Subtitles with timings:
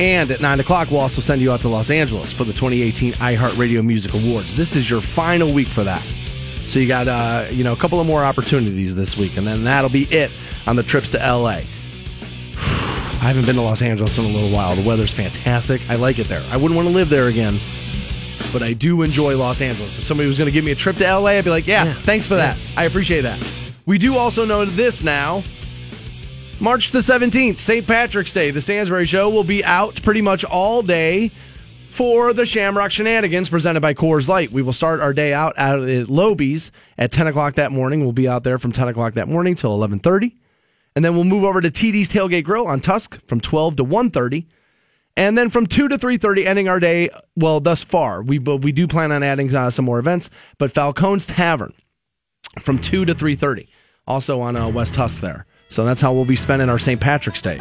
[0.00, 3.12] And at 9 o'clock, we'll also send you out to Los Angeles for the 2018
[3.14, 4.56] iHeartRadio Music Awards.
[4.56, 6.00] This is your final week for that.
[6.66, 9.64] So you got uh, you know a couple of more opportunities this week, and then
[9.64, 10.30] that'll be it
[10.66, 11.48] on the trips to LA.
[13.20, 14.74] I haven't been to Los Angeles in a little while.
[14.74, 15.82] The weather's fantastic.
[15.90, 16.42] I like it there.
[16.50, 17.58] I wouldn't want to live there again,
[18.54, 19.98] but I do enjoy Los Angeles.
[19.98, 21.84] If somebody was going to give me a trip to LA, I'd be like, yeah,
[21.84, 21.92] Yeah.
[21.92, 22.56] thanks for that.
[22.74, 23.38] I appreciate that.
[23.84, 25.42] We do also know this now.
[26.60, 27.86] March the 17th, St.
[27.86, 28.50] Patrick's Day.
[28.50, 31.30] The Stansbury Show will be out pretty much all day
[31.88, 34.52] for the Shamrock Shenanigans presented by Coors Light.
[34.52, 38.00] We will start our day out at Lobies at 10 o'clock that morning.
[38.00, 40.36] We'll be out there from 10 o'clock that morning till 1130.
[40.94, 44.44] And then we'll move over to TD's Tailgate Grill on Tusk from 12 to 1.30.
[45.16, 48.22] And then from 2 to 3.30, ending our day, well, thus far.
[48.22, 50.28] We, we do plan on adding uh, some more events.
[50.58, 51.72] But Falcone's Tavern
[52.58, 53.66] from 2 to 3.30,
[54.06, 55.46] also on uh, West Tusk there.
[55.70, 57.00] So that's how we'll be spending our St.
[57.00, 57.60] Patrick's Day.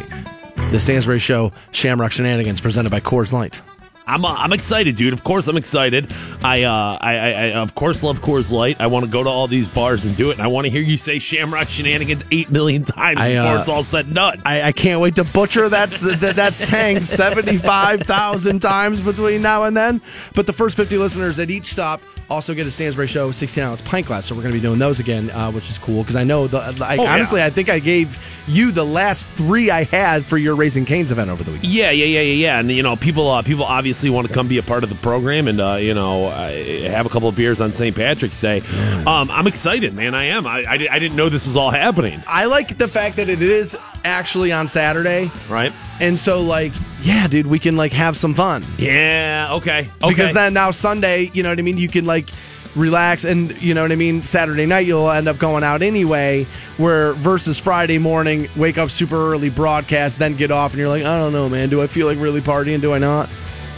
[0.72, 3.62] The Stansbury Show Shamrock Shenanigans presented by Coors Light.
[4.10, 5.14] I'm uh, I'm excited, dude.
[5.14, 6.12] Of course, I'm excited.
[6.44, 8.82] I, uh, I, I, I of course love Coors Light.
[8.82, 10.72] I want to go to all these bars and do it, and I want to
[10.72, 14.16] hear you say Shamrock Shenanigans eight million times I, before uh, it's all said and
[14.16, 14.42] done.
[14.44, 19.78] I, I can't wait to butcher that, that, that saying 75,000 times between now and
[19.78, 20.02] then.
[20.34, 23.82] But the first 50 listeners at each stop also get a Stansbury Show 16 ounce
[23.82, 24.26] pint glass.
[24.28, 26.48] So we're going to be doing those again, uh, which is cool because I know,
[26.48, 27.14] the, I, Oh, yeah.
[27.14, 31.12] honestly, I think I gave you the last three I had for your Raising Canes
[31.12, 31.72] event over the weekend.
[31.74, 32.60] Yeah, yeah, yeah, yeah, yeah.
[32.60, 34.96] And you know, people, uh, people obviously want to come be a part of the
[34.98, 36.52] program and uh, you know uh,
[36.92, 37.96] have a couple of beers on St.
[37.96, 38.62] Patrick's Day.
[39.08, 40.14] Um, I'm excited, man.
[40.16, 40.46] I am.
[40.46, 42.22] I, I, I didn't know this was all happening.
[42.28, 45.32] I like the fact that it is actually on Saturday.
[45.50, 45.74] Right?
[46.00, 48.66] And so, like, yeah, dude, we can, like, have some fun.
[48.78, 49.50] Yeah.
[49.52, 49.80] Okay.
[49.80, 50.10] Okay.
[50.10, 52.30] because then now Sunday, you know what I mean, you can like
[52.76, 56.46] relax and you know what I mean, Saturday night you'll end up going out anyway,
[56.78, 61.04] where versus Friday morning, wake up super early, broadcast, then get off and you're like,
[61.04, 62.82] I don't know, man, do I feel like really partying?
[62.82, 63.30] Do I not?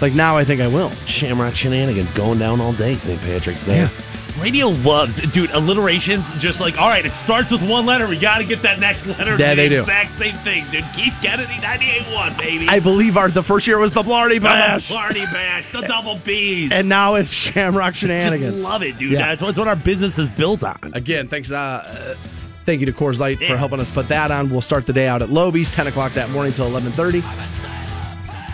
[0.02, 0.90] Like now I think I will.
[1.06, 3.20] Shamrock shenanigans going down all day, St.
[3.22, 3.88] Patrick's Day.
[4.40, 6.32] Radio loves, dude, alliterations.
[6.40, 8.08] Just like, all right, it starts with one letter.
[8.08, 9.32] We got to get that next letter.
[9.38, 9.80] Yeah, the they do.
[9.82, 10.86] Exact same thing, dude.
[10.94, 12.68] Keith Kennedy, 98.1, baby.
[12.68, 14.90] I believe our the first year was the Blarney the Bash.
[14.90, 16.72] party bash, the double B's.
[16.72, 18.56] And now it's Shamrock Shenanigans.
[18.56, 19.12] Just love it, dude.
[19.14, 19.28] Yeah.
[19.30, 20.92] That's, what, that's what our business is built on.
[20.94, 21.52] Again, thanks.
[21.52, 22.16] Uh, uh,
[22.66, 24.50] thank you to Coors Light for helping us put that on.
[24.50, 27.22] We'll start the day out at Lobies, ten o'clock that morning till eleven thirty,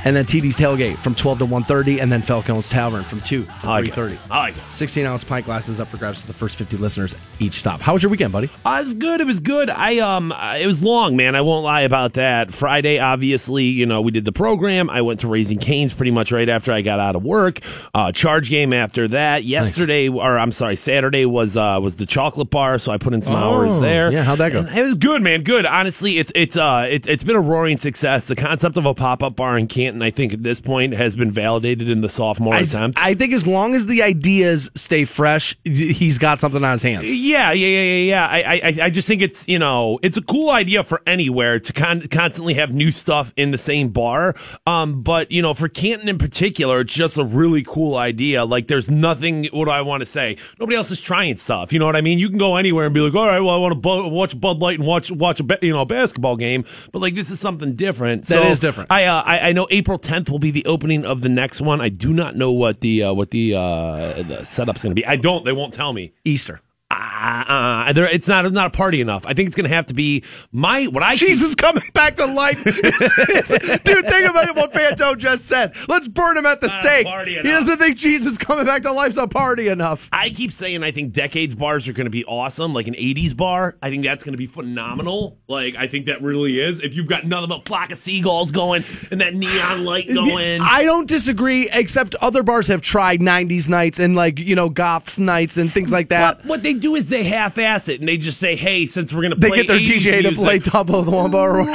[0.07, 3.43] and then TD's tailgate from twelve to one thirty, and then Falcone's Tavern from two
[3.43, 3.95] to I like three it.
[3.95, 4.19] thirty.
[4.31, 4.63] I like it.
[4.71, 7.81] Sixteen ounce pint glasses up for grabs to the first fifty listeners each stop.
[7.81, 8.49] How was your weekend, buddy?
[8.65, 9.19] Uh, it was good.
[9.19, 9.69] It was good.
[9.69, 11.35] I um, uh, it was long, man.
[11.35, 12.53] I won't lie about that.
[12.53, 14.89] Friday, obviously, you know, we did the program.
[14.89, 17.59] I went to Raising Canes pretty much right after I got out of work.
[17.93, 19.43] Uh, charge game after that.
[19.43, 23.21] Yesterday, or I'm sorry, Saturday was uh was the chocolate bar, so I put in
[23.21, 24.11] some hours Oh, there.
[24.11, 24.59] yeah, how'd that go?
[24.61, 25.43] And it was good, man.
[25.43, 25.65] Good.
[25.65, 28.25] Honestly, it's it's uh it's it's been a roaring success.
[28.27, 31.15] The concept of a pop up bar in Canton, I think, at this point has
[31.15, 32.99] been validated in the sophomore I, attempts.
[33.01, 37.15] I think as long as the ideas stay fresh, he's got something on his hands.
[37.15, 38.27] Yeah, yeah, yeah, yeah, yeah.
[38.27, 41.73] I, I, I just think it's you know it's a cool idea for anywhere to
[41.73, 44.35] con- constantly have new stuff in the same bar.
[44.65, 48.43] Um, but you know for Canton in particular, it's just a really cool idea.
[48.45, 49.45] Like there's nothing.
[49.51, 50.37] What do I want to say?
[50.59, 51.71] Nobody else is trying stuff.
[51.71, 52.19] You know what I mean?
[52.19, 54.39] You can go anywhere and be like, all right, well, I want to bu- watch
[54.39, 56.65] Bud Light and watch watch a you know a basketball game.
[56.91, 58.25] But like this is something different.
[58.25, 58.91] That is is different.
[58.91, 61.81] I, uh, I I know April 10th will be the opening of the next one.
[61.81, 65.05] I do not know what the uh, what the uh, the setup's going to be.
[65.05, 65.45] I don't.
[65.45, 66.13] They won't tell me.
[66.25, 66.61] Easter.
[66.89, 69.25] Uh, there, it's not not a party enough.
[69.25, 72.25] I think it's going to have to be my what I Jesus coming back to
[72.25, 72.63] life.
[72.63, 75.75] Dude, think about what Panto just said.
[75.89, 77.07] Let's burn him at the stake.
[77.27, 80.09] He doesn't think Jesus coming back to life's a party enough.
[80.13, 83.35] I keep saying I think decades bars are going to be awesome, like an '80s
[83.35, 83.77] bar.
[83.81, 85.37] I think that's going to be phenomenal.
[85.47, 86.79] Like I think that really is.
[86.79, 90.83] If you've got nothing but flock of seagulls going and that neon light going, I
[90.83, 95.57] don't disagree, except other bars have tried 90s nights and, like, you know, goths nights
[95.57, 96.37] and things like that.
[96.37, 99.21] But what they do is they half-ass it and they just say, "Hey, since we're
[99.21, 101.31] going to They play get their 80s DJ to music- play Top of the One
[101.31, 101.67] Right,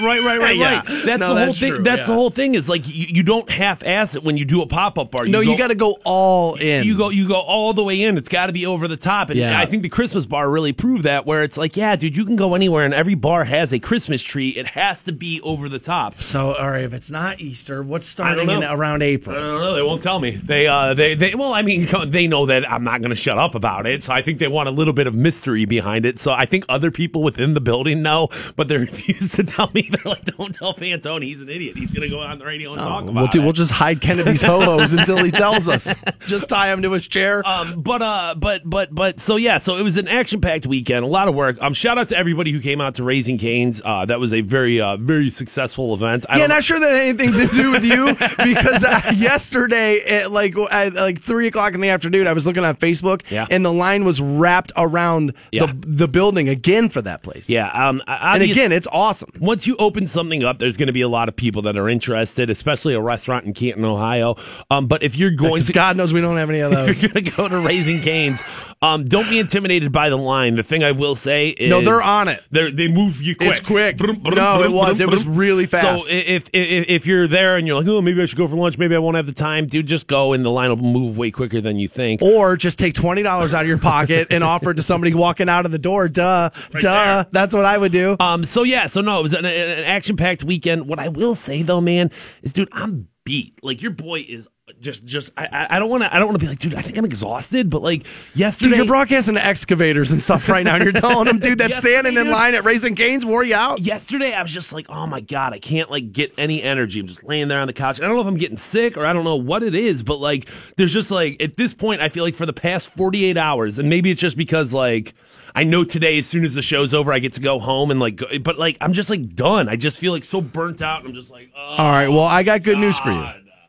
[0.00, 0.76] right, right, right, Yeah.
[0.76, 0.84] right.
[1.04, 1.72] That's No, the whole that's thing.
[1.74, 2.06] true, That's yeah.
[2.06, 2.54] the whole thing.
[2.54, 5.26] Is like you, you don't half-ass it when you do a pop-up bar.
[5.26, 6.84] No, go- you got to go all in.
[6.84, 8.16] You go, you go all the way in.
[8.16, 9.58] It's got to be over the top, and Yeah.
[9.58, 11.26] I think the Christmas bar really proved that.
[11.26, 14.22] Where it's like, yeah, dude, you can go anywhere, and every bar has a Christmas
[14.22, 14.50] tree.
[14.50, 16.20] It has to be over the top.
[16.22, 18.72] So, all right, if it's not Easter, what's starting in know.
[18.74, 19.34] around I April?
[19.36, 19.74] don't know.
[19.74, 20.30] They won't tell me.
[20.32, 21.34] They, uh, they, they.
[21.34, 24.12] Well, I mean, they know that I'm not going to shut up about it, so
[24.12, 26.18] I think they want a little bit of mystery behind it.
[26.18, 29.88] So I think other people within the building know, but they refuse to tell me.
[29.90, 31.76] They're like, "Don't tell Fantone, he's an idiot.
[31.76, 33.72] He's going to go on the radio and talk about We'll, do, it." we'll just
[33.72, 35.92] hide Kennedy's ho hos until he tells us.
[36.26, 37.46] Just tie him to his chair.
[37.46, 41.04] Um, but uh, but but but so yeah, so it was an action packed weekend,
[41.04, 41.56] a lot of work.
[41.60, 43.80] Um, shout out to everybody who came out to Raising Canes.
[43.84, 46.26] Uh, that was a very uh very successful event.
[46.28, 50.30] I Yeah, not sure that had anything to do with you because uh, yesterday at
[50.30, 53.46] like at like three o'clock in the afternoon, I was looking on Facebook, Yeah.
[53.50, 55.66] and the line was wrapped around Yeah.
[55.66, 57.48] the the building again for that place.
[57.48, 57.68] yeah.
[57.88, 59.30] Um, and again, it's awesome.
[59.40, 61.88] once you open something up, there's going to be a lot of people that are
[61.88, 64.36] interested, especially a restaurant in Canton, Ohio.
[64.70, 66.88] Um, but if you're going to God knows we don't have any of those.
[66.88, 68.42] if you're going to go to Raising Canes,
[68.82, 70.56] um, don't be intimidated by the line.
[70.56, 72.42] The thing I will say is, No, they're on it.
[72.50, 73.50] They they move you quick.
[73.50, 73.96] It's quick.
[73.98, 75.00] Brum, brum, No, it was.
[75.00, 76.04] It was really fast.
[76.04, 78.56] So if, if if you're there and you're like, oh, maybe I should go for
[78.56, 81.16] lunch, maybe I won't have the time, dude, just go and the line will move
[81.16, 82.20] way quicker than you think.
[82.22, 85.48] or just take twenty dollars out of your pocket and offer it to somebody walking
[85.48, 86.08] out of the door.
[86.08, 86.80] Duh, duh.
[86.80, 87.26] there.
[87.30, 88.16] That's what I would do.
[88.20, 88.44] Um.
[88.44, 88.86] So yeah.
[88.86, 90.88] So no, it was an, an action packed weekend.
[90.88, 92.10] What I will say though, man,
[92.42, 93.58] is dude, I'm beat.
[93.62, 94.48] Like your boy is
[94.80, 95.30] just just.
[95.36, 96.14] I I- don't want to.
[96.14, 96.74] I don't want to be like, dude.
[96.74, 97.68] I think I'm exhausted.
[97.68, 101.26] But like yesterday, Dude, you're broadcasting to excavators and stuff right now, and you're telling
[101.26, 103.80] them, dude, that standing in line at Raising Canes wore you out.
[103.80, 107.00] yesterday I was just like, oh my god, I can't like get any energy.
[107.00, 108.00] I'm just laying there on the couch.
[108.00, 110.18] I don't know if I'm getting sick or I don't know what it is, but
[110.20, 113.78] like, there's just like at this point, I feel like for the past 48 hours,
[113.78, 115.14] and maybe it's just because like.
[115.56, 117.98] I know today, as soon as the show's over, I get to go home and
[117.98, 119.70] like, go, but like, I'm just like done.
[119.70, 121.00] I just feel like so burnt out.
[121.00, 122.08] And I'm just like, oh, All right.
[122.08, 123.26] Well, I got good news for you.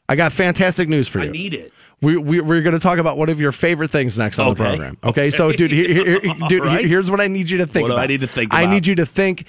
[0.10, 1.30] I got fantastic news for you.
[1.30, 1.72] I need it.
[2.02, 4.56] We, we, we're going to talk about one of your favorite things next on the
[4.56, 4.98] program.
[5.04, 6.20] Okay, so dude, here, here-
[6.50, 6.86] dude, right.
[6.86, 8.04] here's what I need you to think What about.
[8.04, 9.46] I need to think I need you to think.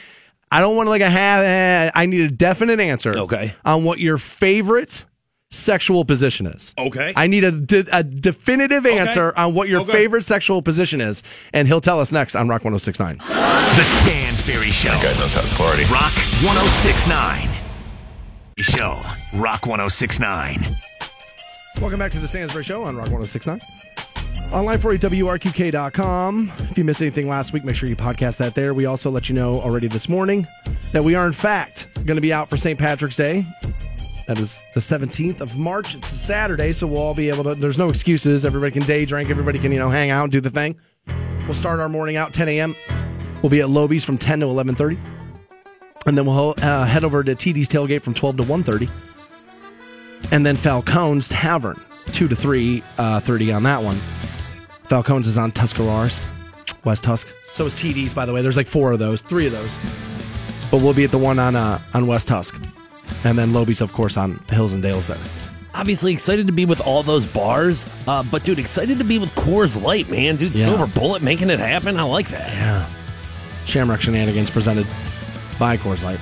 [0.50, 1.44] I don't want to like a have.
[1.44, 3.19] eh, I need a definite answer.
[3.19, 3.55] Okay.
[3.64, 5.05] On what your favorite
[5.59, 6.75] sexual position is.
[6.77, 7.12] Okay.
[7.17, 9.93] I need a, de- a definitive answer on what your Okay.
[9.93, 11.23] favorite sexual position is,
[11.55, 13.19] and he'll tell us next on Rock 106.9.
[13.19, 14.91] The Stansbury Show.
[14.91, 15.83] That guy knows how to party.
[15.85, 16.12] Rock
[16.45, 17.49] 1069.
[18.59, 19.00] Show.
[19.41, 20.77] Rock 1069.
[21.81, 23.61] Welcome back to the Stansbury Show on Rock 1069.
[24.53, 26.50] Online for you, WRQK.com.
[26.71, 28.73] If you missed anything last week, make sure you podcast that there.
[28.73, 30.47] We also let you know already this morning
[30.93, 32.79] that we are, in fact, going to be out for St.
[32.79, 33.45] Patrick's Day.
[34.29, 35.97] That is the 17th of March.
[35.97, 37.57] It's a Saturday, so we'll all be able to.
[37.57, 38.45] There's no excuses.
[38.45, 39.31] Everybody can day drink.
[39.31, 40.77] Everybody can, you know, hang out, and do the thing.
[41.47, 42.77] We'll start our morning out 10 a.m.
[43.43, 44.99] We'll be at Lobies from 10 to 11:30,
[46.07, 48.89] and then we'll uh, head over to TD's tailgate from 12 to 1:30
[50.31, 51.81] and then Falcone's Tavern,
[52.13, 53.99] two to three uh, thirty on that one.
[54.85, 56.21] Falcone's is on Tuscarawas,
[56.85, 57.29] West Tusk.
[57.53, 58.43] So is TD's, by the way.
[58.43, 59.71] There's like four of those, three of those.
[60.71, 62.61] But we'll be at the one on uh, on West Tusk,
[63.25, 65.19] and then Lobies, of course, on Hills and Dales there.
[65.75, 69.31] Obviously excited to be with all those bars, uh, but dude, excited to be with
[69.35, 70.37] Coors Light, man.
[70.37, 70.65] Dude, Yeah.
[70.67, 71.99] Silver Bullet making it happen.
[71.99, 72.50] I like that.
[72.53, 72.87] Yeah.
[73.67, 74.87] Shamrock Shenanigans presented
[75.59, 76.19] by Coors Light.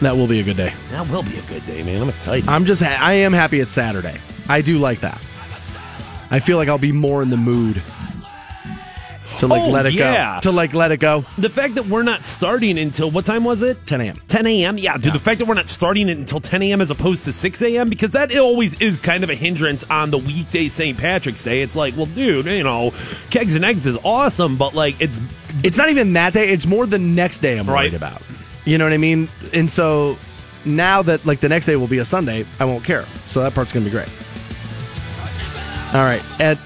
[0.00, 0.72] That will be a good day.
[0.90, 2.00] That will be a good day, man.
[2.00, 2.48] I'm excited.
[2.48, 4.16] I'm just, ha- I am happy it's Saturday.
[4.48, 5.20] I do like that.
[6.30, 7.82] I feel like I'll be more in the mood
[9.38, 10.36] to like Oh, let it yeah.
[10.36, 10.40] go.
[10.50, 11.24] To like let it go.
[11.36, 13.86] the fact that we're not starting until what time was it?
[13.86, 14.16] 10 a.m.
[14.26, 14.78] 10 a.m.
[14.78, 15.12] Yeah, dude.
[15.12, 16.80] The fact that we're not starting it until 10 a.m.
[16.80, 17.88] as opposed to 6 a.m.
[17.88, 20.96] because that always is kind of a hindrance on the weekday St.
[20.98, 21.62] Patrick's Day.
[21.62, 22.92] It's like, well, dude, you know,
[23.30, 25.20] kegs and eggs is awesome, but like it's
[25.62, 26.48] It's not even that day.
[26.48, 28.22] It's more the next day I'm worried about.
[28.64, 29.28] You know what I mean?
[29.52, 30.16] And so
[30.64, 33.06] now that like the next day will be a Sunday, I won't care.
[33.26, 34.08] So that part's gonna be great.
[35.94, 36.22] All right.
[36.40, 36.58] At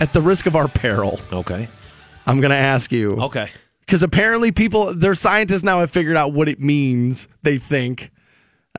[0.00, 1.68] at the risk of our peril, okay.
[2.26, 3.12] I'm gonna ask you.
[3.22, 3.48] Okay.
[3.80, 7.28] Because apparently people, their scientists now have figured out what it means.
[7.42, 8.10] They think.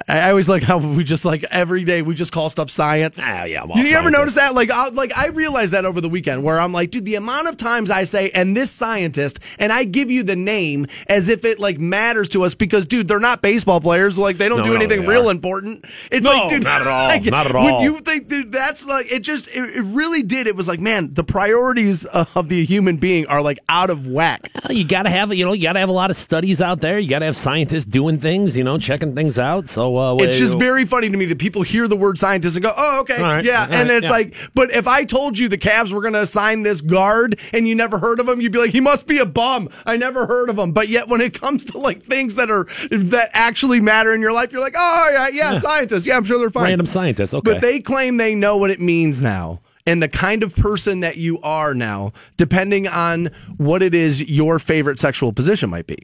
[0.07, 3.19] I I always like how we just like every day we just call stuff science.
[3.21, 4.17] Ah, yeah, well, you, you ever scientists.
[4.19, 4.55] notice that?
[4.55, 7.47] Like, I, like I realized that over the weekend, where I'm like, dude, the amount
[7.47, 11.45] of times I say "and this scientist," and I give you the name as if
[11.45, 14.17] it like matters to us because, dude, they're not baseball players.
[14.17, 15.31] Like, they don't No, do no, anything real are.
[15.31, 15.85] important.
[16.11, 17.07] It's No, like, dude, not at all.
[17.07, 17.81] like, Not at When all.
[17.81, 19.19] you think, dude, that's like it.
[19.19, 20.47] Just it, it really did.
[20.47, 24.49] It was like, man, the priorities of the human being are like out of whack.
[24.67, 26.61] Well, you got to have, you know, you got to have a lot of studies
[26.61, 26.99] out there.
[26.99, 29.67] You got to have scientists doing things, you know, checking things out.
[29.67, 32.63] So uh, It's just very funny to me that people hear the word scientist and
[32.63, 34.11] go, "Oh, okay, right, yeah," all and it's yeah.
[34.11, 37.67] like, but if I told you the Cavs were going to assign this guard and
[37.67, 40.25] you never heard of him, you'd be like, "He must be a bum." I never
[40.25, 40.71] heard of him.
[40.71, 44.33] But yet, when it comes to like things that are that actually matter in your
[44.33, 46.05] life, you're like, "Oh, yeah, yeah, scientists.
[46.05, 47.33] Yeah, I'm sure they're fine." random scientists.
[47.33, 47.53] Okay.
[47.53, 49.61] But they claim they know what it means now.
[49.85, 54.59] And the kind of person that you are now, depending on what it is your
[54.59, 55.97] favorite sexual position might be.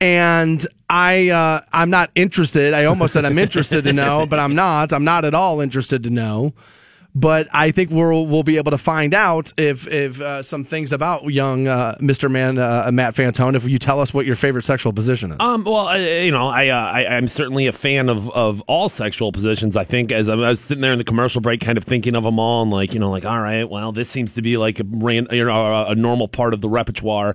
[0.00, 2.72] And I, uh, I'm not interested.
[2.72, 4.92] I almost said I'm interested to know, but I'm not.
[4.92, 6.54] I'm not at all interested to know.
[7.14, 10.92] But I think we'll we'll be able to find out if if uh, some things
[10.92, 12.30] about young uh, Mr.
[12.30, 15.36] Man uh, Matt Fantone if you tell us what your favorite sexual position is.
[15.40, 18.88] Um, well, I, you know, I, uh, I I'm certainly a fan of, of all
[18.88, 19.76] sexual positions.
[19.76, 22.24] I think as I was sitting there in the commercial break, kind of thinking of
[22.24, 24.80] them all, and like you know, like all right, well, this seems to be like
[24.80, 27.34] a ran, you know a normal part of the repertoire.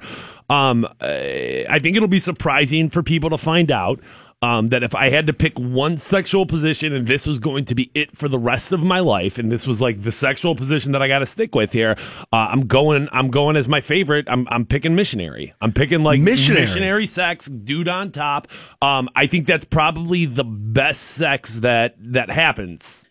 [0.50, 4.00] Um, I think it'll be surprising for people to find out
[4.46, 7.74] um, that if I had to pick one sexual position and this was going to
[7.76, 10.92] be it for the rest of my life, and this was like the sexual position
[10.92, 11.96] that I got to stick with here,
[12.32, 13.10] uh, I'm going.
[13.12, 14.26] I'm going as my favorite.
[14.30, 15.54] I'm, I'm picking missionary.
[15.62, 16.62] I'm picking like missionary.
[16.62, 18.48] missionary sex, dude on top.
[18.82, 23.06] Um, I think that's probably the best sex that that happens.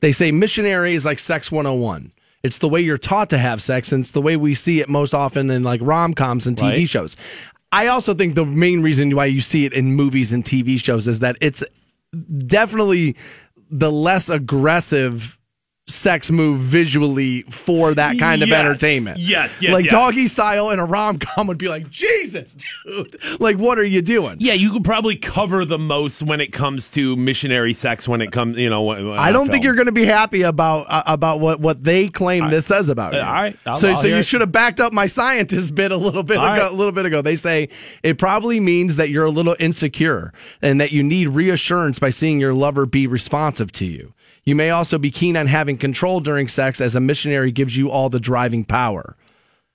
[0.00, 2.12] They say missionary is like sex 101.
[2.42, 4.88] It's the way you're taught to have sex, and it's the way we see it
[4.88, 6.88] most often in like rom coms and TV Right.
[6.88, 7.16] shows.
[7.72, 11.06] I also think the main reason why you see it in movies and TV shows
[11.06, 11.62] is that it's
[12.46, 13.16] definitely
[13.70, 15.38] the less aggressive
[15.90, 19.18] sex move visually for that kind of entertainment.
[19.18, 19.92] Yes, yes, Like yes.
[19.92, 22.54] doggy style in a rom com would be like, Jesus,
[22.84, 23.18] dude.
[23.40, 24.36] Like, what are you doing?
[24.40, 28.06] Yeah, you could probably cover the most when it comes to missionary sex.
[28.08, 30.42] When it comes, you know, when, I don't on think you're going to be happy
[30.42, 33.20] about uh, about what, what they claim this says about you.
[33.20, 34.24] all right, I'll- so I'll so you it.
[34.24, 36.72] should have backed up my scientist bit a little bit All ago, right.
[36.72, 37.22] a little bit ago.
[37.22, 37.68] They say
[38.02, 40.32] it probably means that you're a little insecure
[40.62, 44.12] and that you need reassurance by seeing your lover be responsive to you.
[44.50, 47.88] You may also be keen on having control during sex as a missionary gives you
[47.88, 49.16] all the driving power.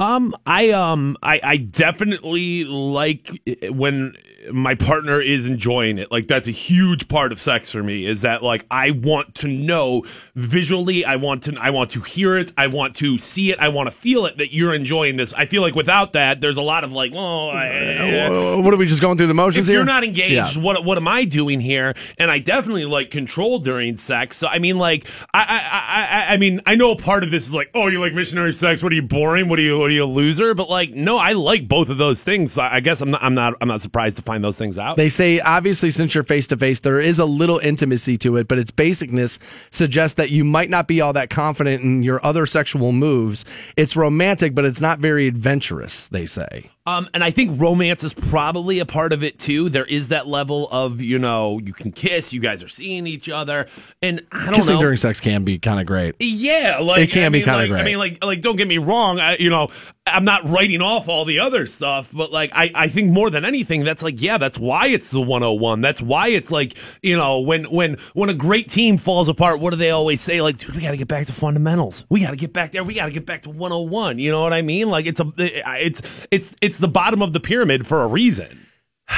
[0.02, 3.30] Um, I um, I, I definitely like
[3.70, 4.18] when
[4.52, 6.12] my partner is enjoying it.
[6.12, 8.06] Like that's a huge part of sex for me.
[8.06, 10.04] Is that like I want to know
[10.36, 11.06] visually.
[11.06, 11.56] I want to.
[11.60, 12.52] I want to hear it.
[12.58, 13.60] I want to see it.
[13.60, 15.34] I want to feel it that you're enjoying this.
[15.34, 18.78] I feel like without that, there's a lot of like, oh, I, Uh, What are
[18.78, 19.78] we just going through the motions if here?
[19.80, 20.62] you're not engaged, Yeah.
[20.62, 21.94] what what am I doing here?
[22.18, 24.38] And I definitely like control during sex.
[24.38, 27.32] So I mean, like, I I, I I I mean, I know a part of
[27.32, 28.84] this is like, oh, you like missionary sex?
[28.84, 29.48] What are you boring?
[29.50, 30.54] What are you what are you a loser?
[30.54, 32.52] But like, no, I like both of those things.
[32.54, 34.98] So I guess I'm not I'm not I'm not surprised to find those things out.
[34.98, 38.48] They say, obviously, since you're face to face, there is a little intimacy to it,
[38.48, 39.40] but its basicness
[39.72, 43.46] suggests that you might not be all that confident in your other sexual moves.
[43.78, 46.72] It's romantic, but it's not very adventurous, they say.
[46.88, 49.70] Um, and I think romance is probably a part of it too.
[49.70, 53.28] There is that level of you know you can kiss, you guys are seeing each
[53.28, 53.68] other,
[54.02, 54.58] and I don't know.
[54.58, 54.82] Kissing know.
[54.82, 56.16] during sex can be kind of great.
[56.20, 57.82] Yeah, like It can I be kinda like, great.
[57.82, 59.20] I mean, like, like, don't get me wrong.
[59.20, 59.70] I, you know,
[60.08, 63.44] I'm not writing off all the other stuff, but like, I, I think more than
[63.44, 65.82] anything, that's like, yeah, that's why it's the 101.
[65.82, 69.72] That's why it's like, you know, when, when, when a great team falls apart, what
[69.72, 70.44] do they always say?
[70.44, 72.06] Like, dude, we got to get back to fundamentals.
[72.08, 72.84] We got to get back there.
[72.84, 74.20] We got to get back to 101.
[74.20, 74.90] You know what I mean?
[74.90, 78.68] Like, it's a, it's, it's, it's the bottom of the pyramid for a reason,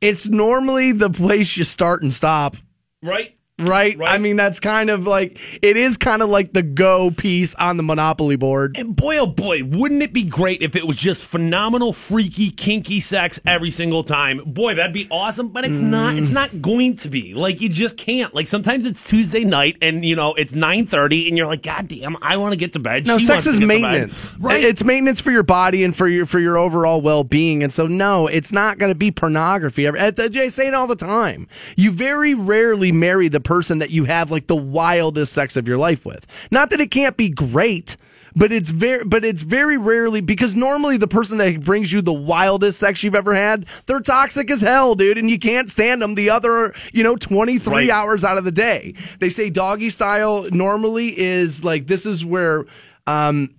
[0.00, 2.56] It's normally the place you start and stop,
[3.04, 3.36] right?
[3.68, 3.96] Right?
[3.96, 4.10] Right.
[4.10, 7.76] I mean, that's kind of like, it is kind of like the go piece on
[7.76, 8.76] the Monopoly board.
[8.76, 13.00] And boy, oh boy, wouldn't it be great if it was just phenomenal, freaky, kinky
[13.00, 14.42] sex every single time?
[14.46, 15.48] Boy, that'd be awesome.
[15.48, 16.16] But it's not.
[16.16, 16.34] It's mm.
[16.34, 17.34] not going to be.
[17.34, 18.34] Like you just can't.
[18.34, 21.88] Like sometimes it's Tuesday night, and you know it's nine thirty, and you're like, God
[21.88, 23.06] damn, I want to get to bed.
[23.06, 24.32] No, She sex is get to bed." maintenance.
[24.38, 24.62] right?
[24.62, 27.62] It's maintenance for your body and for your for your overall well being.
[27.62, 29.88] And so, no, it's not going to be pornography.
[29.88, 30.10] I
[30.48, 31.46] say it all the time.
[31.76, 35.78] You very rarely marry the person that you have like the wildest sex of your
[35.78, 36.26] life with.
[36.50, 37.96] Not that it can't be great.
[38.34, 42.14] But it's very, but it's very rarely because normally the person that brings you the
[42.14, 46.14] wildest sex you've ever had, they're toxic as hell, dude, and you can't stand them
[46.14, 47.90] the other, you know, twenty three Right.
[47.90, 48.94] hours out of the day.
[49.20, 52.64] They say doggy style normally is like this is where
[53.06, 53.50] um,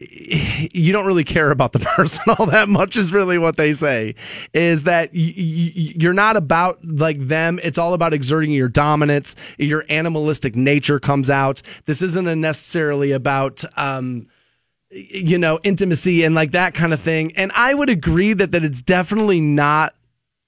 [0.00, 4.14] you don't really care about the person all that much is really what they say
[4.54, 7.58] is that y- y- you're not about like them.
[7.64, 9.34] It's all about exerting your dominance.
[9.58, 11.62] Your animalistic nature comes out.
[11.86, 14.28] This isn't necessarily about um
[14.90, 17.36] you know intimacy and like that kind of thing.
[17.36, 19.94] And i would agree that that it's definitely not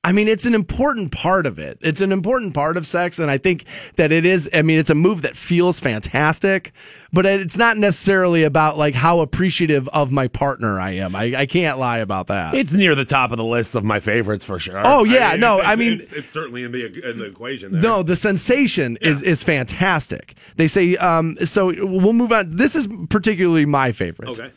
[0.03, 1.77] I mean, it's an important part of it.
[1.83, 3.19] It's an important part of sex.
[3.19, 3.65] And I think
[3.97, 6.73] that it is, I mean, it's a move that feels fantastic,
[7.13, 11.15] but it's not necessarily about like how appreciative of my partner I am.
[11.15, 12.55] I, I can't lie about that.
[12.55, 14.81] It's near the top of the list of my favorites for sure.
[14.87, 17.73] Oh, yeah, no, it's, I mean- it's, it's certainly in the in the equation.
[17.73, 17.83] There.
[17.83, 20.35] No, the sensation is is fantastic.
[20.57, 22.57] They say um so we'll move on.
[22.57, 24.31] This is particularly my favorite.
[24.31, 24.51] Okay.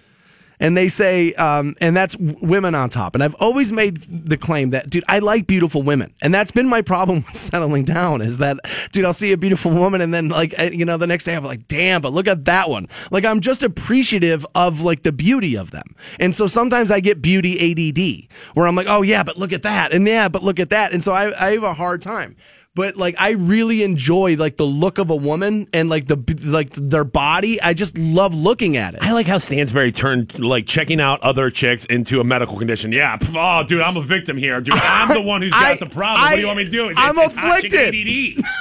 [0.63, 3.15] And they say, um, and that's women on top.
[3.15, 6.13] And I've always made the claim that, dude, I like beautiful women.
[6.21, 8.57] And that's been my problem with settling down is that,
[8.93, 11.43] dude, I'll see a beautiful woman and then, like, you know, the next day I'm
[11.43, 12.87] like, damn, but look at that one.
[13.11, 15.95] Like, I'm just appreciative of, like, the beauty of them.
[16.17, 19.63] And so sometimes I get beauty ADD where I'm like, oh, yeah, but look at
[19.63, 19.91] that.
[19.91, 20.93] And yeah, but look at that.
[20.93, 22.37] And so I, I have a hard time.
[22.75, 26.71] But like I really enjoy like the look of a woman and like the like
[26.73, 27.61] their body.
[27.61, 29.03] I just love looking at it.
[29.03, 32.91] I like how Stansbury turned like checking out other chicks into a medical condition.
[32.91, 34.75] Yeah, pff, oh, dude, I'm a victim here, dude.
[34.75, 36.21] I'm the one who's got I- the problem.
[36.23, 36.89] what do you want me to do?
[36.89, 38.43] It's- I'm it's ah, chick afflicted.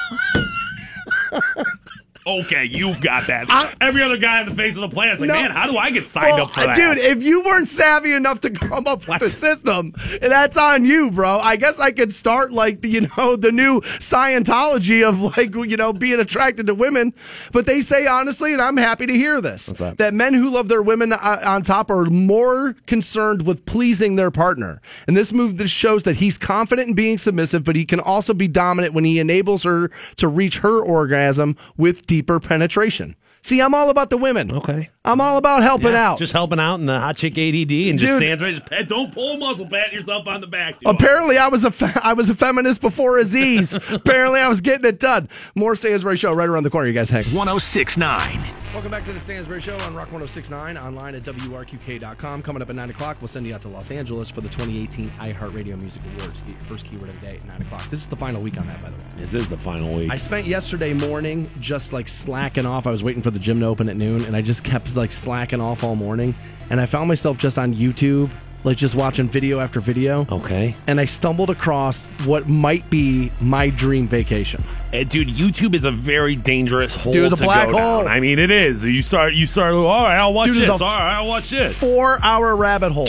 [2.26, 3.46] okay, you've got that.
[3.50, 5.34] I- Every other guy on the face of the planet's like, No.
[5.34, 6.76] man, how do I get signed Well, up for that?
[6.76, 11.10] dude, if you weren't savvy enough to come up with the system, that's on you,
[11.10, 11.38] bro.
[11.40, 15.76] I guess I could start like the, you know the new Scientology of like you
[15.76, 17.12] know being attracted to women.
[17.52, 20.14] But they say honestly, and I'm happy to hear this, that?
[20.14, 24.80] men who love their women uh, on top are more concerned with pleasing their partner.
[25.06, 28.32] And this move this shows that he's confident in being submissive, but he can also
[28.34, 33.16] be dominant when he enables her to reach her orgasm with deeper penetration.
[33.42, 34.52] See, I'm all about the women.
[34.52, 34.90] Okay.
[35.04, 36.18] I'm all about helping Yeah, out.
[36.20, 38.18] Just helping out in the hot chick ADD and just Dude.
[38.22, 38.54] stands right.
[38.54, 40.78] Just pat, don't pull a muscle, pat yourself on the back.
[40.78, 43.74] too Apparently, I was a fe- I was a feminist before Aziz.
[43.90, 45.28] Apparently, I was getting it done.
[45.56, 46.86] More Stansbury Show right around the corner.
[46.86, 47.24] You guys hang.
[47.34, 48.54] 1069.
[48.72, 52.40] Welcome back to the Stansbury Show on Rock 1069, online at WRQK.com.
[52.40, 55.10] Coming up at 9 o'clock, we'll send you out to Los Angeles for the 2018
[55.10, 56.38] iHeartRadio Music Awards.
[56.38, 57.82] Get your first keyword of the day at 9 o'clock.
[57.90, 59.02] This is the final week on that, by the way.
[59.16, 60.10] This is the final week.
[60.10, 62.86] I spent yesterday morning just like slacking off.
[62.86, 65.12] I was waiting for the gym to open at noon, and I just kept like
[65.12, 66.34] slacking off all morning.
[66.70, 68.30] And I found myself just on YouTube,
[68.64, 70.26] like just watching video after video.
[70.30, 70.74] okay.
[70.86, 74.62] And I stumbled across what might be my dream vacation.
[74.94, 78.02] Uh, dude, YouTube is a very dangerous hole Dude, it's a to black go hole.
[78.04, 78.08] down.
[78.12, 78.84] I mean, it is.
[78.84, 79.72] You start, you start.
[79.74, 80.80] All right, I'll watch Dude, it's this.
[80.80, 81.78] a All right, I'll watch this.
[81.80, 83.06] Four hour rabbit hole.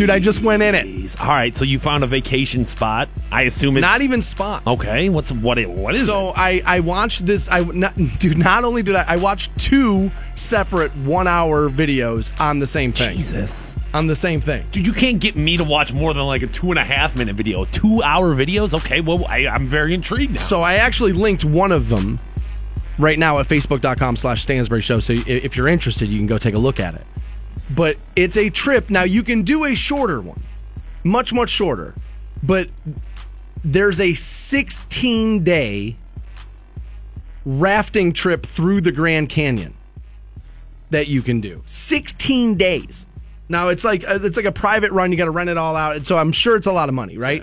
[0.00, 1.20] Dude, I just went in it.
[1.20, 3.10] All right, so you found a vacation spot.
[3.30, 4.66] I assume it's Not even spot.
[4.66, 5.58] Okay, what's what?
[5.58, 6.06] It, what is it?
[6.06, 6.38] So it?
[6.38, 7.50] I I watched this.
[7.50, 8.38] I not, dude.
[8.38, 13.14] Not only did I I watched two separate one hour videos on the same thing.
[13.14, 14.64] Jesus, On the same thing.
[14.72, 17.14] dude, you can't get me to watch more than like a two and a half
[17.14, 17.66] minute video.
[17.66, 18.72] Two hour videos?
[18.72, 20.40] Okay, well, I, I'm very intrigued now.
[20.40, 22.18] So I actually linked one of them
[22.98, 24.98] right now at facebook.com slash Stansbury Show.
[25.00, 27.04] So if you're interested, you can go take a look at it.
[27.74, 28.90] But it's a trip.
[28.90, 30.42] Now you can do a shorter one,
[31.04, 31.94] much, much shorter.
[32.42, 32.68] But
[33.64, 35.96] there's a 16 day
[37.44, 39.74] rafting trip through the Grand Canyon
[40.90, 41.62] that you can do.
[41.66, 43.06] 16 days.
[43.48, 45.10] Now it's like uh, it's like a private run.
[45.10, 46.94] You got to rent it all out, and so I'm sure it's a lot of
[46.94, 47.42] money, right?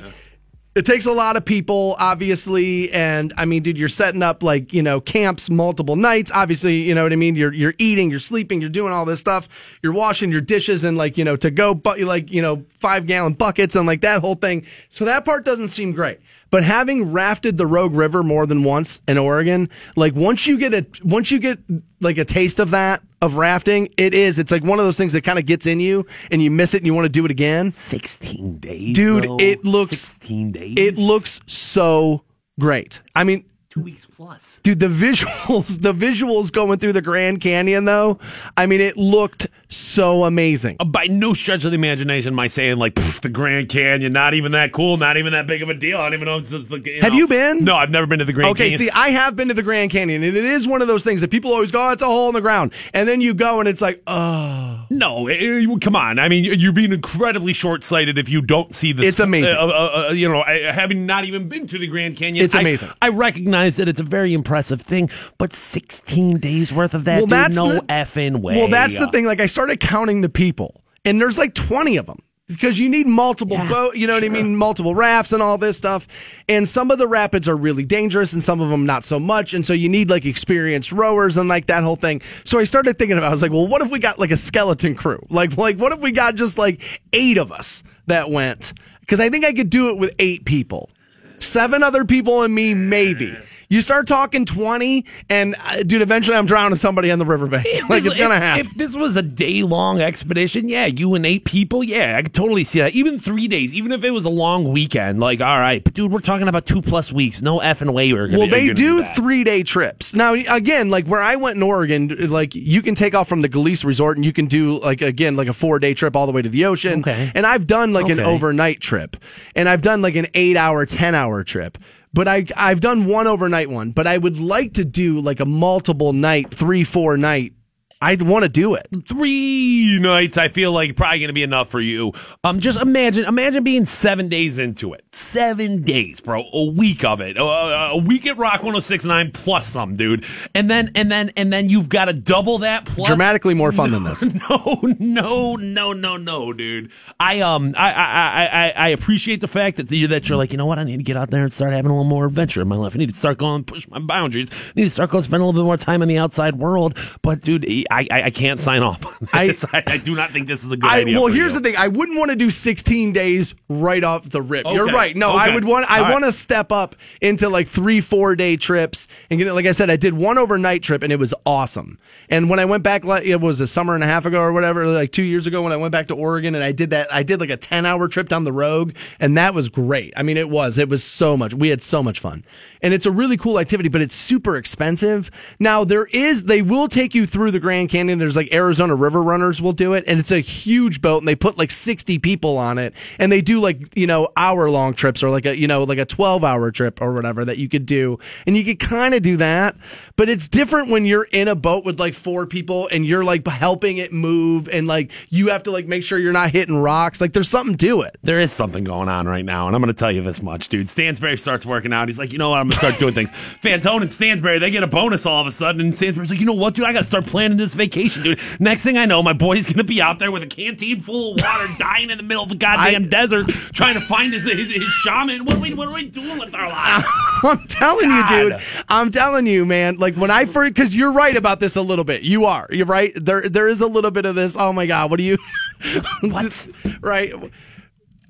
[0.77, 4.74] It takes a lot of people, obviously, and I mean, dude, you're setting up like
[4.74, 6.29] you know camps multiple nights.
[6.31, 7.36] Obviously, you know what I mean.
[7.36, 9.50] You're you're eating, you're sleeping, you're doing all this stuff.
[9.81, 13.07] You're washing your dishes and like you know to go, but like you know five
[13.07, 14.68] gallon buckets and like that whole thing.
[14.90, 16.20] So that part doesn't seem great.
[16.50, 20.74] But having rafted the Rogue River more than once in Oregon, like once you get
[20.74, 21.60] a once you get
[22.00, 24.40] like a taste of that of rafting, it is.
[24.40, 26.74] It's like one of those things that kind of gets in you and you miss
[26.74, 27.72] it and you want to do it again.
[27.72, 29.38] Sixteen days, Dude, though?
[29.40, 30.75] it looks sixteen days.
[30.77, 32.24] It looks so
[32.60, 33.01] great.
[33.16, 34.60] I mean, two weeks plus.
[34.64, 38.20] dude, the visuals, the visuals going through the Grand Canyon though.
[38.55, 40.77] I mean, it looked so amazing.
[40.80, 44.14] Uh, By no stretch of the imagination, am I saying like "Pff, the Grand Canyon,
[44.14, 45.98] not even that cool, not even that big of a deal.
[45.98, 47.64] I don't even know it's just, you Have you been?
[47.66, 48.72] No, I've never been to the Grand Canyon.
[48.74, 48.94] Okay, Canyon.
[48.94, 51.22] see, I have been to the Grand Canyon, and it is one of those things
[51.22, 52.72] that people always go, oh, it's a hole in the ground.
[52.94, 54.86] And then you go, and it's like, oh.
[54.90, 56.18] No, eh, eh, come on.
[56.20, 59.06] I mean, you're being incredibly short-sighted if you don't see this.
[59.06, 59.56] It's amazing.
[59.58, 62.56] Uh, uh, uh, you know, I- having not even been to the Grand Canyon, It's
[62.56, 62.92] I- amazing.
[63.01, 67.25] I, recognize that it's a very impressive thing, but 16 days worth of that, Well,
[67.25, 68.56] dude, that's no the- effing way.
[68.56, 69.25] Well, that's the thing.
[69.25, 73.07] Like, I started counting the people, and there's like 20 of them because you need
[73.07, 74.55] multiple Yeah, boat, you know what I mean?
[74.55, 76.07] Multiple rafts and all this stuff.
[76.48, 79.55] And some of the rapids are really dangerous, and some of them not so much.
[79.55, 82.22] And so you need like experienced rowers and like that whole thing.
[82.43, 83.29] So I started thinking about.
[83.29, 85.25] I was like, well, what if we got like a skeleton crew?
[85.31, 88.74] Like, like what if we got just like eight of us that went?
[89.00, 90.91] Because I think I could do it with eight people.
[91.39, 93.35] Seven other people and me, maybe.
[93.70, 97.66] You start talking 20, and uh, dude, eventually I'm drowning somebody on the riverbank.
[97.90, 98.66] like, it's going to happen.
[98.66, 102.34] If this was a day long expedition, yeah, you and eight people, yeah, I could
[102.34, 102.94] totally see that.
[102.94, 106.14] Even three days, even if it was a long weekend, like, all right, but dude,
[106.14, 107.42] we're talking about two plus weeks.
[107.42, 108.38] No effing way we're gonna.
[108.38, 108.56] Do that.
[108.56, 109.16] Well, they do that.
[109.18, 110.14] three day trips.
[110.14, 113.50] Now, again, like where I went in Oregon, like you can take off from the
[113.50, 116.32] Galice Resort and you can do like again like a four day trip all the
[116.32, 117.01] way to the ocean.
[117.01, 117.34] Okay.
[117.36, 119.18] And I've done like an overnight trip,
[119.56, 121.77] and I've done like an eight hour, ten hour trip.
[122.18, 123.92] But I I've done one overnight one.
[123.92, 127.53] But I would like to do like a multiple night, three four night
[128.01, 128.88] I'd want to do it.
[129.07, 132.14] three nights I feel like probably going to be enough for you.
[132.44, 135.03] Um, just imagine, imagine being seven days into it.
[135.12, 136.44] Seven days, bro.
[136.53, 137.38] A week of it.
[137.38, 137.44] Uh,
[137.92, 140.25] a week at Rock 106.9 plus some, dude.
[140.53, 143.07] And then, and then, and then you've got to double that plus.
[143.07, 144.24] Dramatically more fun than this.
[144.50, 146.92] No, no, no, no, no, dude.
[147.20, 150.57] I um, I I I I appreciate the fact that you that you're like, you
[150.57, 150.79] know what?
[150.79, 152.75] I need to get out there and start having a little more adventure in my
[152.75, 152.96] life.
[152.96, 154.50] I need to start going and push my boundaries.
[154.51, 156.98] I need to start going spend a little bit more time in the outside world.
[157.22, 159.06] But dude, I I, can't sign off.
[159.06, 159.66] On I- this.
[159.74, 161.20] I, I do not think this is a good I, idea.
[161.20, 161.60] well, here's you.
[161.60, 161.78] the thing.
[161.78, 164.66] I wouldn't want to do 16 days right off the rip.
[164.70, 165.16] You're right.
[165.16, 165.90] No, I would want.
[165.90, 166.12] I All right.
[166.12, 169.08] want to step up into like three, four day trips.
[169.30, 171.98] And get, like I said, I did one overnight trip and it was awesome.
[172.30, 174.86] And when I went back, it was a summer and a half ago or whatever,
[174.88, 177.14] like two years ago when I went back to Oregon and I did that.
[177.14, 180.14] I did like a 10 hour trip down the Rogue, and that was great.
[180.18, 180.78] I mean, it was.
[180.78, 181.54] It was so much.
[181.54, 182.44] We had so much fun,
[182.82, 185.32] and it's a really cool activity, but it's super expensive.
[185.60, 186.46] Now there is.
[186.46, 188.18] They will take you through the Grand Canyon.
[188.18, 191.35] There's like Arizona River Runners will do it, and it's a huge boat, and they
[191.35, 195.22] put like 60 people on it, and they do like you know hour long trips
[195.22, 197.85] or like a you know like a 12 hour trip or whatever that you could
[197.85, 199.75] do, and you could kind of do that,
[200.16, 203.46] but it's different when you're in a boat with like four people and you're like
[203.46, 207.22] helping it move, and like you have to like make sure you're not hitting rocks.
[207.22, 208.18] Like there's something to it.
[208.24, 210.70] There is something going on right now, and I'm going to tell you this much,
[210.70, 210.90] dude.
[210.90, 212.07] Stansbury starts working out.
[212.07, 212.59] He's like, you know what?
[212.59, 213.29] I'm going to start doing things.
[213.29, 216.46] Fantone and Stansbury, they get a bonus all of a sudden, and Stansbury's like, you
[216.46, 216.85] know what, dude?
[216.85, 218.40] I got to start planning this vacation, dude.
[218.60, 221.42] Next thing I know, my boy's to be out there with a canteen full of
[221.42, 224.72] water, dying in the middle of the goddamn I- desert, trying to find his, his,
[224.74, 225.46] his shaman.
[225.46, 227.08] What are, we, what are we doing with our lives?
[227.44, 228.32] I'm telling God.
[228.32, 228.62] you, dude.
[228.90, 229.98] I'm telling you, man.
[229.98, 232.22] Like when I first, because you're right about this a little bit.
[232.24, 232.68] You are.
[232.70, 233.14] You're right.
[233.16, 234.56] There, there is a little bit of this.
[234.58, 235.38] Oh my god, what do you?
[236.22, 236.68] what?
[237.01, 237.34] right.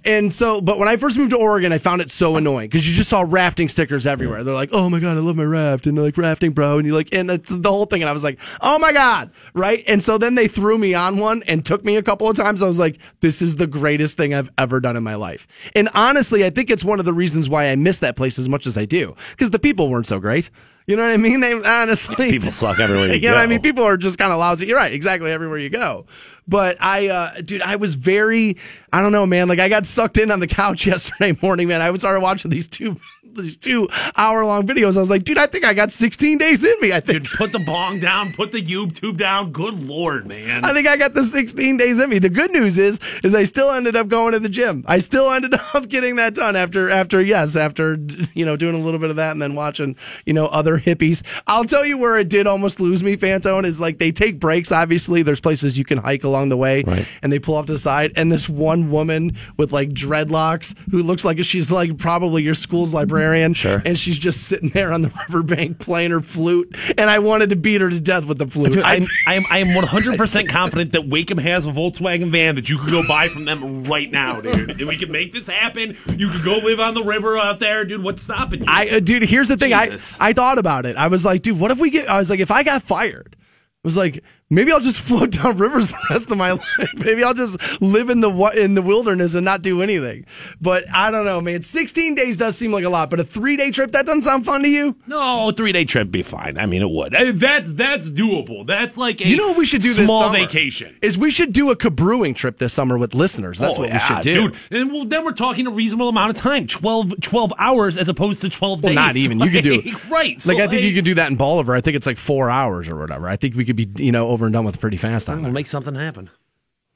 [0.06, 2.88] And so, but when I first moved to Oregon, I found it so annoying because
[2.88, 4.44] you just saw rafting stickers everywhere.
[4.44, 6.88] They're like, "Oh my god, I love my raft," and they're like rafting, bro, and
[6.88, 8.02] you like, and it's the whole thing.
[8.04, 9.84] And I was like, "Oh my god!" Right?
[9.88, 12.62] And so then they threw me on one and took me a couple of times.
[12.62, 15.90] I was like, "This is the greatest thing I've ever done in my life." And
[15.94, 18.66] honestly, I think it's one of the reasons why I miss that place as much
[18.66, 20.50] as I do because the people weren't so great.
[20.88, 21.42] You know what I mean?
[21.42, 23.62] They honestly People suck everywhere you you know what I mean?
[23.62, 24.68] People are just kind of lousy.
[24.68, 26.06] You're right, exactly everywhere you go.
[26.48, 28.56] But I, uh, dude, I was very,
[28.94, 29.50] I don't know, man.
[29.50, 31.82] Like I got sucked in on the couch yesterday morning, man.
[31.82, 32.96] I was started watching these two,
[33.38, 34.98] these two hour long videos.
[34.98, 36.92] I was like, dude, I think I got 16 days in me.
[36.94, 37.24] I think.
[37.24, 39.52] Dude, put the bong down, put the YouTube down.
[39.52, 40.64] Good lord, man.
[40.66, 42.20] I think I got the 16 days in me.
[42.20, 44.84] The good news is, is I still ended up going to the gym.
[44.88, 47.98] I still ended up getting that done after, after yes, after
[48.34, 49.96] you know doing a little bit of that and then watching
[50.26, 51.24] you know other hippies.
[51.48, 53.16] I'll tell you where it did almost lose me.
[53.18, 54.72] Fantone is like they take breaks.
[54.72, 57.08] Obviously, there's places you can hike along the way, Right.
[57.22, 58.12] and they pull off to the side.
[58.16, 62.94] And this one woman with like dreadlocks who looks like she's like probably your school's
[62.94, 63.82] librarian, Sure.
[63.86, 66.76] and she's just sitting there on the riverbank playing her flute.
[66.98, 68.74] And I wanted to beat her to death with the flute.
[68.74, 72.70] Dude, I'm, I am I am 100% confident that Waikem has a Volkswagen van that
[72.70, 74.72] you could go buy from them right now, dude.
[74.72, 75.98] And we can make this happen.
[76.16, 78.04] You could go live on the river out there, dude.
[78.04, 78.66] What's stopping you?
[78.68, 79.72] I, uh, dude, here's the thing.
[79.72, 80.20] Jesus.
[80.20, 80.96] I, I thought about it.
[80.96, 82.10] I was like, dude, what if we get?
[82.10, 83.44] I was like, if I got fired, I
[83.84, 86.64] was like, maybe I'll just float down rivers the rest of my life.
[86.96, 90.26] Maybe I'll just live in the in the wilderness and not do anything.
[90.62, 91.62] But I don't know, man.
[91.62, 94.46] 16 days does seem like a lot, but a three day trip that doesn't sound
[94.46, 94.96] fun to you.
[95.08, 96.58] no, three day trip be fine.
[96.58, 97.14] I mean, it would.
[97.16, 98.66] Eh, that's that's doable.
[98.68, 100.40] That's like a You know what we should do this small summer?
[100.40, 100.98] vacation.
[101.02, 103.60] Is we should do a cabrewing trip this summer with listeners.
[103.60, 104.50] That's Oh, what we should do.
[104.52, 104.56] dude.
[104.72, 108.42] And well, then we're talking a reasonable amount of time 12, 12 hours as opposed
[108.42, 108.96] to twelve Well, days.
[108.96, 109.38] not even.
[109.48, 110.46] You could do Like, right.
[110.46, 111.74] Like so, I think you hey, could do that in Bolivar.
[111.76, 113.28] I think it's like four hours or whatever.
[113.30, 115.46] I think we could be you know over and done with pretty fast on We'll
[115.46, 115.52] that.
[115.52, 116.30] make something happen.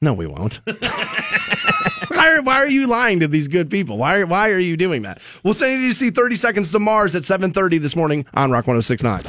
[0.00, 0.60] No, we won't.
[2.08, 3.98] why, are, why are you lying to these good people?
[3.98, 5.20] Why are, why are you doing that?
[5.42, 8.68] We'll send you to see 30 Seconds to Mars at 7.30 this morning on Rock
[8.68, 9.22] 1069.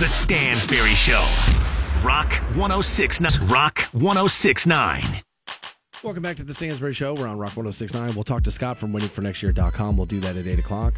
[0.00, 1.24] The Stansbury Show.
[2.04, 3.48] Rock 1069.
[3.48, 5.02] Rock 1069.
[6.02, 7.14] Welcome back to the Stansbury Show.
[7.14, 8.16] We're on Rock 1069.
[8.16, 9.96] We'll talk to Scott from waitingfornextyear.com.
[9.96, 10.94] We'll do that at 8 o'clock.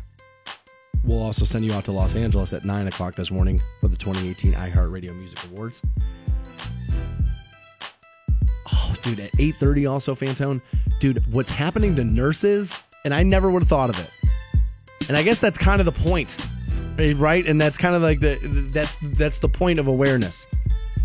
[1.05, 3.97] We'll also send you out to Los Angeles at 9 o'clock this morning for the
[3.97, 5.83] 2018 iHeartRadio Music Awards.
[8.73, 10.61] Oh, dude, at 8.30 also, Fantone.
[11.01, 14.11] Dude, what's happening to nurses, and I never would have thought of it.
[15.09, 16.35] And I guess that's kind of the point,
[16.99, 17.47] eh, right?
[17.47, 18.37] And that's kind of like the
[18.73, 20.47] that's that's the point of awareness.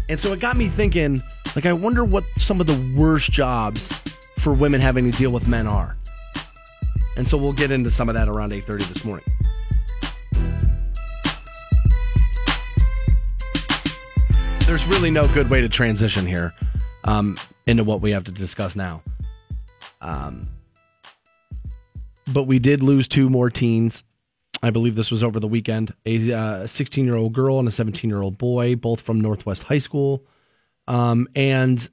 [0.07, 1.21] And so it got me thinking,
[1.55, 3.91] like, I wonder what some of the worst jobs
[4.37, 5.97] for women having to deal with men are.
[7.17, 9.25] And so we'll get into some of that around 8:30 this morning.
[14.69, 16.53] There's really no good way to transition here
[17.03, 19.01] um, into what we have to discuss now.
[19.99, 20.47] Um,
[22.27, 24.03] but we did lose two more teens.
[24.61, 25.95] I believe this was over the weekend.
[26.05, 29.79] A 16 year old girl and a 17 year old boy, both from Northwest High
[29.79, 30.23] School.
[30.87, 31.89] Um, and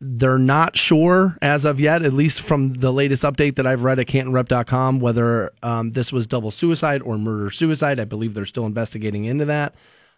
[0.00, 3.98] they're not sure as of yet, at least from the latest update that I've read
[3.98, 8.00] at CantonRep.com, whether um, this was double suicide or murder suicide.
[8.00, 9.74] I believe they're still investigating into that.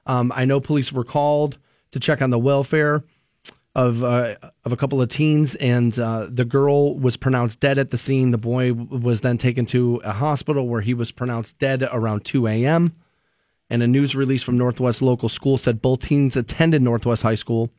[0.06, 1.58] Um, I know police were called
[1.92, 3.04] to check on the welfare
[3.74, 7.90] of uh, of a couple of teens, and uh, the girl was pronounced dead at
[7.90, 8.30] the scene.
[8.30, 12.46] The boy was then taken to a hospital where he was pronounced dead around 2
[12.46, 12.94] a.m.
[13.72, 17.70] And a news release from Northwest Local School said both teens attended Northwest High School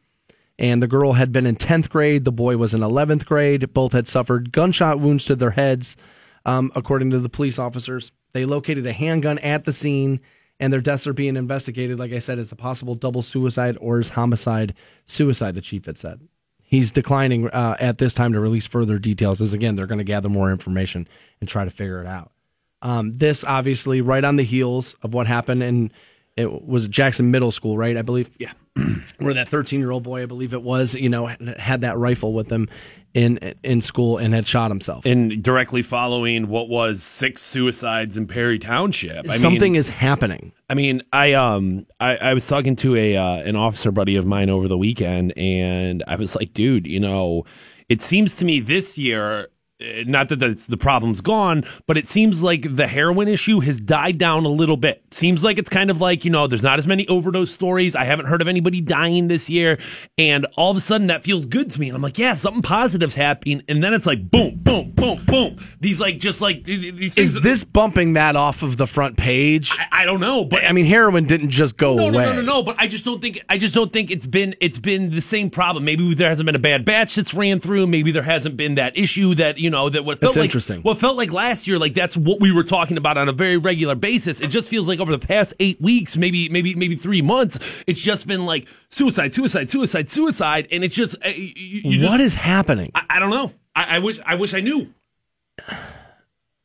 [0.62, 2.24] and the girl had been in 10th grade.
[2.24, 3.74] The boy was in 11th grade.
[3.74, 5.97] Both had suffered gunshot wounds to their heads,
[6.45, 8.12] um, according to the police officers.
[8.34, 10.21] They located a handgun at the scene,
[10.62, 14.00] and their deaths are being investigated, like I said, as a possible double suicide or
[14.00, 14.76] as homicide
[15.08, 16.21] suicide, the chief had said.
[16.62, 20.06] He's declining uh, at this time to release further details, as again, they're going to
[20.06, 21.08] gather more information
[21.41, 22.32] and try to figure it out.
[22.84, 25.91] Um, this obviously right on the heels of what happened in
[26.38, 27.98] it was Jackson Middle School, right?
[27.98, 28.30] I believe.
[28.38, 28.54] Yeah.
[29.17, 32.34] Where that 13 year old boy, I believe it was, you know, had that rifle
[32.34, 32.70] with him
[33.13, 35.06] in in school and had shot himself.
[35.06, 39.30] And directly following what was six suicides in Perry Township.
[39.30, 40.54] I Something mean, is happening.
[40.70, 44.26] I mean, I um I, I was talking to a uh, an officer buddy of
[44.26, 47.46] mine over the weekend and I was like, dude, you know,
[47.89, 49.50] it seems to me this year
[49.82, 53.80] Eh, not that that's, the problem's gone, but it seems like the heroin issue has
[53.82, 55.04] died down a little bit.
[55.12, 57.96] Seems like it's kind of like, you know, there's not as many overdose stories.
[57.96, 59.80] I haven't heard of anybody dying this year.
[60.17, 61.89] And all of a sudden that feels good to me.
[61.89, 63.63] And I'm like, yeah, something positive's happening.
[63.67, 65.58] And then it's like, boom, boom, boom, boom.
[65.80, 69.72] These like, just like, these Is this bumping that off of the front page?
[69.72, 70.46] I, I, don't know.
[70.46, 72.26] But I mean, heroin didn't just go no, away.
[72.26, 72.63] No, no, no, no.
[72.63, 75.50] But I just don't think, I just don't think it's been, it's been the same
[75.50, 75.86] problem.
[75.86, 77.88] Maybe there hasn't been a bad batch that's ran through.
[77.88, 80.82] Maybe there hasn't been that issue that, you know, that what felt like interesting.
[80.82, 83.58] What felt like last year, like that's what we were talking about on a very
[83.58, 84.40] regular basis.
[84.40, 88.00] It just feels like over the past eight weeks, maybe maybe maybe three months, it's
[88.00, 92.22] just been like suicide, suicide, suicide, suicide, and it's just, uh, you, you just what
[92.22, 92.92] is happening?
[92.94, 93.54] I, I don't know.
[93.76, 94.94] I, I wish I wish I knew.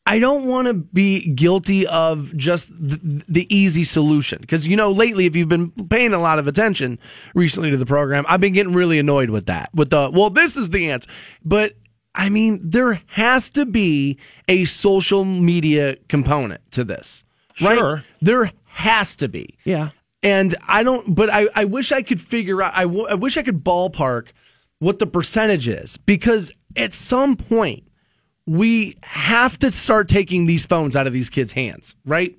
[0.09, 4.93] I don't want to be guilty of just the, the easy solution because you know
[4.93, 7.01] lately if you've been paying a lot of attention
[7.35, 10.57] recently to the program I've been getting really annoyed with that with the well this
[10.57, 11.11] is the answer
[11.45, 11.73] but
[12.17, 14.17] I mean, there has to be
[14.49, 17.23] a social media component to this,
[17.61, 17.79] right?
[17.79, 18.05] Sure.
[18.23, 19.59] There has to be.
[19.65, 19.91] Yeah.
[20.23, 23.37] And I don't, but I, I wish I could figure out, I, w- I wish
[23.37, 24.29] I could ballpark
[24.79, 27.85] what the percentage is because at some point
[28.47, 32.37] we have to start taking these phones out of these kids' hands, right?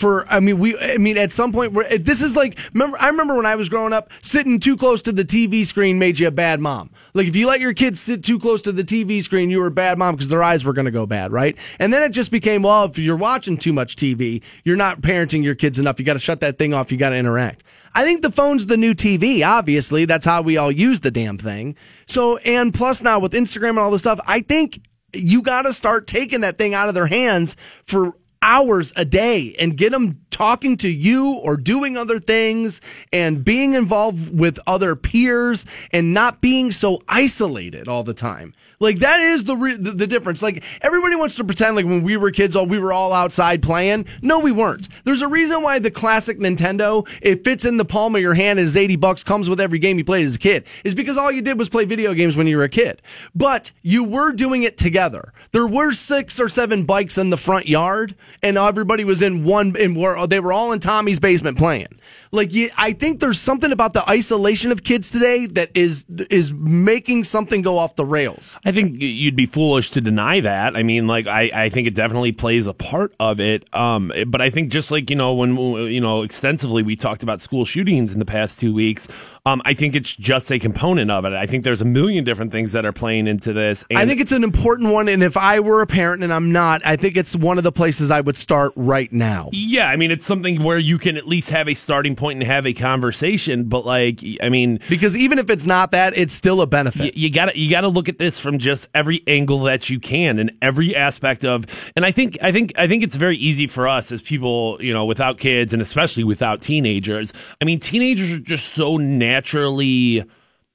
[0.00, 3.08] For I mean we I mean at some point where this is like remember I
[3.08, 6.26] remember when I was growing up sitting too close to the TV screen made you
[6.26, 6.90] a bad mom.
[7.12, 9.66] Like if you let your kids sit too close to the TV screen you were
[9.66, 11.56] a bad mom because their eyes were going to go bad, right?
[11.78, 15.44] And then it just became well if you're watching too much TV, you're not parenting
[15.44, 15.98] your kids enough.
[15.98, 17.62] You got to shut that thing off, you got to interact.
[17.94, 20.04] I think the phone's the new TV, obviously.
[20.04, 21.76] That's how we all use the damn thing.
[22.06, 24.80] So and plus now with Instagram and all this stuff, I think
[25.12, 29.54] you got to start taking that thing out of their hands for hours a day
[29.58, 32.80] and get them talking to you or doing other things
[33.12, 38.54] and being involved with other peers and not being so isolated all the time.
[38.80, 40.42] Like that is the, re- the, the difference.
[40.42, 43.62] Like everybody wants to pretend like when we were kids, all we were all outside
[43.62, 44.06] playing.
[44.22, 44.88] No, we weren't.
[45.04, 48.58] There's a reason why the classic Nintendo it fits in the palm of your hand
[48.58, 50.66] and is eighty bucks, comes with every game you played as a kid.
[50.82, 53.02] Is because all you did was play video games when you were a kid.
[53.34, 55.34] But you were doing it together.
[55.52, 59.76] There were six or seven bikes in the front yard, and everybody was in one.
[59.78, 61.99] And were they were all in Tommy's basement playing.
[62.32, 66.52] Like you, I think there's something about the isolation of kids today that is is
[66.52, 68.56] making something go off the rails.
[68.64, 70.76] I think you'd be foolish to deny that.
[70.76, 73.72] I mean, like I, I think it definitely plays a part of it.
[73.74, 75.56] Um, but I think just like you know when
[75.88, 79.08] you know extensively we talked about school shootings in the past two weeks.
[79.46, 81.32] Um, I think it's just a component of it.
[81.32, 83.84] I think there's a million different things that are playing into this.
[83.94, 86.84] I think it's an important one, and if I were a parent and I'm not,
[86.84, 89.48] I think it's one of the places I would start right now.
[89.52, 92.46] Yeah, I mean, it's something where you can at least have a starting point and
[92.46, 93.64] have a conversation.
[93.64, 97.16] But like, I mean, because even if it's not that, it's still a benefit.
[97.16, 99.98] You got to you got to look at this from just every angle that you
[99.98, 101.66] can and every aspect of.
[101.96, 104.92] And I think I think I think it's very easy for us as people, you
[104.92, 107.32] know, without kids and especially without teenagers.
[107.60, 110.24] I mean, teenagers are just so naturally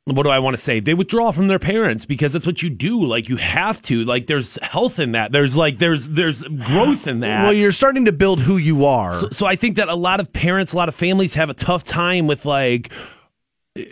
[0.06, 0.80] what do I want to say?
[0.80, 3.04] They withdraw from their parents because that's what you do.
[3.04, 4.04] Like you have to.
[4.04, 5.32] Like there's health in that.
[5.32, 7.46] There's like there's there's growth in that.
[7.46, 9.20] Well, you're starting to build who you are.
[9.20, 11.56] So, so I think that a lot of parents, a lot of families have a
[11.56, 12.92] tough time with like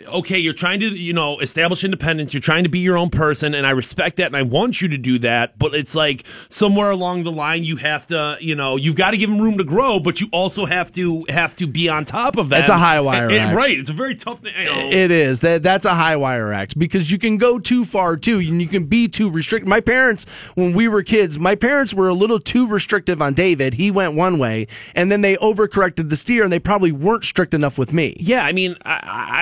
[0.06, 2.32] okay, you're trying to, you know, establish independence.
[2.32, 4.88] You're trying to be your own person, and I respect that, and I want you
[4.88, 5.58] to do that.
[5.58, 9.18] But it's like somewhere along the line, you have to, you know, you've got to
[9.18, 12.36] give them room to grow, but you also have to have to be on top
[12.38, 12.60] of that.
[12.60, 13.56] It's a high wire And- and- act.
[13.56, 13.78] right?
[13.78, 14.54] It's a very tough thing.
[14.58, 14.88] You know.
[14.90, 18.38] It is that that's a high wire act because you can go too far too,
[18.38, 19.68] and you can be too restricted.
[19.68, 23.74] My parents, when we were kids, my parents were a little too restrictive on David.
[23.74, 27.52] He went one way, and then they overcorrected the steer, and they probably weren't strict
[27.52, 28.16] enough with me.
[28.18, 28.92] Yeah, I mean, I,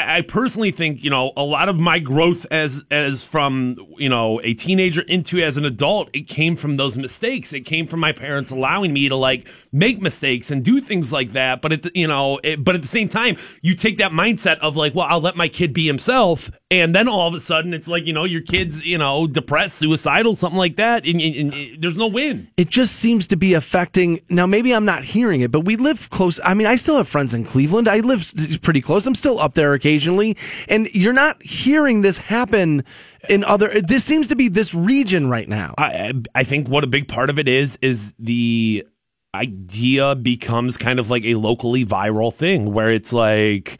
[0.08, 4.08] I, I personally think you know a lot of my growth as as from you
[4.08, 7.52] know a teenager into as an adult, it came from those mistakes.
[7.52, 11.32] It came from my parents allowing me to like make mistakes and do things like
[11.32, 11.60] that.
[11.62, 14.58] But at the, you know, it, but at the same time, you take that mindset
[14.60, 17.74] of like, well, I'll let my kid be himself, and then all of a sudden,
[17.74, 21.52] it's like you know your kid's you know depressed, suicidal, something like that, and, and-
[21.52, 22.48] and there's no win.
[22.56, 26.08] it just seems to be affecting now maybe i'm not hearing it but we live
[26.10, 29.38] close i mean i still have friends in cleveland i live pretty close i'm still
[29.40, 30.21] up there occasionally
[30.68, 32.84] and you're not hearing this happen
[33.28, 35.74] in other this seems to be this region right now.
[35.78, 38.86] I I think what a big part of it is is the
[39.34, 43.78] idea becomes kind of like a locally viral thing where it's like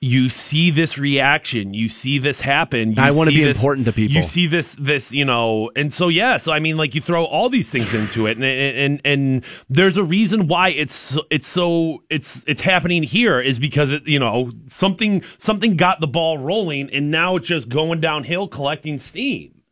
[0.00, 2.92] you see this reaction, you see this happen.
[2.92, 4.16] You I wanna be this- important to people.
[4.16, 6.36] You see this, this, you know, and so yeah.
[6.36, 9.44] So I mean, like you throw all these things into it, and and and, and
[9.70, 14.18] there's a reason why it's it's so it's it's happening here is because it you
[14.18, 19.62] know something something got the ball rolling, and now it's just going downhill, collecting steam.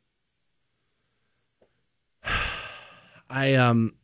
[3.28, 3.94] I um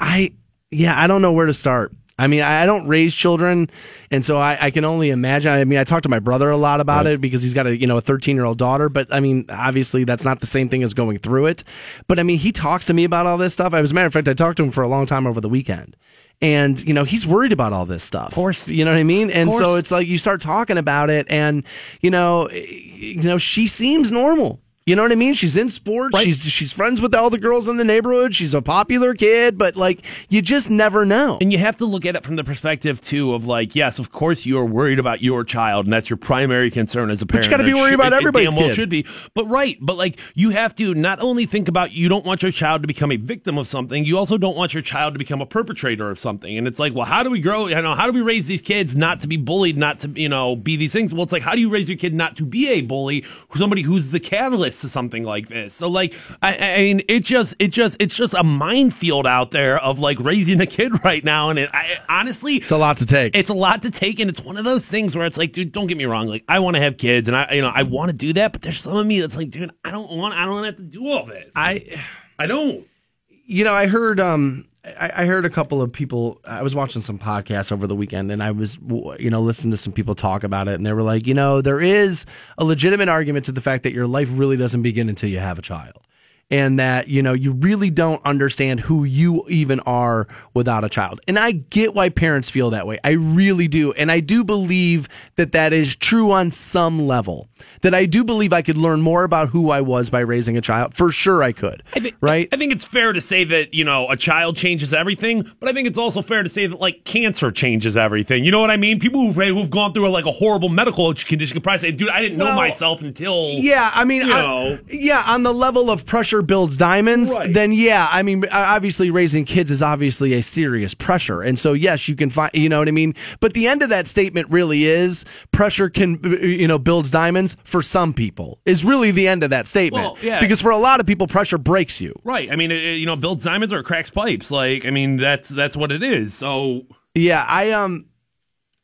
[0.00, 0.32] I
[0.70, 1.92] yeah, I don't know where to start.
[2.18, 3.68] I mean, I don't raise children,
[4.10, 5.52] and so I, I can only imagine.
[5.52, 7.76] I mean, I talk to my brother a lot about it because he's got a
[7.76, 8.88] you know a 13 year old daughter.
[8.88, 11.62] But I mean, obviously that's not the same thing as going through it.
[12.06, 13.74] But I mean, he talks to me about all this stuff.
[13.74, 15.48] As a matter of fact, I talked to him for a long time over the
[15.50, 15.94] weekend,
[16.40, 18.28] and you know he's worried about all this stuff.
[18.28, 18.66] Of course.
[18.68, 19.30] you know what I mean.
[19.30, 21.64] And so it's like you start talking about it, and
[22.00, 24.60] you know, you know, she seems normal.
[24.86, 25.34] You know what I mean?
[25.34, 26.16] She's in sports.
[26.20, 28.36] She's she's friends with all the girls in the neighborhood.
[28.36, 31.38] She's a popular kid, but like you just never know.
[31.40, 34.12] And you have to look at it from the perspective too of like, yes, of
[34.12, 37.46] course you are worried about your child, and that's your primary concern as a parent.
[37.46, 38.74] But you gotta be It worried about it- it everybody's damn well kid.
[38.76, 42.24] should be, but right, but like you have to not only think about you don't
[42.24, 45.14] want your child to become a victim of something, you also don't want your child
[45.14, 46.56] to become a perpetrator of something.
[46.56, 47.66] And it's like, well, how do we grow?
[47.66, 50.28] You know, how do we raise these kids not to be bullied, not to you
[50.28, 51.12] know be these things?
[51.12, 53.24] Well, it's like, how do you raise your kid not to be a bully,
[53.56, 55.74] somebody who's the catalyst to something like this?
[55.74, 59.78] So like, I, I mean, it just, it just, it's just a minefield out there
[59.78, 63.06] of like raising a kid right now, and it, I honestly, It's a lot to
[63.06, 63.36] take.
[63.36, 65.72] it's a lot to take, and it's one of those things where it's like, dude,
[65.72, 66.26] don't get me wrong.
[66.26, 68.52] Like, I want to have kids, and I, you know, I want to do that,
[68.52, 70.76] but there's some of me that's like, dude, I don't want, I don't want have
[70.76, 71.52] to do all this.
[71.56, 71.98] I,
[72.38, 72.86] I don't.
[73.28, 74.66] you know, I heard um
[74.98, 78.30] I, I heard a couple of people I was watching some podcasts over the weekend
[78.30, 78.78] and I was
[79.18, 81.60] you know listening to some people talk about it and they were like, you know,
[81.60, 82.26] there is
[82.58, 85.58] a legitimate argument to the fact that your life really doesn't begin until you have
[85.58, 86.05] a child.
[86.48, 91.18] And that, you know, you really don't understand who you even are without a child.
[91.26, 93.00] And I get why parents feel that way.
[93.02, 93.92] I really do.
[93.94, 97.48] And I do believe that that is true on some level.
[97.82, 100.60] That I do believe I could learn more about who I was by raising a
[100.60, 100.94] child.
[100.94, 101.82] For sure I could.
[101.96, 102.48] I think, right?
[102.52, 105.72] I think it's fair to say that you know a child changes everything, but I
[105.72, 108.44] think it's also fair to say that like cancer changes everything.
[108.44, 109.00] You know what I mean?
[109.00, 112.20] People who've, who've gone through like a horrible medical condition can probably say, "Dude, I
[112.20, 114.78] didn't know myself until." Yeah, I mean, you I- know.
[114.88, 117.52] yeah, on the level of pressure builds diamonds, Right.
[117.52, 122.08] then yeah, I mean, obviously raising kids is obviously a serious pressure, and so yes,
[122.08, 123.14] you can find, you know what I mean.
[123.40, 127.82] But the end of that statement really is pressure can, you know, builds diamonds for
[127.82, 130.04] some people is really the end of that statement.
[130.04, 130.40] Well, yeah.
[130.40, 132.14] Because for a lot of people, pressure breaks you.
[132.24, 132.50] Right.
[132.50, 134.50] I mean, it, you know, builds diamonds or cracks pipes.
[134.50, 136.34] Like, I mean, that's that's what it is.
[136.34, 138.06] So Yeah, I um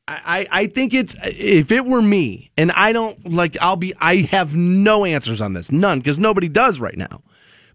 [0.08, 4.16] I, I think it's if it were me and I don't like I'll be I
[4.16, 5.70] have no answers on this.
[5.70, 7.22] None, because nobody does right now.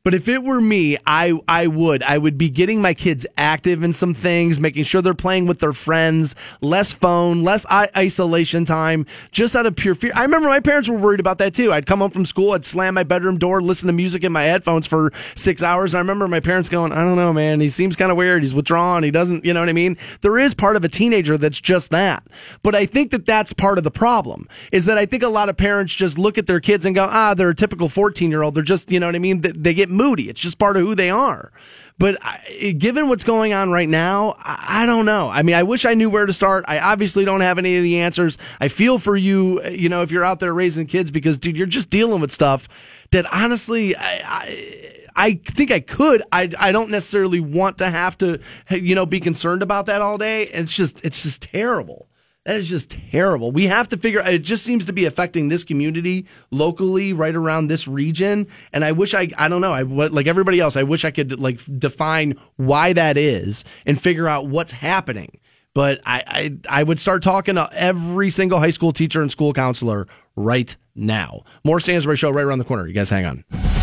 [0.07, 2.01] But if it were me, I I would.
[2.01, 5.59] I would be getting my kids active in some things, making sure they're playing with
[5.59, 10.13] their friends, less phone, less I- isolation time, just out of pure fear.
[10.15, 11.73] I remember my parents were worried about that too.
[11.73, 14.43] I'd come home from school, I'd slam my bedroom door, listen to music in my
[14.43, 15.93] headphones for six hours.
[15.93, 18.43] And I remember my parents going, I don't know, man, he seems kind of weird.
[18.43, 19.03] He's withdrawn.
[19.03, 19.97] He doesn't, you know what I mean?
[20.21, 22.25] There is part of a teenager that's just that.
[22.63, 25.49] But I think that that's part of the problem is that I think a lot
[25.49, 28.41] of parents just look at their kids and go, ah, they're a typical 14 year
[28.41, 28.55] old.
[28.55, 29.41] They're just, you know what I mean?
[29.41, 30.29] They, they get moody.
[30.29, 31.51] It's just part of who they are.
[31.99, 35.29] But I, given what's going on right now, I, I don't know.
[35.29, 36.63] I mean, I wish I knew where to start.
[36.67, 38.37] I obviously don't have any of the answers.
[38.59, 41.57] I feel for you, uh, you know, if you're out there raising kids because, dude,
[41.57, 42.69] you're just dealing with stuff
[43.11, 46.21] that honestly, I, I I think I could.
[46.31, 50.19] I I don't necessarily want to have to, you know, be concerned about that all
[50.19, 50.43] day.
[50.43, 52.07] It's just it's just terrible.
[52.47, 53.51] That is just terrible.
[53.51, 54.21] We have to figure.
[54.21, 58.47] It just seems to be affecting this community locally, right around this region.
[58.71, 59.73] And I wish I, I don't know.
[59.73, 60.77] I like everybody else.
[60.77, 65.41] I wish I could like define why that is and figure out what's happening.
[65.73, 66.23] But I,
[66.69, 70.07] I, I would start talking to every single high school teacher and school counselor
[70.37, 71.43] right now.
[71.65, 72.87] More Stansbury Show right around the corner.
[72.87, 73.76] You guys hang on.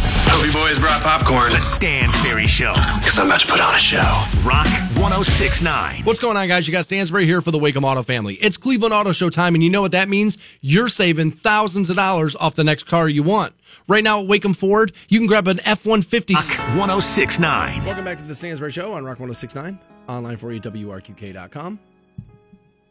[0.55, 1.51] Toby Boys brought popcorn.
[1.51, 2.73] The Stansbury Show.
[2.99, 4.25] Because I'm about to put on a show.
[4.45, 6.05] Rock 1069.
[6.05, 6.67] What's going on, guys?
[6.67, 8.35] You got Stansbury here for the Waikem Auto family.
[8.35, 10.39] It's Cleveland Auto Show time, and you know what that means?
[10.61, 13.55] You're saving thousands of dollars off the next car you want.
[13.89, 16.35] Right now at Waikem Ford, you can grab an F 150.
[16.35, 16.47] Rock
[16.77, 17.85] 1069.
[17.85, 19.79] Welcome back to the Stansbury Show on Rock 1069.
[20.09, 21.79] Online for you, WRQK.com.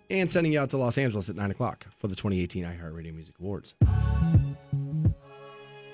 [0.10, 3.36] And sending you out to Los Angeles at 9 o'clock for the 2018 iHeartRadio Music
[3.40, 3.74] Awards.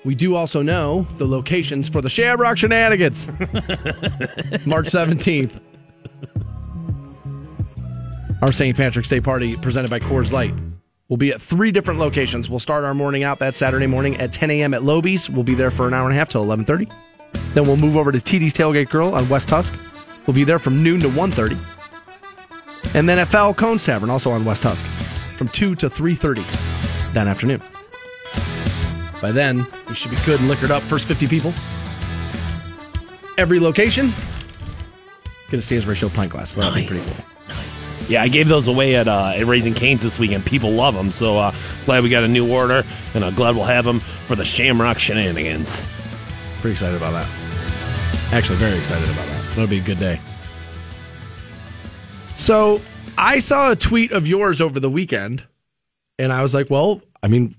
[0.04, 3.26] We do also know the locations for the Shamrock Shenanigans.
[4.66, 5.60] March 17th.
[8.42, 8.74] Our St.
[8.74, 10.54] Patrick's Day party presented by Coors Light.
[11.10, 12.48] We'll be at three different locations.
[12.48, 14.72] We'll start our morning out that Saturday morning at 10 a.m.
[14.72, 15.28] at Lobies.
[15.28, 16.90] We'll be there for an hour and a half till 11:30.
[17.52, 19.74] Then we'll move over to TD's Tailgate Grill on West Husk.
[20.26, 21.58] We'll be there from noon to 1:30.
[22.94, 24.86] And then at Falcone's Tavern, also on West Husk,
[25.36, 26.44] from 2 to 3:30
[27.12, 27.60] that afternoon.
[29.20, 30.82] By then, we should be good and liquored up.
[30.82, 31.52] First 50 people.
[33.38, 34.12] Every location.
[35.50, 36.54] Get a Stansbury Show pint glass.
[36.54, 37.24] That'll be pretty Nice.
[37.24, 37.30] cool.
[37.56, 38.10] Nice.
[38.10, 40.46] Yeah, I gave those away at uh, at Raising Canes this weekend.
[40.46, 41.54] People love them, so uh,
[41.84, 44.98] glad we got a new order, and I'm glad we'll have them for the Shamrock
[45.00, 45.82] Shenanigans.
[46.60, 47.28] Pretty excited about that.
[48.32, 49.44] Actually, very excited about that.
[49.50, 50.20] That'll be a good day.
[52.36, 52.80] So,
[53.18, 55.42] I saw a tweet of yours over the weekend,
[56.18, 57.54] and I was like, well, I mean,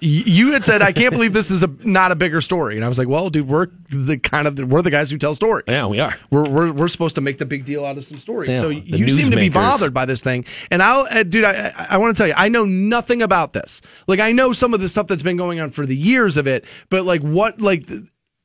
[0.00, 2.76] you had said, I can't believe this is a not a bigger story.
[2.76, 5.34] And I was like, well, dude, we're the kind of, we're the guys who tell
[5.34, 5.64] stories.
[5.68, 6.16] Yeah, we are.
[6.30, 8.50] We're, we're, we're supposed to make the big deal out of some stories.
[8.50, 10.44] Yeah, so you seem to be bothered by this thing.
[10.70, 13.52] And I'll, uh, dude, I, I, I want to tell you, I know nothing about
[13.52, 13.80] this.
[14.06, 16.46] Like, I know some of the stuff that's been going on for the years of
[16.46, 17.88] it, but like, what, like,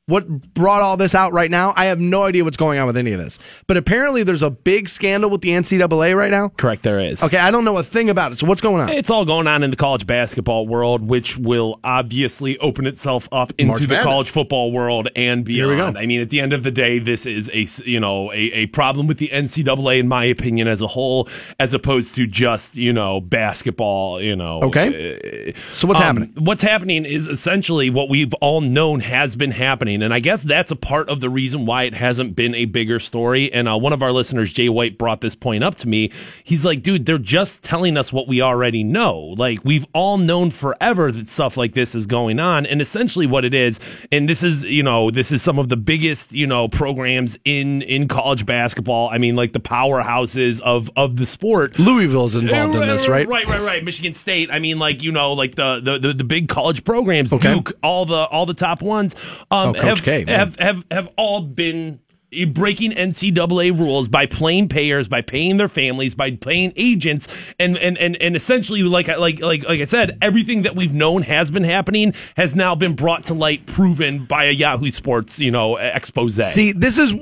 [0.06, 1.72] what brought all this out right now?
[1.76, 3.38] I have no idea what's going on with any of this.
[3.66, 6.50] But apparently, there's a big scandal with the NCAA right now.
[6.50, 7.22] Correct, there is.
[7.22, 8.38] Okay, I don't know a thing about it.
[8.38, 8.90] So what's going on?
[8.90, 13.52] It's all going on in the college basketball world, which will obviously open itself up
[13.56, 14.04] into March the Madness.
[14.04, 15.70] college football world and beyond.
[15.70, 15.98] Here we go.
[15.98, 18.66] I mean, at the end of the day, this is a you know a, a
[18.66, 21.28] problem with the NCAA, in my opinion, as a whole,
[21.58, 24.20] as opposed to just you know basketball.
[24.20, 25.54] You know, Okay.
[25.72, 26.32] So what's um, happening?
[26.36, 30.70] What's happening is essentially what we've all known has been happening, and I guess that's
[30.70, 33.52] a part of the reason why it hasn't been a bigger story.
[33.52, 36.10] And uh, one of our listeners, Jay White, brought this point up to me.
[36.42, 39.18] He's like, "Dude, they're just telling us what we already know.
[39.36, 43.44] Like we've all known forever that stuff like this is going on, and essentially what
[43.44, 43.80] it is.
[44.12, 47.82] And this is, you know, this is some of the biggest, you know, programs in
[47.82, 49.08] in college basketball.
[49.10, 53.26] I mean, like the powerhouses of of the sport." Louisville's involved in this, right?
[53.26, 53.84] Right, right, right.
[53.84, 54.50] Michigan State.
[54.50, 57.54] I mean, like you know, like the the, the, the big college programs, Okay.
[57.54, 59.14] Duke, all the all the top ones,
[59.50, 62.00] um, Coach have, K, have have have all been
[62.48, 67.28] breaking NCAA rules by playing payers, by paying their families, by paying agents,
[67.60, 70.92] and and and, and essentially, like I- like like like I said, everything that we've
[70.92, 75.38] known has been happening has now been brought to light, proven by a Yahoo Sports,
[75.38, 76.34] you know, expose.
[76.52, 77.14] See, this is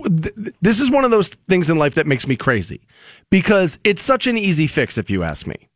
[0.62, 2.80] this is one of those things in life that makes me crazy
[3.28, 5.68] because it's such an easy fix if you ask me.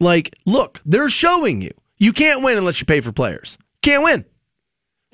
[0.00, 3.58] Like, look, they're showing you you can't win unless you pay for players.
[3.82, 4.24] Can't win,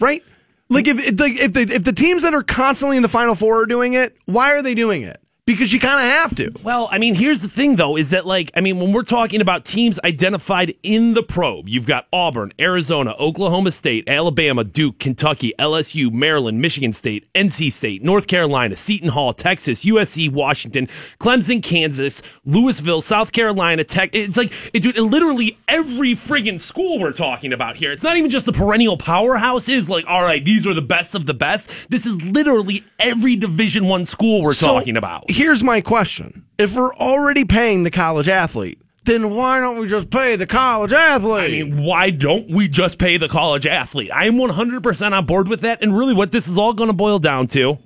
[0.00, 0.22] right?
[0.70, 3.62] Like if the, if the if the teams that are constantly in the final four
[3.62, 5.20] are doing it, why are they doing it?
[5.48, 6.52] Because you kind of have to.
[6.62, 9.40] Well, I mean, here's the thing, though, is that, like, I mean, when we're talking
[9.40, 15.54] about teams identified in the probe, you've got Auburn, Arizona, Oklahoma State, Alabama, Duke, Kentucky,
[15.58, 20.86] LSU, Maryland, Michigan State, NC State, North Carolina, Seton Hall, Texas, USC, Washington,
[21.18, 24.10] Clemson, Kansas, Louisville, South Carolina, Tech.
[24.12, 27.90] It's like, it, dude, literally every friggin' school we're talking about here.
[27.90, 31.24] It's not even just the perennial powerhouses, like, all right, these are the best of
[31.24, 31.70] the best.
[31.88, 35.24] This is literally every Division One school we're So, talking about.
[35.38, 40.10] Here's my question: If we're already paying the college athlete, then why don't we just
[40.10, 41.44] pay the college athlete?
[41.44, 44.10] I mean, why don't we just pay the college athlete?
[44.12, 45.82] I am 100% on board with that.
[45.82, 47.78] And really, what this is all going to boil down to,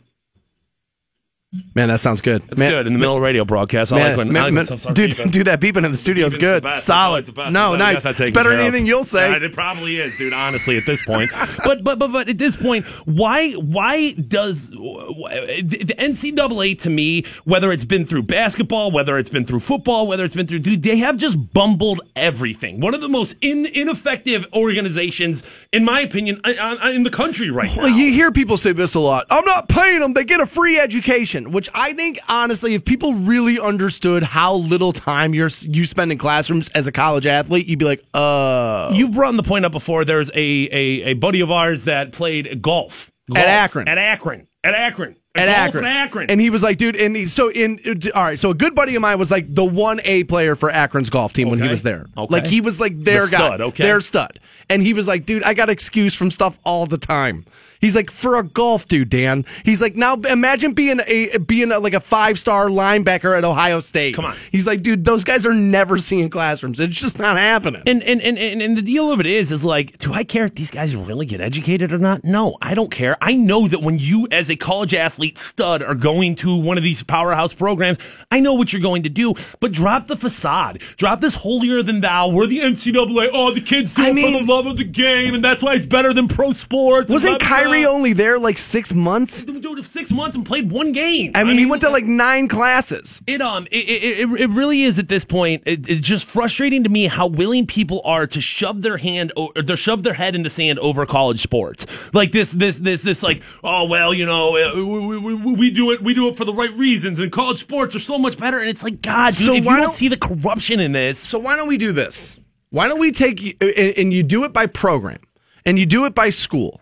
[1.74, 2.42] man, that sounds good.
[2.48, 3.92] it's man, good in the middle of radio broadcast.
[3.92, 5.30] I Man, like when, man, I man, dude, beeping.
[5.30, 6.64] dude, that beeping in the studio is good.
[6.78, 7.28] Solid.
[7.52, 8.04] No, nice.
[8.04, 9.32] It's better than anything you'll say.
[9.32, 10.32] Uh, It probably is, dude.
[10.32, 11.30] Honestly, at this point,
[11.64, 17.72] but but but but at this point, why why does the NCAA to me, whether
[17.72, 20.96] it's been through basketball, whether it's been through football, whether it's been through, dude, they
[20.98, 22.80] have just bumbled everything.
[22.80, 25.42] One of the most in, ineffective organizations,
[25.72, 27.86] in my opinion, in, in the country right now.
[27.86, 29.26] You hear people say this a lot.
[29.30, 31.41] I'm not paying them; they get a free education.
[31.50, 36.18] Which I think honestly, if people really understood how little time you're you spend in
[36.18, 38.90] classrooms as a college athlete, you'd be like, uh.
[38.94, 40.04] You brought the point up before.
[40.04, 43.88] There's a, a, a buddy of ours that played golf, golf At Akron.
[43.88, 44.46] At Akron.
[44.64, 45.16] At Akron.
[45.34, 45.84] At Akron.
[45.84, 46.30] At Akron.
[46.30, 47.80] And he was like, dude, and he, so in,
[48.14, 51.08] all right, so a good buddy of mine was like the 1A player for Akron's
[51.08, 52.06] golf team when he was there.
[52.16, 52.32] Okay.
[52.32, 53.82] Like he was like their The guy, stud, okay.
[53.82, 54.40] their stud.
[54.68, 57.46] And he was like, dude, I got excuse from stuff all the time.
[57.82, 59.44] He's like, for a golf dude, Dan.
[59.64, 63.80] He's like, now imagine being a being a, like a five star linebacker at Ohio
[63.80, 64.14] State.
[64.14, 64.36] Come on.
[64.50, 66.80] He's like, dude, those guys are never seeing classrooms.
[66.80, 67.82] It's just not happening.
[67.86, 70.44] And and, and and and the deal of it is, is like, do I care
[70.44, 72.24] if these guys really get educated or not?
[72.24, 73.16] No, I don't care.
[73.20, 76.84] I know that when you, as a college athlete stud, are going to one of
[76.84, 77.98] these powerhouse programs,
[78.30, 79.34] I know what you're going to do.
[79.58, 80.80] But drop the facade.
[80.96, 82.28] Drop this holier than thou.
[82.28, 83.30] We're the NCAA.
[83.32, 85.62] Oh, the kids do I it mean- for the love of the game, and that's
[85.62, 87.10] why it's better than pro sports.
[87.10, 87.48] Wasn't blah.
[87.72, 89.42] Kyrie only there like six months?
[89.44, 91.32] Dude, six months and played one game.
[91.34, 93.20] I mean, he went to like nine classes.
[93.26, 95.62] It um it, it, it- it really is at this point.
[95.66, 99.52] It, it's just frustrating to me how willing people are to shove their hand or
[99.52, 101.86] to shove their head in the sand over college sports.
[102.12, 105.70] Like this this this this like oh well you know uh, we, we, we, we
[105.70, 108.36] do it we do it for the right reasons and college sports are so much
[108.38, 110.92] better and it's like God dude, So if why you don't see the corruption in
[110.92, 112.38] this So why don't we do this?
[112.70, 115.18] Why don't we take and you do it by program
[115.64, 116.80] and you do it by school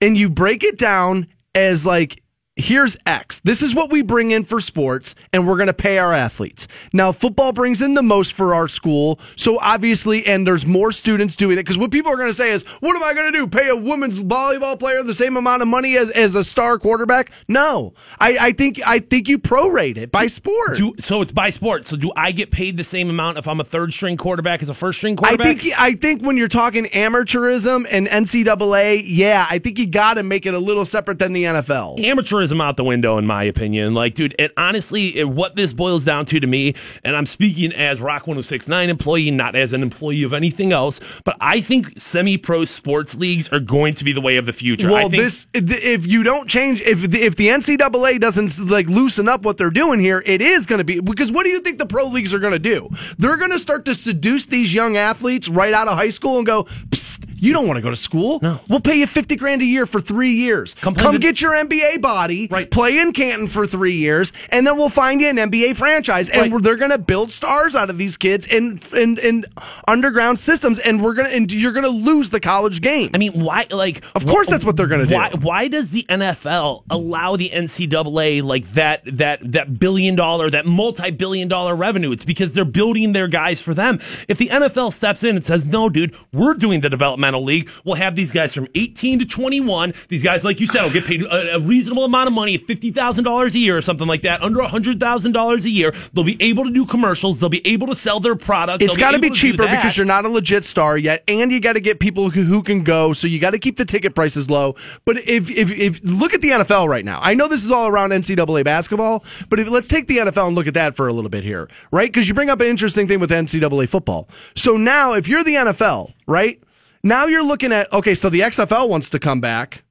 [0.00, 2.22] and you break it down as like
[2.56, 3.40] here's X.
[3.40, 6.66] This is what we bring in for sports and we're going to pay our athletes.
[6.92, 9.20] Now football brings in the most for our school.
[9.36, 12.50] So obviously and there's more students doing it cuz what people are going to say
[12.50, 13.46] is what am I going to do?
[13.46, 17.30] Pay a women's volleyball player the same amount of money as, as a star quarterback?
[17.46, 17.92] No.
[18.18, 20.78] I, I think I think you prorate it by sport.
[20.78, 21.86] do, so it's by sport.
[21.86, 24.70] So do I get paid the same amount if I'm a third string quarterback as
[24.70, 25.46] a first string quarterback?
[25.46, 30.14] I think I think when you're talking amateurism and NCAA, yeah, I think you got
[30.14, 31.98] to make it a little separate than the NFL.
[31.98, 33.94] amateurism out the window, in my opinion.
[33.94, 36.74] Like, dude, it honestly, it, what this boils down to to me,
[37.04, 41.36] and I'm speaking as Rock 1069 employee, not as an employee of anything else, but
[41.40, 44.88] I think semi pro sports leagues are going to be the way of the future.
[44.88, 49.28] I Well, this if you don't change if the, if the NCAA doesn't like loosen
[49.28, 51.78] up what they're doing here, it is going to be because what do you think
[51.78, 52.88] the pro leagues are going to do?
[53.18, 56.46] They're going to start to seduce these young athletes right out of high school and
[56.46, 58.38] go, Psst, you don't want to go to school.
[58.42, 58.60] No.
[58.68, 60.74] we'll pay you fifty grand a year for three years.
[60.80, 62.70] Come Come, play the- get your NBA body, Right.
[62.70, 66.52] play in Canton for three years, and then we'll find you an NBA franchise, and
[66.52, 66.62] Right.
[66.62, 69.44] they're going to build stars out of these kids in in, in
[69.88, 73.10] underground systems, and we're gonna and you're going to lose the college game.
[73.14, 73.66] I mean, why?
[73.70, 75.14] Like, Of course that's what they're gonna do.
[75.14, 80.66] Why, why does the NFL allow the NCAA like that that that billion dollar, that
[80.66, 82.12] multi billion dollar revenue?
[82.12, 83.98] It's because they're building their guys for them.
[84.28, 86.90] If the NFL steps in and says, "No, dude, we're doing the
[87.34, 87.68] league.
[87.84, 89.94] We'll have these guys from 18 to 21.
[90.08, 92.90] These guys, like you said, will get paid a, a reasonable amount of money, fifty
[92.90, 95.92] thousand dollars a year or something like that, under hundred thousand dollars a year.
[96.12, 97.40] They'll be able to do commercials.
[97.40, 98.82] They'll be able to sell their product.
[98.82, 101.74] It's got to be cheaper because you're not a legit star yet, and you got
[101.74, 103.12] to get people who, who can go.
[103.12, 104.74] So you got to keep the ticket prices low.
[105.04, 107.88] But if, if if look at the NFL right now, I know this is all
[107.88, 111.12] around NCAA basketball, but if let's take the NFL and look at that for a
[111.12, 112.08] little bit here, right?
[112.08, 114.28] Because you bring up an interesting thing with NCAA football.
[114.54, 116.60] So now, if you're the NFL, right
[117.06, 119.84] now you're looking at okay, so the XFL wants to come back.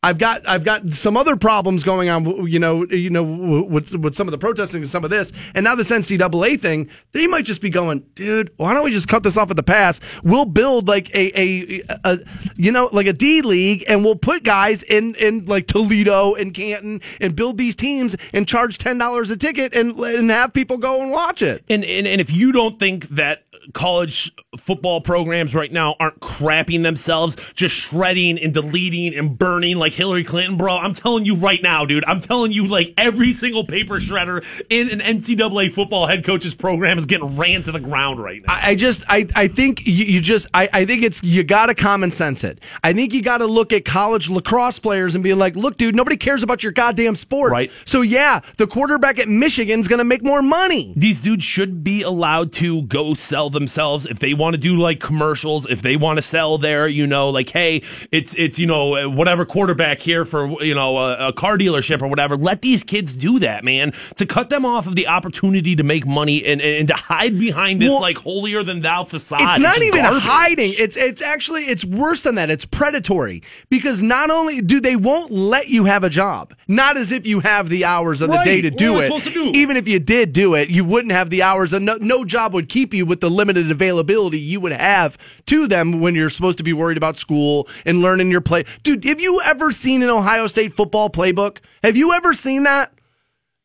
[0.00, 3.24] I've got I've got some other problems going on, you know, you know,
[3.64, 6.88] with with some of the protesting and some of this, and now this NCAA thing.
[7.10, 8.52] They might just be going, dude.
[8.58, 9.98] Why don't we just cut this off at the pass?
[10.22, 12.18] We'll build like a a, a
[12.54, 16.54] you know like a D league, and we'll put guys in in like Toledo and
[16.54, 20.78] Canton, and build these teams and charge ten dollars a ticket, and and have people
[20.78, 21.64] go and watch it.
[21.68, 23.42] And, and and if you don't think that
[23.72, 29.92] college football programs right now aren't crapping themselves, just shredding and deleting and burning like
[29.92, 32.04] Hillary Clinton, bro, I'm telling you right now, dude.
[32.04, 36.98] I'm telling you, like every single paper shredder in an NCAA football head coach's program
[36.98, 38.54] is getting ran to the ground right now.
[38.54, 41.74] I I just I, I think you, you just I, I think it's you gotta
[41.74, 42.60] common sense it.
[42.84, 46.18] I think you gotta look at college lacrosse players and be like, look, dude, nobody
[46.18, 47.50] cares about your goddamn sport.
[47.50, 47.70] Right.
[47.86, 50.92] So yeah, the quarterback at Michigan's gonna make more money.
[50.98, 55.00] These dudes should be allowed to go sell themselves if they want to do like
[55.00, 57.82] commercials, if they want to sell there, you know, like, hey,
[58.12, 62.08] it's it's you know whatever quarterback here for you know a, a car dealership or
[62.08, 62.36] whatever.
[62.36, 66.06] Let these kids do that, man, to cut them off of the opportunity to make
[66.06, 69.40] money and and to hide behind this Well, like holier than thou facade.
[69.40, 70.22] It's not even garbage.
[70.22, 70.74] hiding.
[70.78, 72.50] It's it's actually it's worse than that.
[72.50, 77.12] It's predatory because not only do they won't let you have a job, not as
[77.12, 79.22] if you have the hours of the day to do it.
[79.22, 79.52] to do?
[79.54, 82.52] Even if you did do it, you wouldn't have the hours, and no, no job
[82.54, 85.16] would keep you with the limited availability you would have
[85.46, 88.64] to them when you're supposed to be worried about school and learning your play.
[88.82, 91.58] Dude, have you ever seen an Ohio State football playbook?
[91.82, 92.92] Have you ever seen that?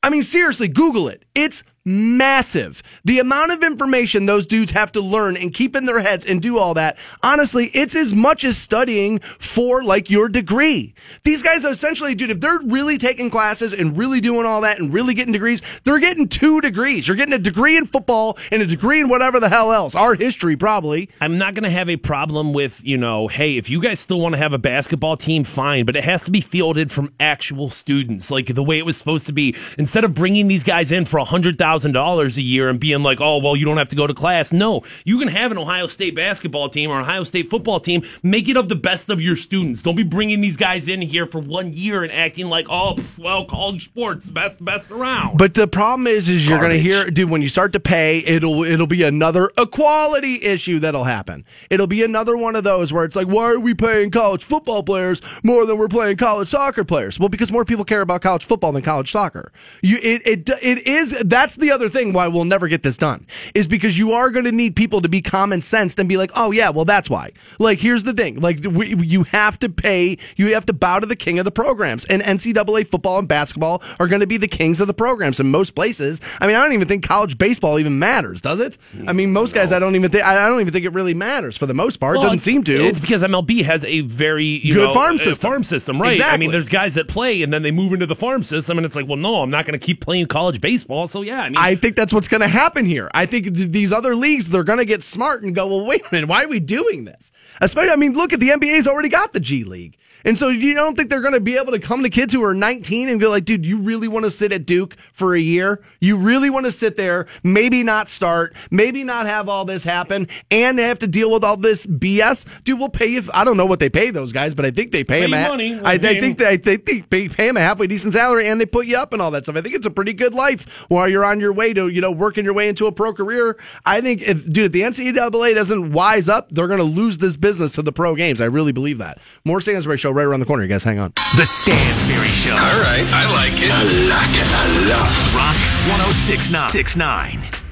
[0.01, 1.23] I mean, seriously, Google it.
[1.35, 2.81] It's massive.
[3.03, 6.41] The amount of information those dudes have to learn and keep in their heads and
[6.41, 10.93] do all that, honestly, it's as much as studying for like your degree.
[11.23, 14.93] These guys essentially, dude, if they're really taking classes and really doing all that and
[14.93, 17.07] really getting degrees, they're getting two degrees.
[17.07, 19.95] You're getting a degree in football and a degree in whatever the hell else.
[19.95, 21.09] Art history, probably.
[21.19, 24.21] I'm not going to have a problem with, you know, hey, if you guys still
[24.21, 27.69] want to have a basketball team, fine, but it has to be fielded from actual
[27.69, 29.55] students, like the way it was supposed to be.
[29.77, 33.55] Instead of bringing these guys in for $100,000 a year and being like, oh, well,
[33.55, 34.51] you don't have to go to class.
[34.51, 38.03] No, you can have an Ohio State basketball team or Ohio State football team.
[38.21, 39.81] Make it of the best of your students.
[39.81, 43.45] Don't be bringing these guys in here for one year and acting like, oh, well,
[43.45, 45.37] college sports, best, best around.
[45.37, 48.19] But the problem is, is you're going to hear, dude, when you start to pay,
[48.19, 51.45] it'll it'll be another equality issue that'll happen.
[51.69, 54.83] It'll be another one of those where it's like, why are we paying college football
[54.83, 57.19] players more than we're paying college soccer players?
[57.19, 59.51] Well, because more people care about college football than college soccer.
[59.81, 61.12] You, it, it, it is.
[61.23, 64.45] That's the other thing why we'll never get this done is because you are going
[64.45, 67.31] to need people to be common sensed and be like, oh yeah, well that's why.
[67.59, 71.05] Like, here's the thing, like we, you have to pay, you have to bow to
[71.05, 74.47] the king of the programs, and NCAA football and basketball are going to be the
[74.47, 76.21] kings of the programs in most places.
[76.39, 78.77] I mean, I don't even think college baseball even matters, does it?
[79.07, 81.57] I mean, most guys, I don't even think, I don't even think it really matters
[81.57, 82.15] for the most part.
[82.15, 82.85] Well, it doesn't seem to.
[82.85, 85.49] It's because MLB has a very you Good know, farm uh, system.
[85.49, 86.19] Farm system, right?
[86.21, 88.85] I mean, there's guys that play and then they move into the farm system, and
[88.85, 91.02] it's like, well, no, I'm not going to keep playing college baseball.
[91.07, 93.09] So yeah, I mean, I think that's what's going to happen here.
[93.13, 96.01] I think th- these other leagues, they're going to get smart and go, well, wait
[96.01, 97.31] a minute, why are we doing this?
[97.61, 99.97] Especially, I mean, look at the NBA's already got the G League.
[100.25, 102.41] And so you don't think they're going to be able to come to kids who
[102.43, 105.39] are 19 and be like, dude, you really want to sit at Duke for a
[105.39, 105.83] year?
[105.99, 110.29] You really want to sit there, maybe not start, maybe not have all this happen
[110.49, 112.45] and have to deal with all this BS?
[112.63, 113.23] Dude, we'll pay you.
[113.33, 115.49] I don't know what they pay those guys, but I think they pay, Pay them.
[115.49, 115.79] money.
[115.81, 118.65] I, I think they, they, they pay, pay them a halfway decent salary and they
[118.65, 119.57] put you up and all that stuff.
[119.57, 122.11] I think it's a pretty good life while you're on your way to, you know,
[122.11, 123.57] working your way into a pro career.
[123.85, 127.32] I think if, dude, if the NCAA doesn't wise up, they're going to lose this
[127.37, 128.41] business to the pro games.
[128.41, 129.19] I really believe that.
[129.45, 130.63] More Stansbury Show right around the corner.
[130.63, 131.13] You guys hang on.
[131.37, 132.51] The Stansbury Show.
[132.51, 133.71] All right, I like it.
[133.71, 135.09] I like it a lot.
[135.35, 135.55] Rock
[135.89, 136.69] 1069.
[136.69, 137.63] 69.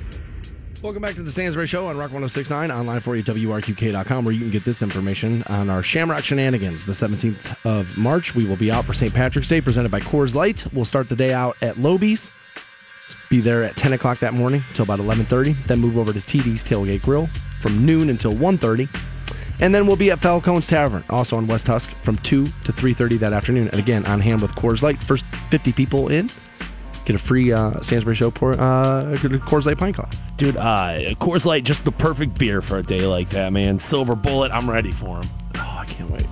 [0.81, 4.33] Welcome back to the Stansbury Show on Rock 1069, online for you at WRQK.com, where
[4.33, 6.85] you can get this information on our Shamrock Shenanigans.
[6.85, 9.13] The 17th of March, we will be out for St.
[9.13, 10.65] Patrick's Day, presented by Coors Light.
[10.73, 12.31] We'll start the day out at Lobies.
[13.29, 15.67] Be there at 10 o'clock that morning until about 11.30.
[15.67, 18.89] Then move over to TD's Tailgate Grill from noon until 1.30.
[19.61, 23.19] And then we'll be at Falcone's Tavern, also on West Husk, from 2 to 3.30
[23.19, 23.69] that afternoon.
[23.69, 25.01] And again, on hand with Coors Light.
[25.03, 26.31] First 50 people in,
[27.05, 30.19] get a free uh, Stansbury Show pour, uh, Coors Light pint glass.
[30.35, 33.77] dude, uh, Coors Light just the perfect beer for a day like that, man.
[33.77, 35.29] Silver Bullet, I'm ready for him.
[35.55, 36.25] Oh, I can't wait.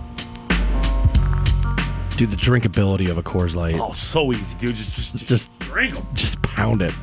[2.18, 3.76] Dude, the drinkability of a Coors Light.
[3.80, 4.76] Oh, so easy, dude.
[4.76, 6.06] Just, just, just, Just drink them.
[6.16, 6.94] just pound it.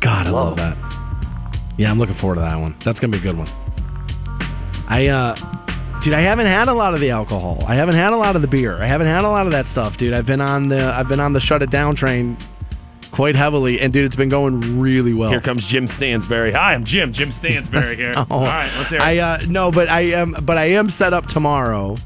[0.00, 0.76] God, I love that.
[1.78, 2.74] Yeah, I'm looking forward to that one.
[2.80, 3.48] That's gonna be a good one.
[4.90, 5.36] I uh
[6.02, 7.62] dude, I haven't had a lot of the alcohol.
[7.66, 8.76] I haven't had a lot of the beer.
[8.82, 10.12] I haven't had a lot of that stuff, dude.
[10.12, 12.36] I've been on the I've been on the shut it down train
[13.12, 15.30] quite heavily, and dude, it's been going really well.
[15.30, 16.52] Here comes Jim Stansbury.
[16.52, 17.12] Hi, I'm Jim.
[17.12, 18.14] Jim Stansbury here.
[18.30, 19.02] All right, let's hear it.
[19.02, 21.96] I uh no, but I am but I am set up tomorrow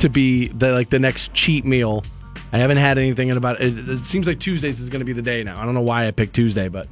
[0.00, 2.04] to be the like the next cheat meal.
[2.52, 5.12] I haven't had anything in about it, it seems like Tuesdays is going to be
[5.14, 5.60] the day now.
[5.60, 6.86] I don't know why I picked Tuesday, but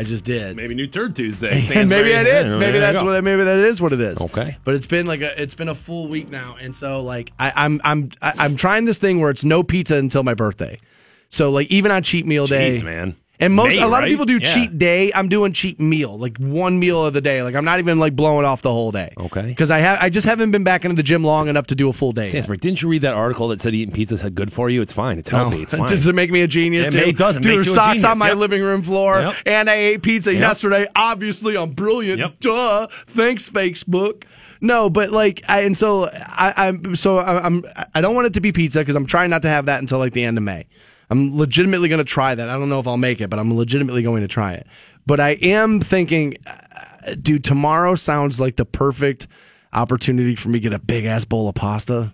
[0.00, 0.56] I just did.
[0.56, 1.60] Maybe new Turd Tuesday.
[1.74, 2.46] And maybe I did.
[2.46, 3.22] Maybe there that's what.
[3.22, 4.18] Maybe that is what it is.
[4.20, 4.56] Okay.
[4.64, 5.40] But it's been like a.
[5.40, 8.86] It's been a full week now, and so like I, I'm I'm I- I'm trying
[8.86, 10.80] this thing where it's no pizza until my birthday.
[11.28, 13.14] So like even on cheat meal day, Jeez, man.
[13.40, 14.04] And most May, a lot right?
[14.04, 14.54] of people do Yeah.
[14.54, 15.10] cheat day.
[15.14, 17.42] I'm doing cheat meal, like one meal of the day.
[17.42, 19.12] Like I'm not even like blowing off the whole day.
[19.18, 19.42] Okay.
[19.42, 21.88] Because I have I just haven't been back into the gym long enough to do
[21.88, 22.24] a full day.
[22.24, 22.30] yet.
[22.30, 24.82] Stansbury, didn't you read that article that said eating pizza is good for you?
[24.82, 25.18] It's fine.
[25.18, 25.56] It's healthy.
[25.56, 25.62] No.
[25.62, 25.86] It's fine.
[25.88, 26.88] Does it make me a genius?
[26.88, 27.36] It it does.
[27.36, 28.36] It Dude, there's socks on my Yep.
[28.36, 29.34] living room floor, Yep.
[29.46, 30.40] and I ate pizza Yep.
[30.40, 30.86] yesterday.
[30.94, 32.40] Obviously, I'm brilliant.
[32.40, 32.86] Duh.
[33.06, 34.24] Thanks, Facebook.
[34.60, 37.64] No, but like, I, and so I, I'm so I, I'm
[37.94, 39.98] I don't want it to be pizza because I'm trying not to have that until
[39.98, 40.66] like the end of May.
[41.10, 42.48] I'm legitimately going to try that.
[42.48, 44.66] I don't know if I'll make it, but I'm legitimately going to try it.
[45.06, 49.26] But I am thinking, uh, dude, tomorrow sounds like the perfect
[49.72, 52.12] opportunity for me to get a big ass bowl of pasta.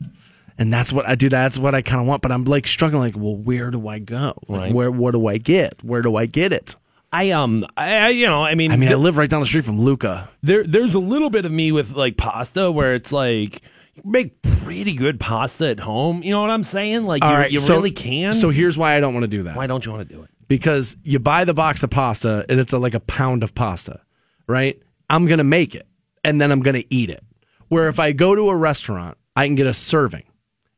[0.58, 1.28] And that's what I do.
[1.28, 2.22] That's what I kind of want.
[2.22, 3.02] But I'm like struggling.
[3.02, 4.32] Like, well, where do I go?
[4.48, 4.72] Like, Right.
[4.74, 5.82] Where what do I get?
[5.84, 6.76] Where do I get it?
[7.12, 9.64] I um, I, you know, I mean, I mean, I live right down the street
[9.64, 10.28] from Luca.
[10.42, 13.62] there there's a little bit of me with like pasta where it's like
[14.04, 16.22] make pretty good pasta at home.
[16.22, 17.04] You know what I'm saying?
[17.04, 18.32] Like you, right, you so- really can.
[18.32, 19.56] So here's why I don't want to do that.
[19.56, 20.30] why don't you want to do it?
[20.48, 24.00] Because you buy the box of pasta and it's a, like a pound of pasta,
[24.46, 24.80] right?
[25.10, 25.86] I'm gonna make it
[26.24, 27.22] and then I'm gonna eat it.
[27.68, 30.24] Where if I go to a restaurant, I can get a serving.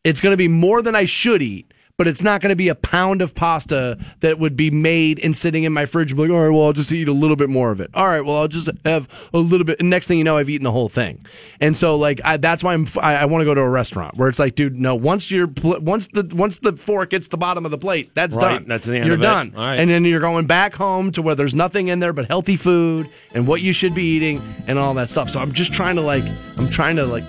[0.04, 1.67] It's gonna be more than I should eat,
[1.98, 5.34] but it's not going to be a pound of pasta that would be made and
[5.34, 6.12] sitting in my fridge.
[6.12, 7.90] I'm like, all right, well, I'll just eat a little bit more of it.
[7.92, 9.80] All right, well, I'll just have a little bit.
[9.80, 11.26] And next thing you know, I've eaten the whole thing.
[11.60, 12.86] And so, like, I, that's why I'm.
[13.02, 14.94] I, I want to go to a restaurant where it's like, dude, no.
[14.94, 18.58] Once you're once the once the fork hits the bottom of the plate, that's Right,
[18.58, 18.68] done.
[18.68, 19.24] that's the end You're of it.
[19.24, 19.52] done.
[19.56, 19.80] All right.
[19.80, 23.10] And then you're going back home to where there's nothing in there but healthy food
[23.34, 25.30] and what you should be eating and all that stuff.
[25.30, 26.24] So I'm just trying to like,
[26.58, 27.24] I'm trying to like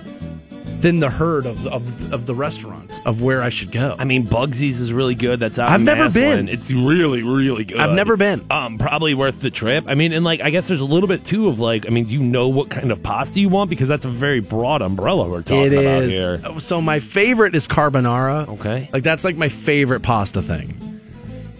[0.80, 3.96] thin the herd of of, of the restaurants of where I should go.
[3.98, 5.40] I mean, Bugsy's is really good.
[5.40, 5.70] That's out.
[5.70, 6.48] I've never been.
[6.48, 7.78] It's really, really good.
[7.78, 8.44] I've never been.
[8.50, 9.84] Um, probably worth the trip.
[9.86, 12.04] I mean, and like, I guess there's a little bit too of like, I mean,
[12.04, 13.70] do you know what kind of pasta you want?
[13.70, 16.12] Because that's a very broad umbrella we're talking It about is.
[16.12, 16.60] here.
[16.60, 18.48] So my favorite is carbonara.
[18.48, 18.88] Okay.
[18.92, 21.00] Like that's like my favorite pasta thing.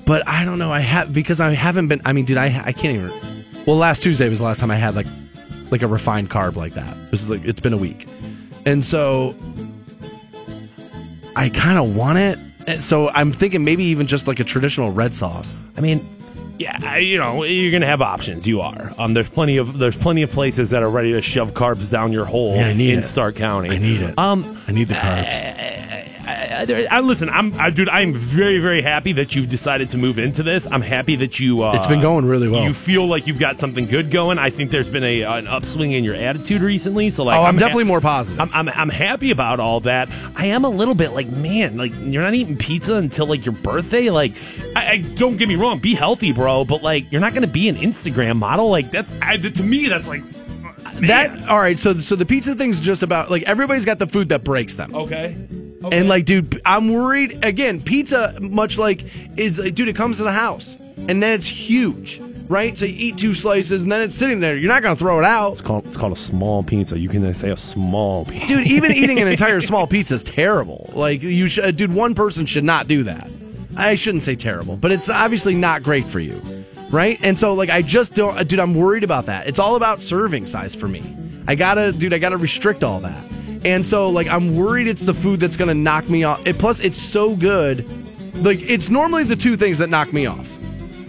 [0.06, 0.72] But I don't know.
[0.72, 2.00] I have because I haven't been.
[2.04, 3.44] I mean, dude, I I can't even.
[3.66, 5.06] Well, last Tuesday was the last time I had like
[5.70, 6.96] like a refined carb like that.
[6.96, 8.08] It was like it's been a week,
[8.66, 9.34] and so
[11.36, 12.38] I kind of want it.
[12.66, 15.62] And So I'm thinking maybe even just like a traditional red sauce.
[15.76, 16.06] I mean,
[16.58, 18.46] yeah, you know, you're gonna have options.
[18.46, 18.94] You are.
[18.98, 22.12] Um, there's plenty of there's plenty of places that are ready to shove carbs down
[22.12, 23.02] your hole Yeah, I need in it.
[23.04, 23.70] Stark County.
[23.70, 24.18] I need it.
[24.18, 25.42] Um, I need the carbs.
[25.42, 27.28] I, I, I listen.
[27.28, 27.88] I'm, I, dude.
[27.88, 30.66] I'm very, very happy that you've decided to move into this.
[30.70, 31.62] I'm happy that you.
[31.62, 32.62] Uh, It's been going really well.
[32.62, 34.38] You feel like you've got something good going.
[34.38, 37.10] I think there's been a an upswing in your attitude recently.
[37.10, 38.40] So like, Oh, I'm ha- definitely more positive.
[38.40, 40.10] I'm, I'm I'm happy about all that.
[40.36, 43.54] I am a little bit like, man, like you're not eating pizza until like your
[43.54, 44.10] birthday.
[44.10, 44.34] Like,
[44.76, 46.64] I, I don't get me wrong, be healthy, bro.
[46.64, 48.70] But like, you're not going to be an Instagram model.
[48.70, 51.06] Like that's I, to me, that's like man.
[51.06, 51.78] That all right?
[51.78, 54.94] So so the pizza thing's just about like everybody's got the food that breaks them.
[54.94, 55.36] okay.
[55.82, 57.44] And like, dude, I'm worried.
[57.44, 59.04] Again, pizza, much like,
[59.38, 62.76] is like, dude, it comes to the house, and then it's huge, right?
[62.76, 64.56] So you eat two slices, and then it's sitting there.
[64.56, 66.98] You're not gonna throw it out, It's called, it's called a small pizza.
[66.98, 68.46] You can say a small pizza.
[68.48, 68.66] dude.
[68.66, 70.90] Even eating an entire small pizza is terrible.
[70.94, 71.94] Like, you should, uh, dude.
[71.94, 73.30] One person should not do that.
[73.76, 77.18] I shouldn't say terrible, but it's obviously not great for you, right?
[77.22, 78.60] And so, like, I just don't, uh, dude.
[78.60, 79.46] I'm worried about that.
[79.46, 81.16] It's all about serving size for me.
[81.48, 82.12] I gotta, dude.
[82.12, 83.24] I gotta restrict all that.
[83.64, 86.46] And so, like, I'm worried it's the food that's gonna knock me off.
[86.46, 87.86] It, plus, it's so good.
[88.36, 90.48] Like, it's normally the two things that knock me off.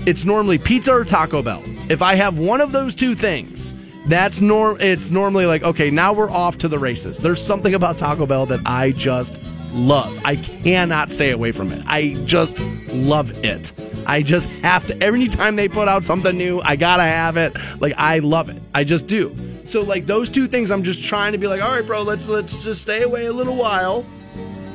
[0.06, 1.64] It's normally pizza or Taco Bell.
[1.90, 3.76] If I have one of those two things,
[4.08, 4.78] that's norm.
[4.82, 7.20] It's normally like, okay, now we're off to the races.
[7.20, 9.40] There's something about Taco Bell that I just
[9.72, 10.20] love.
[10.26, 11.84] I cannot stay away from it.
[11.86, 13.72] I just love it.
[14.06, 15.04] I just have to.
[15.04, 17.56] Every time they put out something new, I gotta have it.
[17.80, 18.62] Like I love it.
[18.74, 19.36] I just do.
[19.72, 22.28] So like those two things, I'm just trying to be like, all right, bro, let's
[22.28, 24.06] let's just stay away a little while.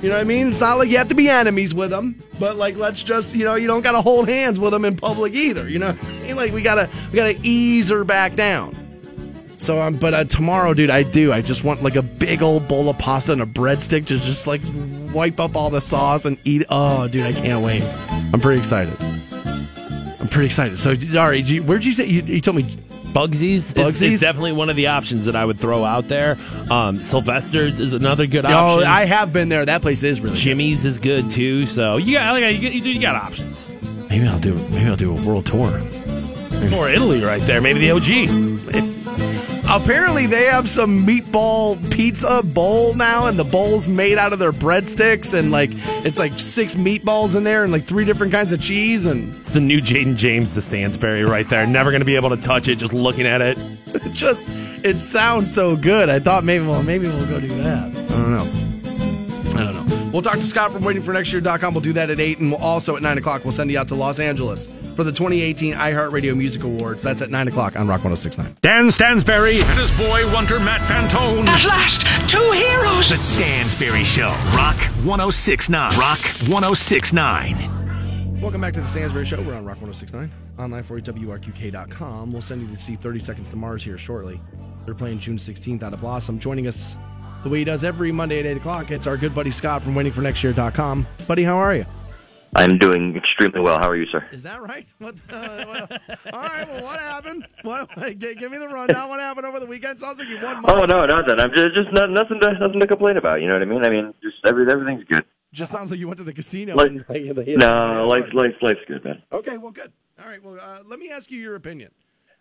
[0.01, 0.49] You know what I mean?
[0.49, 3.45] It's not like you have to be enemies with them, but like let's just you
[3.45, 5.69] know you don't gotta hold hands with them in public either.
[5.69, 6.37] You know, I mean?
[6.37, 8.75] like we gotta we gotta ease her back down.
[9.59, 11.31] So um, but uh, tomorrow, dude, I do.
[11.31, 14.47] I just want like a big old bowl of pasta and a breadstick to just
[14.47, 14.63] like
[15.13, 16.65] wipe up all the sauce and eat.
[16.71, 17.83] Oh, dude, I can't wait.
[18.33, 18.97] I'm pretty excited.
[20.21, 20.79] I'm pretty excited.
[20.79, 22.79] So, you, where'd you say you, you told me?
[23.13, 24.03] Bugsy's, is- Bugsy's?
[24.15, 26.37] Is, definitely one of the options that I would throw out there.
[26.71, 28.87] Um, Sylvester's is another good Oh, option.
[28.89, 29.65] I have been there.
[29.65, 30.35] That place is really.
[30.37, 30.43] good.
[30.43, 31.67] Jimmy's is good too.
[31.67, 33.73] So you got, like, you, got- you got options.
[34.11, 34.55] Maybe I'll do.
[34.55, 35.81] Maybe I'll do a world tour.
[36.75, 38.96] Or Italy right there, maybe the OG.
[39.69, 44.53] Apparently, they have some meatball pizza bowl now, and the bowl's made out of their
[44.53, 45.71] breadsticks, and like
[46.05, 49.53] it's like six meatballs in there, and like three different kinds of cheese, and It's
[49.53, 51.67] the new Jaden James, the Stansbury right there.
[51.67, 53.59] Never going to be able to touch it just looking at it.
[53.87, 54.49] it just
[54.85, 56.09] it sounds so good.
[56.09, 57.87] I thought maybe well maybe we'll go do that.
[57.87, 58.66] I don't know.
[60.17, 60.31] I don't know.
[60.31, 61.75] We'll talk to Scott from waitingfornextyear.com.
[61.75, 63.89] We'll do that at eight, and we'll also at nine o'clock we'll send you out
[63.89, 67.03] to Los Angeles for the 2018 iHeartRadio Music Awards.
[67.03, 68.61] That's at nine o'clock on Rock 106.9.
[68.63, 71.47] Dan Stansbury and his boy wonder Matt Fantone.
[71.47, 72.01] At last,
[72.31, 73.11] two heroes.
[73.11, 74.31] The Stansbury Show.
[74.55, 75.99] Rock 1069.
[75.99, 78.41] Rock 1069.
[78.41, 79.43] Welcome back to the Stansbury Show.
[79.43, 80.31] We're on Rock 1069.
[80.59, 82.33] Online for you, WRQK.com.
[82.33, 84.41] We'll send you to see 30 Seconds to Mars here shortly.
[84.85, 86.39] They're playing June 16th out of Blossom.
[86.39, 86.97] Joining us
[87.47, 89.95] the way he does every Monday at 8 o'clock, it's our good buddy Scott from
[89.95, 91.07] waitingfornextyear.com.
[91.29, 91.87] Buddy, how are you?
[92.57, 93.79] I'm doing extremely well.
[93.79, 94.27] How are you, sir?
[94.33, 94.85] Is that right?
[94.99, 95.89] What, uh, well,
[96.33, 97.47] all right, well, what happened?
[97.63, 97.89] What,
[98.19, 99.09] g- give me the rundown.
[99.09, 100.01] What happened over the weekend?
[100.01, 100.83] Sounds like you won money.
[100.83, 101.39] Oh no, nothing.
[101.39, 103.43] I'm just just not, nothing to nothing to complain about.
[103.43, 103.85] You know what I mean?
[103.85, 105.25] I mean, just every, everything's good.
[105.53, 106.75] Just sounds like you went to the casino.
[106.77, 109.23] Like- and, like, you hit- No, life life life's good, man.
[109.33, 109.93] Okay, well, good.
[110.21, 111.91] All right, well, uh, let me ask you your opinion.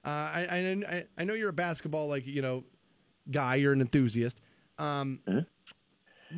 [0.06, 0.58] Uh, I, I
[0.96, 2.64] I I know you're a basketball like you know
[3.30, 3.56] guy.
[3.56, 4.40] You're an enthusiast.
[4.78, 5.20] Um,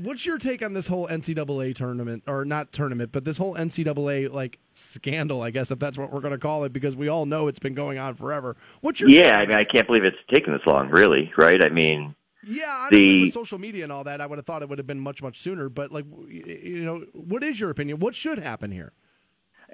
[0.01, 4.31] What's your take on this whole NCAA tournament, or not tournament, but this whole NCAA
[4.31, 5.41] like scandal?
[5.41, 7.59] I guess if that's what we're going to call it, because we all know it's
[7.59, 8.57] been going on forever.
[8.81, 10.89] What's your Yeah, I mean, I can't believe it's taken this long.
[10.89, 11.63] Really, right?
[11.63, 12.15] I mean,
[12.45, 14.77] Yeah, honestly, the with social media and all that, I would have thought it would
[14.77, 15.69] have been much, much sooner.
[15.69, 17.99] But like, you know, what is your opinion?
[17.99, 18.91] What should happen here?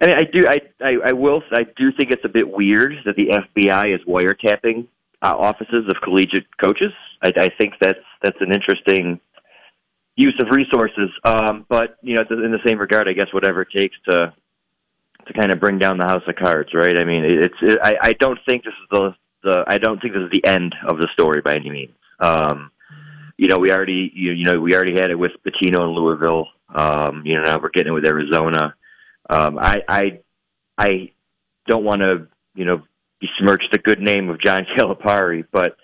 [0.02, 0.48] I mean, I do.
[0.48, 1.42] I, I I will.
[1.52, 4.88] I do think it's a bit weird that the FBI is wiretapping
[5.24, 6.92] uh, offices of collegiate coaches.
[7.24, 9.20] I, I think that's that's an interesting
[10.16, 11.10] use of resources.
[11.24, 14.34] Um, but you know, in the same regard, I guess whatever it takes to
[15.26, 16.98] to kind of bring down the house of cards, right?
[16.98, 17.56] I mean, it's.
[17.62, 19.64] It, I I don't think this is the the.
[19.68, 21.96] I don't think this is the end of the story by any means.
[22.20, 22.72] Um,
[23.38, 26.48] you know, we already you, you know we already had it with Pitino and Louisville.
[26.76, 28.76] Um, you know, now we're getting it with Arizona.
[29.30, 30.20] Um, I I
[30.78, 31.12] I
[31.66, 32.84] don't want to you know
[33.24, 35.78] besmirch the good name of John Calipari, but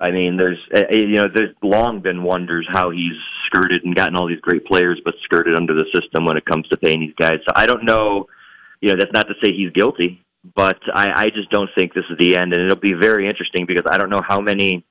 [0.00, 3.16] I mean, there's uh, you know there's long been wonders how he's
[3.46, 6.68] skirted and gotten all these great players, but skirted under the system when it comes
[6.68, 7.38] to paying these guys.
[7.46, 8.26] So I don't know.
[8.80, 10.22] You know, that's not to say he's guilty,
[10.54, 13.66] but I, I just don't think this is the end, and it'll be very interesting
[13.66, 14.84] because I don't know how many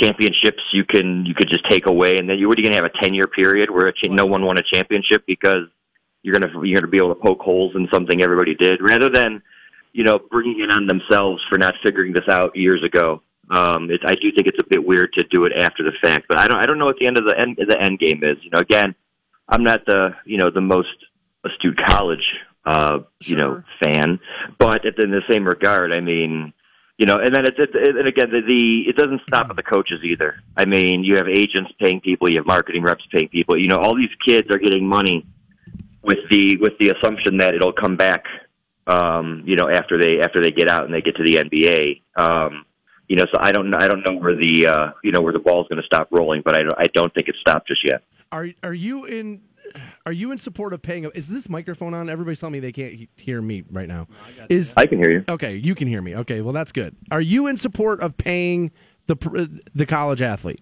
[0.00, 2.90] championships you can you could just take away, and then you're already going to have
[2.90, 5.68] a ten year period where a cha- no one won a championship because
[6.22, 9.08] you're to you're going to be able to poke holes in something everybody did, rather
[9.08, 9.42] than
[9.92, 13.22] you know bringing it on themselves for not figuring this out years ago.
[13.50, 16.26] Um, it, I do think it's a bit weird to do it after the fact,
[16.28, 18.22] but I don't I don't know what the end of the end the end game
[18.22, 18.36] is.
[18.42, 18.94] You know, again,
[19.48, 20.88] I'm not the you know the most
[21.44, 22.24] astute college
[22.64, 24.20] uh, you know fan,
[24.58, 26.52] but in the same regard, I mean
[27.00, 29.62] you know, and then it's, it's and again the, the it doesn't stop at the
[29.62, 30.34] coaches either.
[30.54, 33.58] I mean, you have agents paying people, you have marketing reps paying people.
[33.58, 35.26] You know, all these kids are getting money
[36.02, 38.26] with the with the assumption that it'll come back.
[38.90, 42.02] Um, you know, after they after they get out and they get to the NBA.
[42.16, 42.64] Um,
[43.10, 45.40] you know, so I don't I don't know where the uh, you know where the
[45.40, 48.02] ball's going to stop rolling, but I don't I don't think it's stopped just yet.
[48.30, 49.42] Are are you in?
[50.06, 51.10] Are you in support of paying?
[51.14, 52.08] Is this microphone on?
[52.08, 54.08] Everybody's telling me they can't hear me right now.
[54.48, 55.24] Is I can hear you.
[55.28, 55.56] okay?
[55.56, 56.16] You can hear me.
[56.16, 56.96] Okay, well that's good.
[57.10, 58.70] Are you in support of paying
[59.06, 60.60] the the college athlete?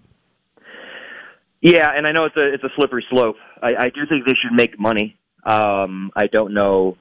[1.61, 3.37] Yeah, and I know it's a it's a slippery slope.
[3.63, 5.19] I, I do think they should make money.
[5.45, 6.97] Um, I don't know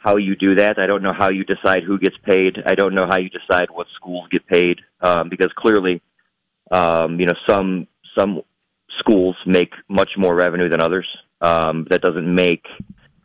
[0.00, 0.78] how you do that.
[0.78, 2.56] I don't know how you decide who gets paid.
[2.64, 6.00] I don't know how you decide what schools get paid um, because clearly,
[6.70, 7.86] um, you know, some
[8.18, 8.40] some
[8.98, 11.06] schools make much more revenue than others.
[11.42, 12.64] Um, that doesn't make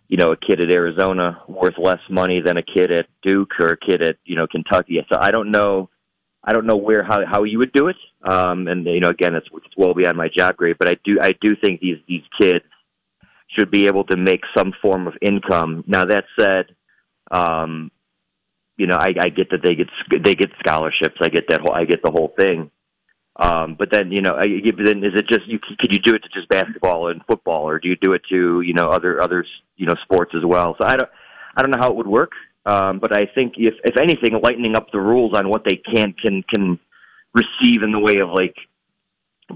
[0.09, 3.69] you know a kid at Arizona worth less money than a kid at Duke or
[3.69, 4.99] a kid at you know Kentucky.
[5.09, 5.89] So I don't know.
[6.43, 7.95] I don't know where how how you would do it.
[8.21, 11.19] Um, and you know, again, it's, it's well beyond my job grade, but I do
[11.21, 12.65] I do think these these kids
[13.55, 15.83] should be able to make some form of income.
[15.87, 16.75] Now that said,
[17.31, 17.91] um,
[18.77, 19.87] you know, I, I get that they get
[20.23, 21.17] they get scholarships.
[21.21, 22.71] I get that whole I get the whole thing.
[23.37, 25.59] Um, but then you know, I, then is it just you?
[25.79, 28.61] Could you do it to just basketball and football, or do you do it to
[28.61, 29.45] you know other other
[29.75, 30.75] you know sports as well?
[30.77, 31.09] So I don't
[31.55, 32.31] I don't know how it would work.
[32.65, 36.13] Um, but I think if if anything, lightening up the rules on what they can
[36.13, 36.79] can can
[37.33, 38.55] receive in the way of like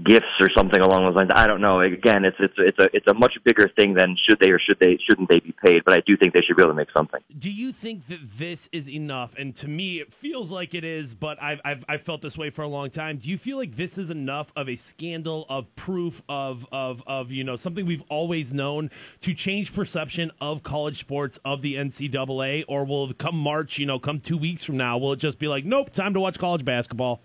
[0.04, 1.30] gifts or something along those lines.
[1.34, 1.80] I don't know.
[1.80, 4.78] Again, it's it's it's a it's a much bigger thing than should they or should
[4.78, 5.84] they shouldn't they be paid.
[5.84, 7.20] But I do think they should be able to make something.
[7.38, 9.34] Do you think that this is enough?
[9.36, 12.50] And to me, it feels like it is, but I've, I've, I've felt this way
[12.50, 13.18] for a long time.
[13.18, 17.30] Do you feel like this is enough of a scandal, of proof, of, of, of
[17.30, 18.90] you know, something we've always known
[19.22, 22.64] to change perception of college sports, of the NCAA?
[22.68, 25.48] Or will come March, you know, come two weeks from now, will it just be
[25.48, 27.20] like, nope, time to watch college basketball?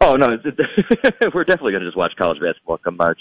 [0.00, 3.20] Oh no, it's, it's, we're definitely going to just watch college basketball come March.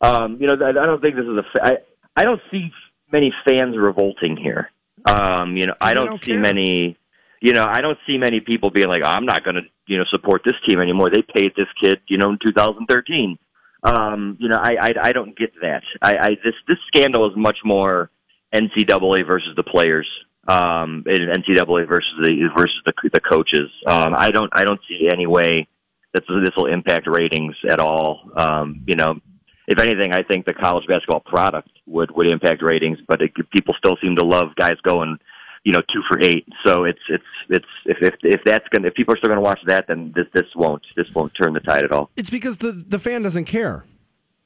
[0.00, 1.44] Um, you know, I, I don't think this is a.
[1.52, 1.76] fa- I
[2.16, 2.70] I don't see
[3.12, 4.70] many fans revolting here.
[5.06, 6.40] Um, you know, I don't, don't see care.
[6.40, 6.96] many.
[7.40, 10.04] You know, I don't see many people being like, "I'm not going to, you know,
[10.10, 13.38] support this team anymore." They paid this kid, you know, in 2013.
[13.82, 15.82] Um, you know, I, I I don't get that.
[16.02, 18.10] I, I this this scandal is much more
[18.54, 20.06] NCAA versus the players,
[20.48, 23.70] um, and NCAA versus the versus the the coaches.
[23.86, 25.66] Um, I don't I don't see any way
[26.12, 28.30] that this will impact ratings at all.
[28.36, 29.20] Um, you know,
[29.66, 33.74] if anything, I think the college basketball product would would impact ratings, but it, people
[33.78, 35.18] still seem to love guys going,
[35.64, 36.46] you know, two for eight.
[36.64, 39.60] So it's it's it's if if if that's gonna if people are still gonna watch
[39.66, 42.10] that, then this this won't this won't turn the tide at all.
[42.16, 43.84] It's because the the fan doesn't care.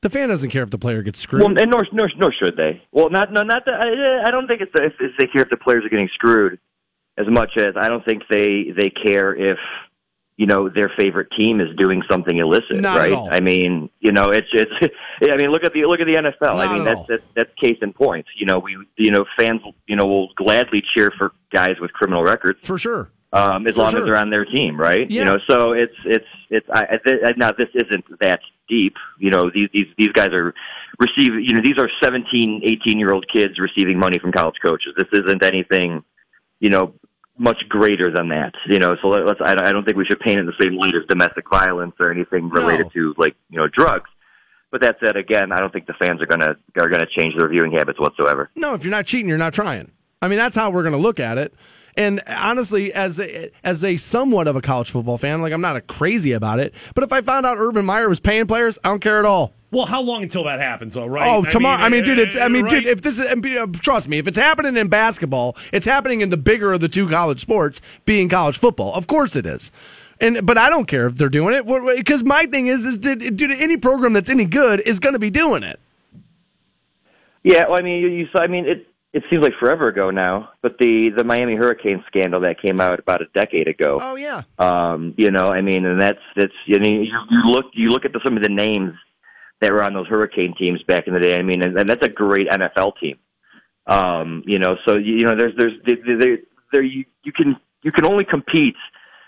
[0.02, 1.42] The fan doesn't care if the player gets screwed.
[1.42, 2.82] Well, and nor nor nor should they.
[2.92, 3.74] Well, not no not that.
[3.74, 6.58] I, I don't think it's if, if they care if the players are getting screwed
[7.16, 9.56] as much as I don't think they they care if
[10.36, 13.28] you know their favorite team is doing something illicit, Not right?
[13.30, 14.70] I mean, you know, it's it's.
[15.32, 16.56] I mean, look at the look at the NFL.
[16.56, 18.26] Not I mean, that's, that's that's case in point.
[18.36, 22.24] You know, we you know fans you know will gladly cheer for guys with criminal
[22.24, 23.10] records for sure.
[23.32, 24.00] um, as For long sure.
[24.00, 25.08] as they're on their team, right?
[25.08, 25.18] Yeah.
[25.20, 26.66] You know, so it's it's it's.
[26.72, 28.94] I, I, th- now this isn't that deep.
[29.20, 30.52] You know, these these these guys are
[30.98, 31.44] receiving.
[31.44, 34.94] You know, these are 17, 18 year old kids receiving money from college coaches.
[34.96, 36.02] This isn't anything.
[36.60, 36.94] You know,
[37.38, 38.52] much greater than that.
[38.66, 39.40] You know, so let, let's.
[39.40, 41.94] I, I don't think we should paint it in the same light as domestic violence
[42.00, 42.90] or anything related No.
[42.90, 44.10] to like you know drugs.
[44.70, 47.48] But that said, again, I don't think the fans are gonna are gonna change their
[47.48, 48.50] viewing habits whatsoever.
[48.56, 49.90] No, if you're not cheating, you're not trying.
[50.22, 51.52] I mean, that's how we're going to look at it.
[51.98, 55.76] And honestly, as a, as a somewhat of a college football fan, like I'm not
[55.76, 56.72] a crazy about it.
[56.94, 59.52] But if I found out Urban Meyer was paying players, I don't care at all.
[59.74, 61.28] Well, how long until that happens, though, right?
[61.28, 61.82] Oh, tomorrow!
[61.82, 62.36] I mean, dude, it's.
[62.36, 62.70] I mean, right?
[62.70, 65.84] dude, if this is, and be- uh, trust me, if it's happening in basketball, it's
[65.84, 68.94] happening in the bigger of the two college sports, being college football.
[68.94, 69.72] Of course, it is.
[70.20, 71.66] And but I don't care if they're doing it
[71.96, 75.18] because my thing is, is did, dude, any program that's any good is going to
[75.18, 75.80] be doing it.
[77.42, 78.40] Yeah, well, I mean, you, you saw.
[78.40, 82.40] I mean, it it seems like forever ago now, but the the Miami Hurricane scandal
[82.40, 83.98] that came out about a decade ago.
[84.00, 86.52] Oh yeah, Um, you know, I mean, and that's that's.
[86.68, 88.94] I mean, you, you look you look at the, some of the names
[89.64, 91.36] that were on those Hurricane teams back in the day.
[91.36, 93.18] I mean, and, and that's a great NFL team.
[93.86, 96.38] Um, you know, so you, know, there's there's there there,
[96.72, 98.76] there you, you can you can only compete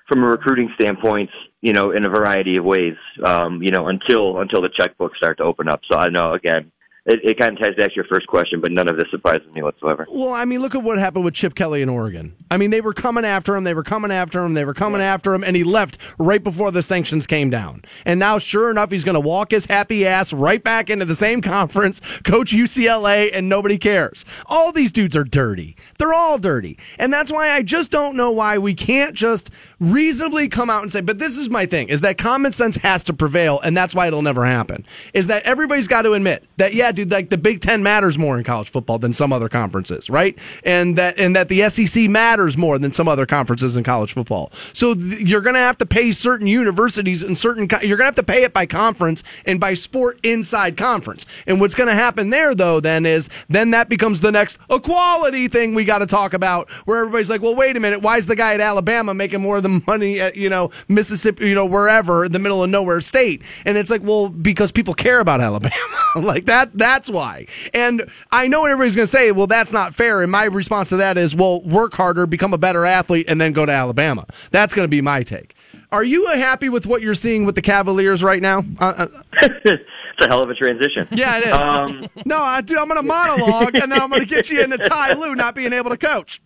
[0.08, 1.30] from a recruiting standpoint,
[1.60, 2.96] you know, in a variety of ways.
[3.24, 5.80] Um, you know, until until the checkbooks start to open up.
[5.90, 6.72] So I know again.
[7.06, 9.46] It, it kind of ties back to your first question, but none of this surprises
[9.54, 10.06] me whatsoever.
[10.10, 12.34] Well, I mean, look at what happened with Chip Kelly in Oregon.
[12.50, 15.00] I mean, they were coming after him, they were coming after him, they were coming
[15.00, 17.82] after him, and he left right before the sanctions came down.
[18.04, 21.14] And now, sure enough, he's going to walk his happy ass right back into the
[21.14, 24.24] same conference, coach UCLA, and nobody cares.
[24.46, 25.76] All these dudes are dirty.
[26.00, 26.76] They're all dirty.
[26.98, 30.90] And that's why I just don't know why we can't just reasonably come out and
[30.90, 33.94] say, but this is my thing, is that common sense has to prevail, and that's
[33.94, 34.84] why it'll never happen.
[35.14, 38.36] Is that everybody's got to admit that, yeah, dude, like the Big Ten matters more
[38.36, 40.36] in college football than some other conferences, right?
[40.64, 44.50] And that and that the SEC matters more than some other conferences in college football.
[44.72, 48.12] So th- you're going to have to pay certain universities and certain co- you're going
[48.12, 51.26] to have to pay it by conference and by sport inside conference.
[51.46, 55.48] And what's going to happen there though then is then that becomes the next equality
[55.48, 58.26] thing we got to talk about where everybody's like, "Well, wait a minute, why is
[58.26, 62.24] the guy at Alabama making more than money at, you know, Mississippi, you know, wherever
[62.24, 65.74] in the middle of nowhere state?" And it's like, "Well, because people care about Alabama."
[66.16, 67.46] like that that's why.
[67.74, 70.96] And I know everybody's going to say, "Well, that's not fair." And my response to
[70.98, 74.72] that is, "Well, work harder, become a better athlete and then go to Alabama." That's
[74.72, 75.54] going to be my take.
[75.90, 78.64] Are you happy with what you're seeing with the Cavaliers right now?
[78.78, 79.06] Uh, uh,
[79.42, 79.82] it's
[80.20, 81.08] a hell of a transition.
[81.10, 81.52] yeah, it is.
[81.52, 84.60] Um, no, I, dude, I'm going to monologue and then I'm going to get you
[84.60, 86.40] into Ty Lue not being able to coach.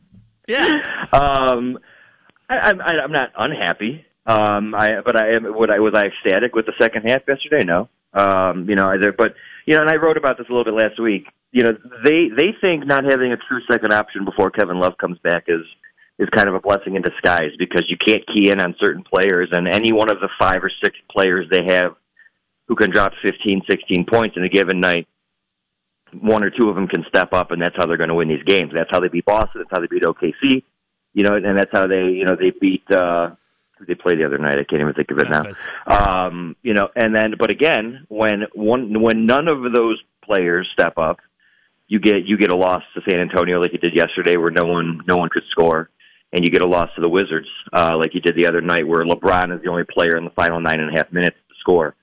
[0.49, 0.67] Yeah.
[1.13, 1.79] Um,
[2.49, 4.05] I, I'm I, I'm not unhappy.
[4.27, 5.47] Um, I but I am.
[5.47, 7.65] I was I ecstatic with the second half yesterday?
[7.65, 7.89] No.
[8.13, 9.35] Um, you know, either, but
[9.71, 11.27] you know, and I wrote about this a little bit last week.
[11.53, 15.17] You know, they they think not having a true second option before Kevin Love comes
[15.21, 15.65] back is
[16.19, 19.49] is kind of a blessing in disguise because you can't key in on certain players,
[19.53, 21.95] and any one of the five or six players they have
[22.67, 25.07] who can drop 15, 16 points in a given night,
[26.21, 28.29] one or two of them can step up, and that's how they're going to win
[28.29, 28.73] these games.
[28.75, 29.63] That's how they beat Boston.
[29.63, 30.65] That's how they beat OKC.
[31.15, 32.91] You know, and that's how they, you know, they beat.
[32.91, 33.37] uh
[33.81, 34.59] who they played the other night.
[34.59, 35.67] I can't even think of it Memphis.
[35.89, 36.27] now.
[36.27, 40.99] Um, you know, and then, but again, when one when none of those players step
[40.99, 41.19] up,
[41.89, 44.67] you get you get a loss to San Antonio like you did yesterday, where no
[44.67, 45.91] one no one could score,
[46.33, 48.87] and you get a loss to the Wizards uh, like you did the other night,
[48.87, 51.55] where LeBron is the only player in the final nine and a half minutes to
[51.59, 51.97] score.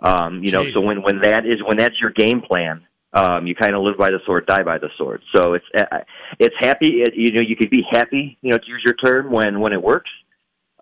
[0.00, 3.54] Um, you know, so when when that is when that's your game plan, um, you
[3.54, 5.22] kind of live by the sword, die by the sword.
[5.34, 5.98] So it's uh,
[6.38, 7.02] it's happy.
[7.02, 8.38] It, you know, you could be happy.
[8.42, 10.10] You know, to use your term when when it works.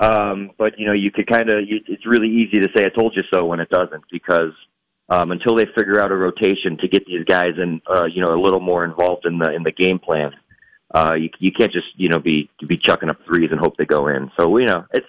[0.01, 1.65] Um, but you know, you could kind of.
[1.69, 4.53] It's really easy to say "I told you so" when it doesn't, because
[5.09, 8.33] um, until they figure out a rotation to get these guys in, uh, you know,
[8.33, 10.33] a little more involved in the in the game plan,
[10.95, 13.87] uh, you you can't just you know be be chucking up threes and hope they
[13.87, 14.31] go in.
[14.39, 15.07] So you know, it's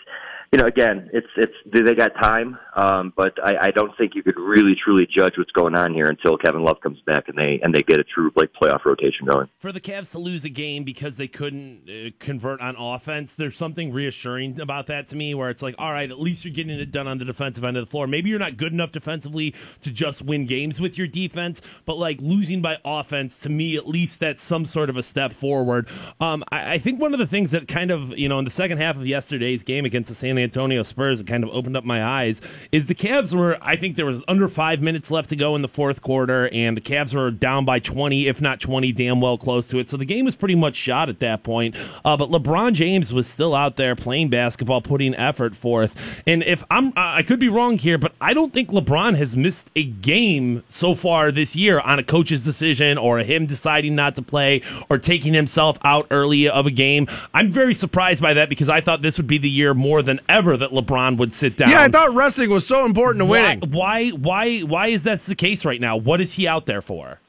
[0.51, 4.23] you know, again, it's it's they got time, um, but I, I don't think you
[4.23, 7.59] could really truly judge what's going on here until Kevin Love comes back and they
[7.61, 9.47] and they get a true like playoff rotation going.
[9.59, 13.55] for the Cavs to lose a game because they couldn't uh, convert on offense, there's
[13.55, 16.79] something reassuring about that to me where it's like, all right, at least you're getting
[16.79, 18.07] it done on the defensive end of the floor.
[18.07, 22.19] Maybe you're not good enough defensively to just win games with your defense, but like
[22.21, 25.87] losing by offense, to me, at least that's some sort of a step forward.
[26.19, 28.51] Um, I, I think one of the things that kind of, you know, in the
[28.51, 31.83] second half of yesterday's game against the San Antonio Spurs, it kind of opened up
[31.83, 35.35] my eyes, is the Cavs were, I think there was under five minutes left to
[35.35, 38.91] go in the fourth quarter, and the Cavs were down by 20, if not 20,
[38.93, 39.89] damn well close to it.
[39.89, 41.75] So the game was pretty much shot at that point.
[42.03, 46.23] Uh, but LeBron James was still out there playing basketball, putting effort forth.
[46.25, 49.69] And if I'm, I could be wrong here, but I don't think LeBron has missed
[49.75, 54.21] a game so far this year on a coach's decision or him deciding not to
[54.21, 57.07] play or taking himself out early of a game.
[57.33, 60.19] I'm very surprised by that because I thought this would be the year more than
[60.29, 61.69] ever that LeBron would sit down.
[61.69, 63.71] Yeah, I thought wrestling was so important to why, winning.
[63.71, 65.97] why, why, why is that the case right now?
[65.97, 67.19] What is he out there for?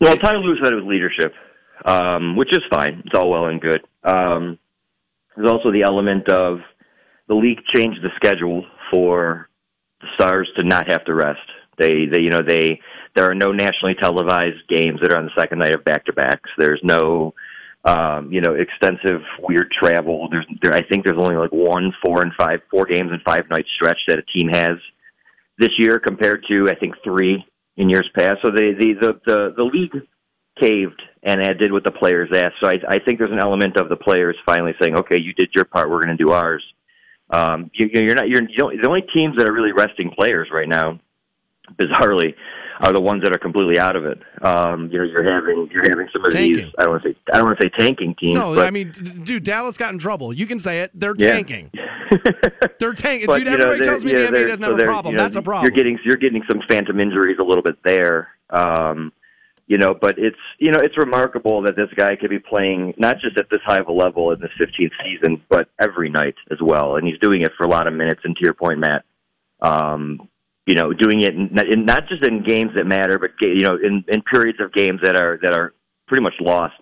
[0.00, 1.32] Well, Ty Lue said it was leadership,
[1.84, 3.02] um, which is fine.
[3.04, 3.80] It's all well and good.
[4.04, 4.58] Um,
[5.36, 6.58] there's also the element of
[7.28, 9.48] the league changed the schedule for
[10.00, 11.40] the Stars to not have to rest.
[11.78, 12.80] They, they, you know, they
[13.14, 16.12] there are no nationally televised games that are on the second night of back to
[16.12, 16.50] backs.
[16.56, 17.34] There's no,
[17.84, 20.28] um, you know, extensive weird travel.
[20.30, 23.48] There's, there, I think there's only like one, four, and five, four games and five
[23.50, 24.76] night stretch that a team has
[25.58, 27.44] this year compared to I think three
[27.76, 28.40] in years past.
[28.42, 30.06] So the the the the, the league
[30.60, 32.56] caved and did what the players asked.
[32.60, 35.50] So I, I think there's an element of the players finally saying, okay, you did
[35.54, 36.62] your part, we're going to do ours.
[37.30, 40.48] Um, you, you're not you're you don't, the only teams that are really resting players
[40.52, 41.00] right now,
[41.80, 42.34] bizarrely,
[42.80, 44.18] are the ones that are completely out of it.
[44.42, 46.64] Um, you know, you're having you're having some of Tanking.
[46.66, 46.74] these.
[46.78, 48.34] I don't want to say I don't want to say tanking teams.
[48.34, 48.92] No, but, I mean,
[49.24, 50.32] dude, Dallas got in trouble.
[50.32, 50.90] You can say it.
[50.94, 51.32] They're Yeah.
[51.34, 51.70] tanking.
[52.78, 53.26] They're tanking.
[53.26, 55.12] But, dude, you know, everybody tells me yeah, the NBA doesn't so have a problem.
[55.12, 55.64] you know, That's a problem.
[55.64, 58.28] You're getting you're getting some phantom injuries a little bit there.
[58.50, 59.12] Um,
[59.68, 63.18] you know, but it's you know it's remarkable that this guy could be playing not
[63.20, 66.58] just at this high of a level in this 15th season, but every night as
[66.60, 68.20] well, and he's doing it for a lot of minutes.
[68.24, 69.04] And to your point, Matt,
[69.62, 70.28] um,
[70.66, 73.76] you know, doing it in, in, not just in games that matter, but you know,
[73.76, 75.74] in, in periods of games that are that are
[76.06, 76.74] pretty much lost.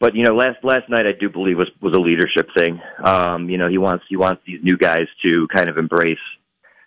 [0.00, 2.80] But you know, last last night I do believe was was a leadership thing.
[3.04, 6.18] Um, you know, he wants he wants these new guys to kind of embrace,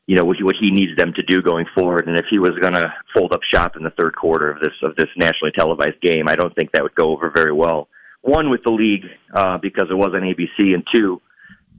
[0.07, 2.07] you know, what he, what he needs them to do going forward.
[2.07, 4.73] And if he was going to fold up shop in the third quarter of this
[4.83, 7.87] of this nationally televised game, I don't think that would go over very well.
[8.21, 11.21] One with the league uh, because it was on ABC, and two,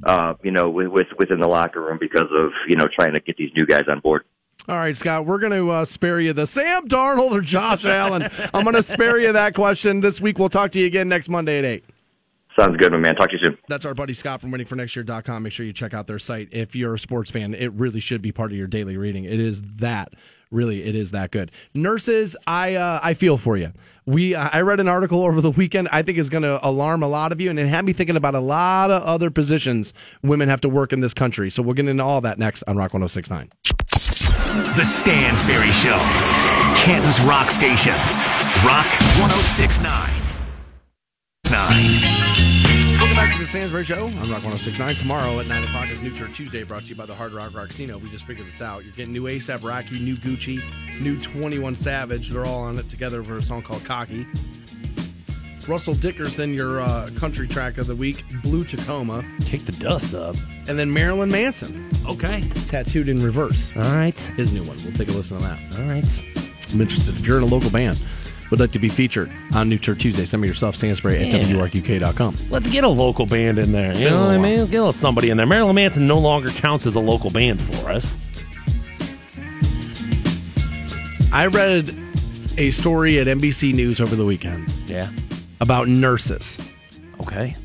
[0.05, 3.21] uh, you know, with, with within the locker room because of you know trying to
[3.21, 4.25] get these new guys on board.
[4.69, 8.31] All right, Scott, we're going to uh, spare you the Sam Darnold or Josh Allen.
[8.55, 10.39] I'm going to spare you that question this week.
[10.39, 11.85] We'll talk to you again next Monday at 8.
[12.57, 13.17] Sounds good, my man.
[13.17, 13.59] Talk to you soon.
[13.69, 15.43] That's our buddy Scott from waitingfornextyear.com.
[15.43, 16.49] Make sure you check out their site.
[16.53, 19.25] If you're a sports fan, it really should be part of your daily reading.
[19.25, 20.13] It is that.
[20.53, 21.51] Really, it is that good.
[21.75, 23.73] Nurses, I uh, I feel for you.
[24.05, 25.89] We I read an article over the weekend.
[25.91, 28.17] I think is going to alarm a lot of you, and it had me thinking
[28.17, 31.51] about a lot of other positions women have to work in this country.
[31.51, 33.49] So we'll get into all that next on Rock 106.9.
[34.77, 35.99] The Stansbury Show.
[36.77, 37.95] Canton's Rock Station.
[38.65, 38.87] Rock
[39.17, 40.11] 1069.
[41.51, 42.42] 9.
[43.23, 44.07] Back to the Stansbury Show.
[44.07, 44.97] I'm Rock 1069.
[44.97, 47.53] Tomorrow at 9 o'clock is New Tour Tuesday, brought to you by the Hard Rock
[47.53, 48.01] Rocksino.
[48.03, 48.85] We just figured this out.
[48.85, 50.61] You're getting new ASAP Rocky, new Gucci,
[51.01, 52.31] new 21 Savage.
[52.31, 54.27] They're all on it together for a song called Cocky.
[55.69, 59.25] Russell Dickerson, your uh, country track of the week, Blue Tacoma.
[59.45, 60.35] Kick the dust up.
[60.67, 62.51] And then Marilyn Manson, Okay.
[62.67, 63.73] Tattooed in Reverse.
[63.77, 64.19] All right.
[64.37, 64.83] His new one.
[64.83, 65.61] We'll take a listen to that.
[65.79, 66.25] All right.
[66.73, 67.15] I'm interested.
[67.15, 68.01] If you're in a local band,
[68.53, 71.43] would like to be featured on New Tour Tuesday, send me yourself, Stansbury at Yeah.
[71.55, 72.37] WRQK.com.
[72.51, 73.95] Let's get a local band in there.
[73.95, 74.59] You know what I mean?
[74.59, 75.47] Let's get a little somebody in there.
[75.47, 78.19] Marilyn Manson no longer counts as a local band for us.
[81.33, 81.97] I read
[82.59, 85.09] a story at NBC News over the weekend Yeah.
[85.63, 86.59] about nurses
[87.23, 87.57] Okay.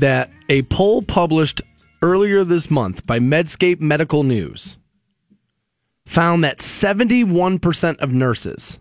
[0.00, 1.62] that a poll published
[2.02, 4.76] earlier this month by Medscape Medical News
[6.04, 8.80] found that 71% of nurses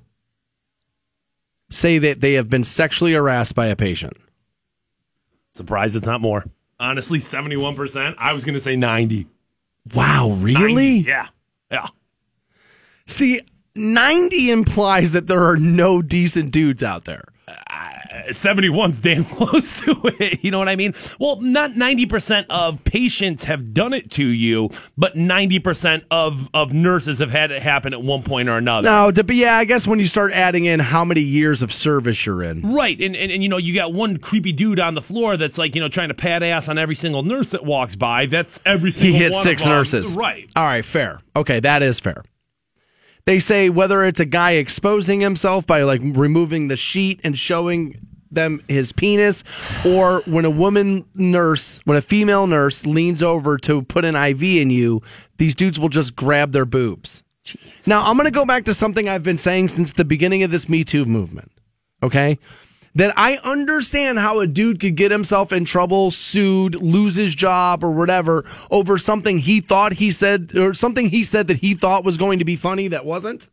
[1.69, 4.13] say that they have been sexually harassed by a patient.
[5.55, 6.45] Surprised it's not more.
[6.79, 8.15] Honestly, 71%.
[8.17, 9.27] I was going to say 90.
[9.93, 11.01] Wow, really?
[11.01, 11.09] 90.
[11.09, 11.27] Yeah.
[11.71, 11.87] Yeah.
[13.05, 13.41] See,
[13.75, 17.25] 90 implies that there are no decent dudes out there.
[18.09, 20.43] Uh, 71's damn close to it.
[20.43, 20.93] You know what I mean?
[21.19, 27.19] Well, not 90% of patients have done it to you, but 90% of, of nurses
[27.19, 28.89] have had it happen at one point or another.
[28.89, 31.71] No, to be, yeah, I guess when you start adding in how many years of
[31.71, 32.73] service you're in.
[32.73, 35.57] Right, and, and and you know you got one creepy dude on the floor that's
[35.57, 38.25] like you know trying to pat ass on every single nurse that walks by.
[38.25, 39.19] That's every He single.
[39.19, 40.15] hit one six nurses.
[40.15, 40.49] Right.
[40.55, 41.19] All right, fair.
[41.35, 42.23] Okay, that is fair.
[43.29, 47.95] They say whether it's a guy exposing himself by like removing the sheet and showing
[48.31, 49.43] them his penis,
[49.85, 54.41] or when a woman nurse, when a female nurse leans over to put an IV
[54.41, 55.03] in you,
[55.37, 57.21] these dudes will just grab their boobs.
[57.85, 60.49] Now, I'm going to go back to something I've been saying since the beginning of
[60.49, 61.51] this Me Too movement.
[62.01, 62.39] Okay?
[62.95, 67.83] That I understand how a dude could get himself in trouble, sued, lose his job
[67.83, 72.03] or whatever over something he thought he said or something he said that he thought
[72.03, 73.47] was going to be funny that wasn't.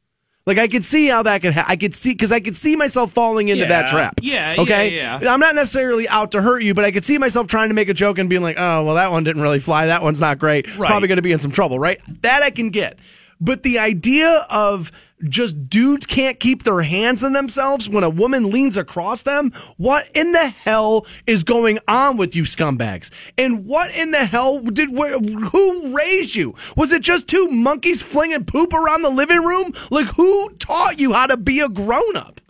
[0.46, 2.76] Like I could see how that could ha- I could see because I could see
[2.76, 4.20] myself falling into that trap.
[4.22, 4.96] Yeah, yeah, Okay.
[4.96, 5.18] yeah.
[5.28, 7.88] I'm not necessarily out to hurt you, but I could see myself trying to make
[7.88, 9.86] a joke and being like, "Oh, well, that one didn't really fly.
[9.86, 10.66] That one's not great.
[10.78, 10.88] Right.
[10.88, 12.00] Probably going to be in some trouble." Right?
[12.22, 12.96] That I can get.
[13.40, 14.92] But the idea of
[15.28, 20.08] just dudes can't keep their hands on themselves when a woman leans across them, what
[20.14, 23.10] in the hell is going on with you scumbags?
[23.38, 26.54] And what in the hell did who raised you?
[26.76, 29.72] Was it just two monkeys flinging poop around the living room?
[29.90, 32.40] Like who taught you how to be a grown up?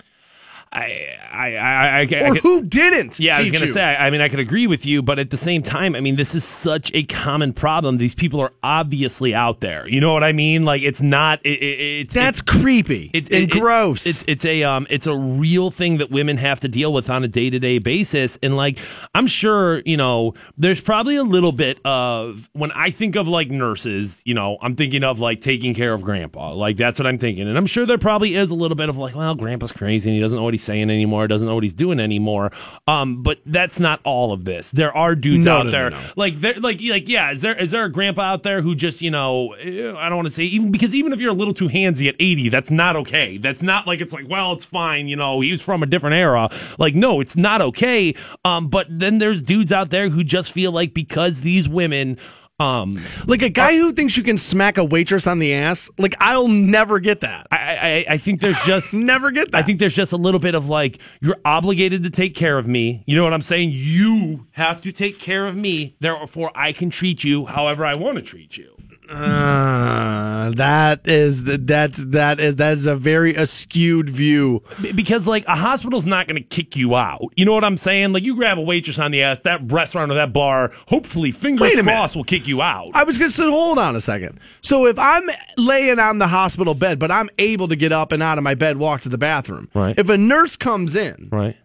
[0.77, 3.19] I, I, I, I, I or could- who didn't?
[3.19, 3.73] yeah, I was gonna you?
[3.73, 3.83] say.
[3.83, 6.17] I I mean, I could agree with you, but at the same time, I mean,
[6.17, 7.97] this is such a common problem.
[7.97, 9.89] These people are obviously out there.
[9.89, 10.65] You know what I mean?
[10.65, 11.41] Like, it's not.
[11.45, 14.07] It, it, it's That's creepy it's and it- gross.
[14.07, 17.25] It's it's a um it's a real thing that women have to deal with on
[17.25, 18.79] a day to day basis, and like
[19.15, 23.51] I'm sure you know there's probably a little bit of when I think of like
[23.51, 27.19] nurses, you know, I'm thinking of like taking care of grandpa, like that's what I'm
[27.19, 30.11] thinking, and I'm sure there probably is a little bit of like, well, grandpa's crazy
[30.11, 32.53] and he doesn't know what he's saying anymore, doesn't know what he's doing anymore.
[32.87, 34.71] Um, but that's not all of this.
[34.73, 36.01] There are dudes No, out no, there no.
[36.17, 39.01] like there like like yeah, is there is there a grandpa out there who just
[39.01, 41.55] you know eh, I don't want to say even because even if you're a little
[41.55, 43.39] too handsy at 80, that's not okay.
[43.39, 46.15] That's not like it's like well it's fine, you know, he was from a different
[46.17, 46.51] era.
[46.79, 48.15] Like no, it's not okay.
[48.45, 52.19] Um, but then there's dudes out there who just feel like because these women.
[52.59, 55.91] Um, like a guy who thinks you can smack a waitress on the ass.
[55.99, 57.47] Like I'll never get that.
[57.51, 59.59] I, I, I think there's just Never get that.
[59.59, 62.67] I think there's just a little bit of like you're obligated to take care of
[62.67, 63.05] me.
[63.07, 63.73] You know what I'm saying?
[63.75, 68.17] You have to take care of me, therefore I can treat you however I want
[68.17, 68.76] to treat you.
[69.09, 74.63] Uh, that is that's that is that is a very askewed view.
[74.95, 77.33] Because like a hospital's not going to kick you out.
[77.37, 78.13] You know what I'm saying?
[78.13, 81.73] Like you grab a waitress on the ass, that restaurant or that bar, hopefully fingers
[81.73, 81.85] a minute.
[81.85, 82.91] crossed will kick you out.
[82.95, 84.41] I was gonna say, hold on a second.
[84.63, 88.23] So if I'm laying on the hospital bed, but I'm able to get up and
[88.23, 89.69] out of my bed, walk to the bathroom.
[89.75, 89.99] Right.
[89.99, 91.57] If a nurse comes in right.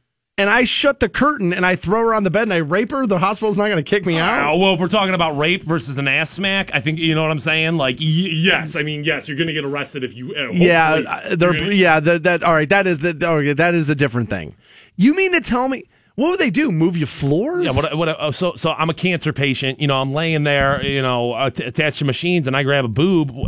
[0.42, 2.92] And I shut the curtain and I throw her on the bed and I rape
[2.92, 4.52] her, the hospital's not gonna kick me out.
[4.54, 7.22] Oh, well, if we're talking about rape versus an ass smack, I think you know
[7.22, 7.78] what I'm saying.
[7.78, 10.34] Like, y- yes, I mean, yes, you're going to get arrested if you.
[10.36, 12.68] Uh, Yeah, uh, they're, gonna- yeah, that, that all right.
[12.70, 14.56] That is the okay, that is a different thing.
[14.98, 15.84] You mean to tell me
[16.22, 16.72] what would they do?
[16.72, 17.66] Move your floors?
[17.66, 19.82] Yeah, what, what, uh, so so I'm a cancer patient.
[19.82, 22.88] You know, I'm laying there, you know, uh, attached to machines, and I grab a
[22.88, 23.32] boob.
[23.32, 23.48] What,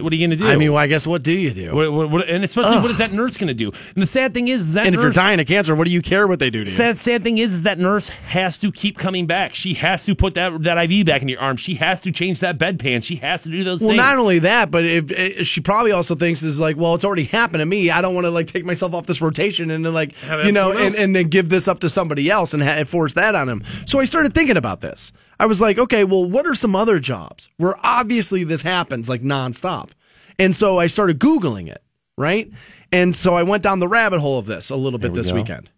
[0.00, 0.46] what are you going to do?
[0.46, 1.74] I mean, well, I guess what do you do?
[1.74, 3.70] what, what, what- and especially, what is that nurse going to do?
[3.94, 5.84] And the sad thing is, is that and if you're nurse, dying of cancer, what
[5.84, 6.76] do you care what they do to you?
[6.76, 9.54] Sad, sad thing is, is that nurse has to keep coming back.
[9.54, 11.58] She has to put that that IV back in your arm.
[11.58, 13.02] She has to change that bedpan.
[13.02, 13.88] She has to do those things.
[13.88, 13.98] Well, things.
[13.98, 17.24] not only that, but if, if she probably also thinks is like, well, it's already
[17.24, 17.90] happened to me.
[17.90, 20.52] I don't want to like take myself off this rotation and then like Have you
[20.52, 23.48] know, and, and then give this up to somebody else and ha- force that on
[23.48, 23.62] him.
[23.86, 25.12] So I started thinking about this.
[25.38, 29.22] I was like, okay, well, what are some other jobs where obviously this happens like
[29.22, 29.90] nonstop?
[30.38, 31.82] And so I started googling it,
[32.16, 32.50] right?
[32.92, 35.28] And so I went down the rabbit hole of this a little bit we this
[35.28, 35.34] go.
[35.34, 35.70] weekend,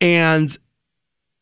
[0.00, 0.56] and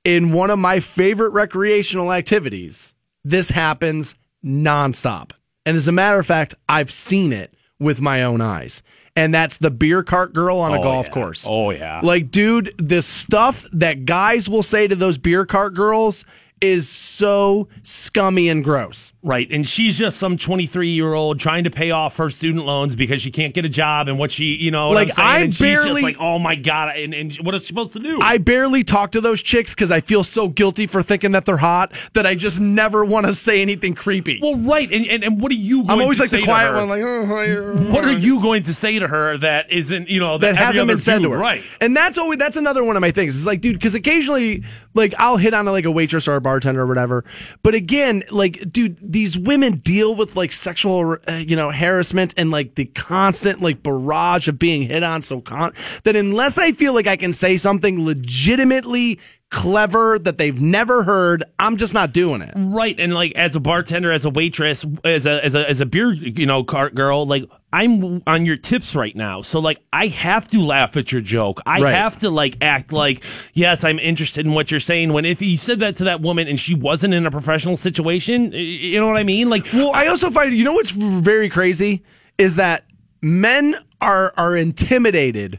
[0.04, 2.94] in one of my favorite recreational activities,
[3.24, 5.32] this happens nonstop.
[5.66, 8.82] And as a matter of fact, I've seen it with my own eyes.
[9.16, 11.12] And that's the beer cart girl on a Oh, golf yeah.
[11.12, 11.44] course.
[11.48, 12.00] Oh, yeah.
[12.02, 16.24] Like, dude, the stuff that guys will say to those beer cart girls
[16.60, 19.12] is so scummy and gross.
[19.22, 19.50] Right.
[19.50, 23.22] And she's just some 23 year old trying to pay off her student loans because
[23.22, 25.18] she can't get a job and what she, you know, Like?
[25.18, 26.96] I and barely- like, oh my God.
[26.96, 28.18] And, and what is she supposed to do?
[28.22, 31.56] I barely talk to those chicks because I feel so guilty for thinking that they're
[31.56, 34.38] hot that I just never want to say anything creepy.
[34.42, 34.90] well, right.
[34.90, 36.88] And, and, and what are you going I'm always to like say the quiet one,
[36.88, 40.20] like, oh, hi, uh, what are you going to say to her that isn't, you
[40.20, 41.38] know, that that, hasn't been said dude- to her.
[41.38, 41.62] Right.
[41.80, 43.36] And that's always that's another one of my things.
[43.36, 44.62] It's like, dude, because occasionally,
[44.94, 47.24] like, I'll hit on like a waitress or a bartender or whatever.
[47.62, 52.50] But again, like, dude, these women deal with like sexual, uh, you know, harassment and
[52.50, 55.72] like the constant like barrage of being hit on so con
[56.02, 59.20] that unless I feel like I can say something legitimately
[59.50, 62.52] clever that they've never heard, I'm just not doing it.
[62.56, 65.86] Right, and like as a bartender, as a waitress, as a as a as a
[65.86, 70.06] beer you know cart girl, like I'm on your tips right now, so like I
[70.06, 71.60] have to laugh at your joke.
[71.66, 71.94] I Right.
[71.94, 75.12] have to like act like yes, I'm interested in what you're saying.
[75.12, 78.52] When if you said that to that woman and she wasn't in a professional situation,
[78.52, 79.50] you know what I mean?
[79.50, 82.02] Like Well, I also find you know what's very crazy
[82.38, 82.84] is that
[83.20, 85.58] men are are intimidated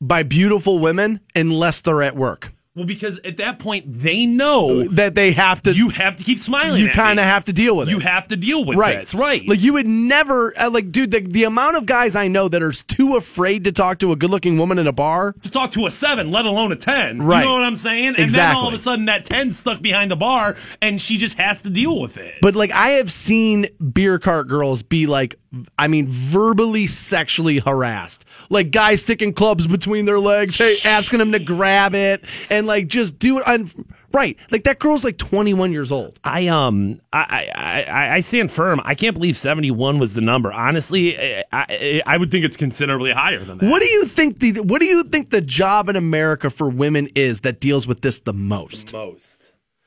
[0.00, 2.52] by beautiful women unless they're at work.
[2.76, 6.40] Well, because at that point they know That they have to you have to keep
[6.40, 6.80] smiling.
[6.80, 8.00] you kind of have to deal with you it.
[8.00, 8.98] You have to deal with right.
[8.98, 9.46] this, right?
[9.46, 12.62] Like you would never uh, like dude the, the amount of guys I know that
[12.62, 15.34] are too afraid to talk to a good-looking woman in a bar.
[15.42, 17.22] to talk to a seven, let alone a ten.
[17.22, 17.40] Right.
[17.40, 18.16] You know what I'm saying?
[18.16, 21.38] And then all of a sudden that 10's stuck behind the bar and she just
[21.38, 22.34] has to deal with it.
[22.42, 25.36] But like I have seen beer cart girls be like
[25.78, 28.24] I mean verbally sexually harassed.
[28.50, 32.86] Like guys sticking clubs between their legs, hey, asking them to grab it and like
[32.86, 33.70] just do it on
[34.12, 34.36] right.
[34.50, 36.18] Like that girl's like 21 years old.
[36.24, 38.80] I um I, I I stand firm.
[38.84, 40.52] I can't believe 71 was the number.
[40.52, 43.70] Honestly, I, I, I would think it's considerably higher than that.
[43.70, 47.08] What do you think the what do you think the job in America for women
[47.14, 48.92] is that deals with this the most?
[48.92, 49.43] most?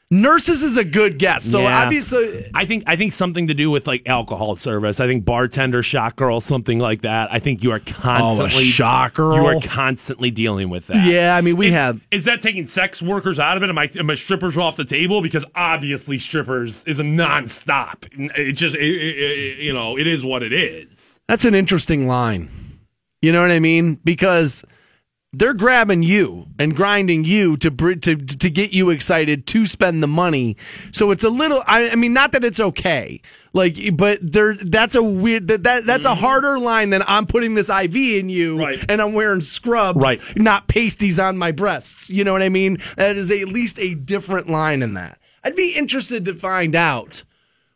[0.09, 1.43] Nurses is a good guess.
[1.43, 1.83] So Yeah.
[1.83, 5.01] obviously, I think I think something to do with like alcohol service.
[5.01, 7.27] I think bartender, shot girl, something like that.
[7.29, 9.35] I think you are oh, constantly shot girl?
[9.35, 11.05] You are constantly dealing with that.
[11.05, 11.35] yeah.
[11.35, 13.69] I mean, we Is- have Is that taking sex workers out of it?
[13.69, 15.21] Am I, am I strippers off the table?
[15.21, 18.05] Because obviously strippers is a nonstop.
[18.37, 21.19] It just, it, it- it- you know, it is what it is.
[21.27, 22.47] That's an interesting line.
[23.21, 23.95] You know what I mean?
[24.05, 24.63] Because
[25.37, 30.07] they're grabbing you and grinding you to to to get you excited to spend the
[30.07, 30.57] money.
[30.91, 31.63] So it's a little.
[31.67, 33.21] I, I mean, not that it's okay,
[33.53, 34.55] like, but there.
[34.55, 35.47] That's a weird.
[35.49, 38.59] That, that that's a harder line than I'm putting this IV in you, Mm-hmm.
[38.63, 38.85] Right.
[38.89, 40.21] and I'm wearing scrubs, Right.
[40.35, 42.09] Not pasties on my breasts.
[42.09, 42.77] You know what I mean?
[42.95, 45.19] That is at least a different line in that.
[45.43, 47.23] I'd be interested to find out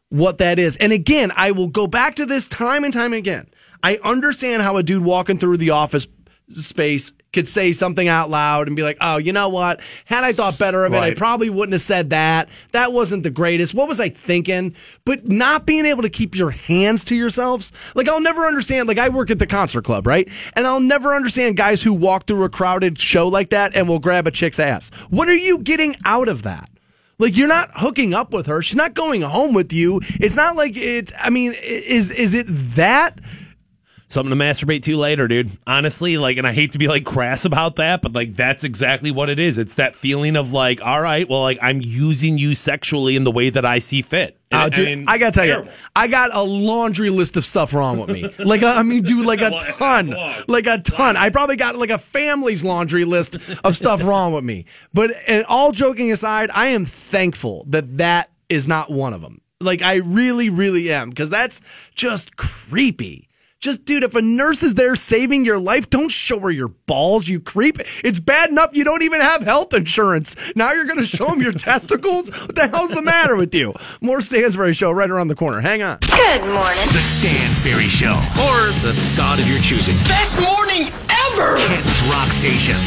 [0.10, 0.76] what that is.
[0.78, 3.48] And again, I will go back to this time and time again.
[3.84, 6.06] I understand how a dude walking through the office
[6.54, 9.80] space could say something out loud and be like, oh, you know what?
[10.06, 12.50] Had I thought better of it, I probably wouldn't have said that.
[12.74, 13.74] That wasn't the greatest.
[13.74, 14.76] What was I thinking?
[15.06, 17.72] But not being able to keep your hands to yourselves.
[17.96, 18.88] Like, I'll never understand.
[18.88, 20.28] Like, I work at the concert club, right?
[20.54, 24.00] And I'll never understand guys who walk through a crowded show like that and will
[24.00, 24.90] grab a chick's ass.
[25.10, 26.70] What are you getting out of that?
[27.18, 28.64] Like you're not hooking up with her.
[28.64, 30.02] She's not going home with you.
[30.20, 31.14] It's not like it's.
[31.20, 33.20] I mean, is is it that?
[34.12, 35.52] Something to masturbate to later, dude.
[35.66, 39.10] Honestly, like, and I hate to be like crass about that, but like, that's exactly
[39.10, 39.58] what it is.
[39.58, 43.32] It's that feeling of like, all right, well, like, I'm using you sexually in the
[43.32, 44.38] way that I see fit.
[44.52, 45.66] Oh, And- dude, mean, I gotta tell you.
[45.96, 48.30] I got a laundry list of stuff wrong with me.
[48.52, 50.14] Like, I mean, dude, like a ton,
[50.50, 51.16] like a ton.
[51.16, 54.66] I probably got like a family's laundry list of stuff wrong with me.
[54.94, 59.40] But and all joking aside, I am thankful that that is not one of them.
[59.62, 61.62] Like, I really, really am because that's
[61.96, 63.30] just creepy.
[63.62, 67.28] Just, dude, if a nurse is there saving your life, don't show her your balls,
[67.28, 67.78] you creep.
[68.04, 70.36] It's bad enough you don't even have health insurance.
[70.56, 72.30] Now you're going to show them your testicles?
[72.32, 73.76] What the hell's the matter with you?
[74.02, 75.62] More Stansbury Show right around the corner.
[75.62, 76.00] Hang on.
[76.00, 76.88] Good morning.
[76.88, 78.16] The Stansbury Show.
[78.42, 79.96] Or the God of your choosing.
[80.06, 80.92] Best morning
[81.30, 81.58] ever.
[81.58, 82.78] Ken's Rock Station.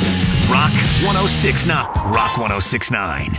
[0.51, 0.72] Rock
[1.06, 1.86] 1069.
[2.12, 3.38] Rock 1069.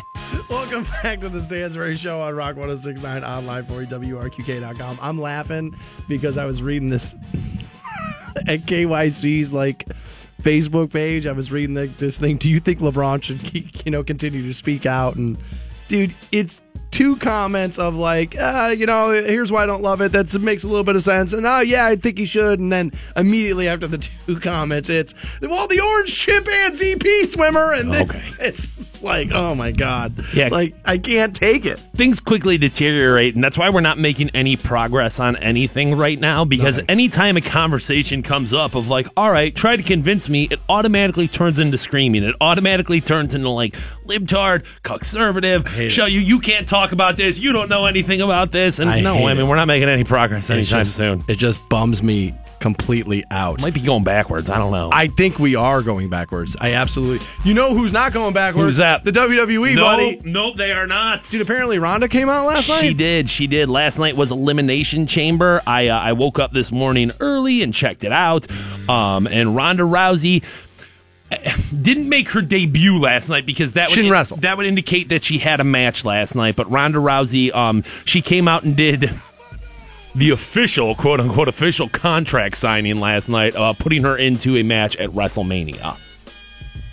[0.49, 4.99] Welcome back to the Stansbury Show on Rock 1069 online for WRQK.com.
[5.01, 5.75] I'm laughing
[6.07, 7.13] because I was reading this
[8.47, 9.87] at KYC's like
[10.43, 11.25] Facebook page.
[11.25, 12.37] I was reading the, this thing.
[12.37, 13.53] Do you think LeBron should
[13.85, 15.15] you know continue to speak out?
[15.15, 15.35] And
[15.87, 16.61] dude, it's
[16.95, 20.13] two comments of like, uh, you know, here's why I don't love it.
[20.13, 21.33] That makes a little bit of sense.
[21.33, 22.57] And oh yeah, I think he should.
[22.59, 27.93] And then immediately after the two comments, it's well, the orange chimpanzee pea swimmer, and
[27.93, 28.23] this, Okay.
[28.39, 30.47] it's like, oh my god, Yeah.
[30.47, 31.79] like I can't take it.
[31.97, 36.45] things quickly deteriorate, and that's why we're not making any progress on anything right now.
[36.45, 40.61] Because anytime a conversation comes up of like, all right, try to convince me, it
[40.69, 42.23] automatically turns into screaming.
[42.23, 43.75] It automatically turns into like
[44.07, 48.79] libtard, conservative, show you you can't talk about this, you don't know anything about this,
[48.79, 49.47] and I no, I mean it.
[49.47, 51.23] we're not making any progress anytime just- soon.
[51.27, 53.61] It just bums me completely out.
[53.61, 54.49] Might be going backwards.
[54.49, 54.89] I don't know.
[54.91, 56.55] I think we are going backwards.
[56.59, 57.25] I absolutely.
[57.43, 58.65] You know who's not going backwards?
[58.65, 59.03] Who's that?
[59.03, 60.21] The WWE, buddy.
[60.23, 61.21] nope, they are not.
[61.29, 62.81] Dude, apparently Ronda came out last night.
[62.81, 63.29] She did.
[63.29, 63.69] She did.
[63.69, 65.61] Last night was Elimination Chamber.
[65.67, 68.47] I uh, I woke up this morning early and checked it out.
[68.89, 70.43] Um, and Ronda Rousey
[71.81, 75.39] didn't make her debut last night because that She would that would indicate that she
[75.39, 76.55] had a match last night.
[76.55, 79.11] But Ronda Rousey, um, she came out and did
[80.13, 84.95] the official quote unquote official contract signing last night, uh, putting her into a match
[84.97, 85.97] at WrestleMania.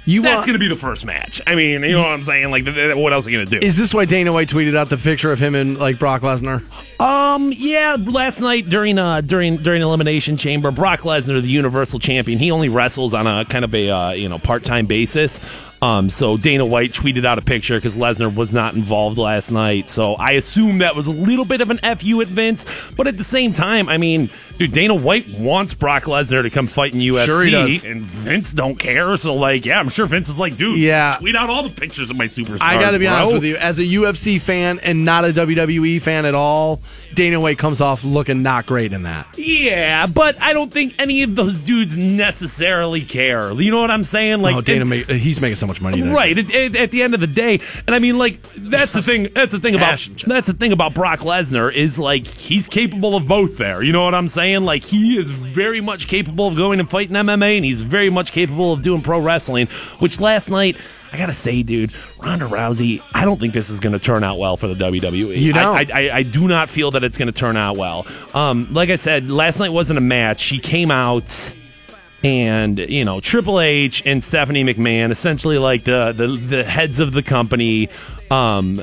[0.05, 1.41] You That's going to be the first match.
[1.47, 2.51] I mean, you know what I'm saying?
[2.51, 3.65] Like, th- th- what else are you going to do?
[3.65, 6.63] Is this why Dana White tweeted out the picture of him and like Brock Lesnar?
[7.01, 12.39] Um, yeah, last night during uh during during elimination chamber, Brock Lesnar, the Universal Champion,
[12.39, 15.41] he only wrestles on a kind of a uh, you know part time basis.
[15.83, 19.89] Um, so Dana White tweeted out a picture because Lesnar was not involved last night.
[19.89, 22.65] So I assume that was a little bit of an fu at Vince,
[22.97, 26.69] but at the same time, I mean, dude, Dana White wants Brock Lesnar to come
[26.69, 27.83] fight in UFC, Sure he does.
[27.85, 29.17] and Vince don't care.
[29.17, 31.17] So like, yeah, I'm sure Vince is like, dude, Yeah.
[31.19, 32.61] tweet out all the pictures of my superstars.
[32.63, 33.15] I got to be bro.
[33.17, 33.57] honest with you.
[33.57, 36.81] As a UFC fan and not a WWE fan at all,
[37.15, 39.27] Dana White comes off looking not great in that.
[39.37, 43.53] Yeah, but I don't think any of those dudes necessarily care.
[43.53, 44.43] You know what I'm saying?
[44.43, 46.01] Like, Dana, and- ma- he's making so much money.
[46.01, 46.13] There.
[46.15, 46.37] right?
[46.39, 49.29] At the end of the day, and I mean, like, that's the thing.
[49.35, 53.29] That's the thing about that's the thing about Brock Lesnar is like he's capable of
[53.29, 53.57] both.
[53.59, 54.65] There, you know what I'm saying?
[54.65, 58.33] Like, he is very much capable of going and fighting MMA, and he's very much
[58.33, 59.67] capable of doing pro wrestling.
[59.99, 60.77] Which last night.
[61.13, 63.03] I gotta say, dude, Ronda Rousey.
[63.13, 65.39] I don't think this is going to turn out well for the WWE.
[65.39, 65.77] You don't?
[65.77, 68.07] I, I, I, do not feel that it's going to turn out well.
[68.33, 70.41] Um, like I said, last night wasn't a match.
[70.41, 71.55] She came out
[72.25, 77.13] and you know Triple H and Stephanie McMahon, essentially like the the, the heads of
[77.13, 77.91] the company,
[78.31, 78.83] um,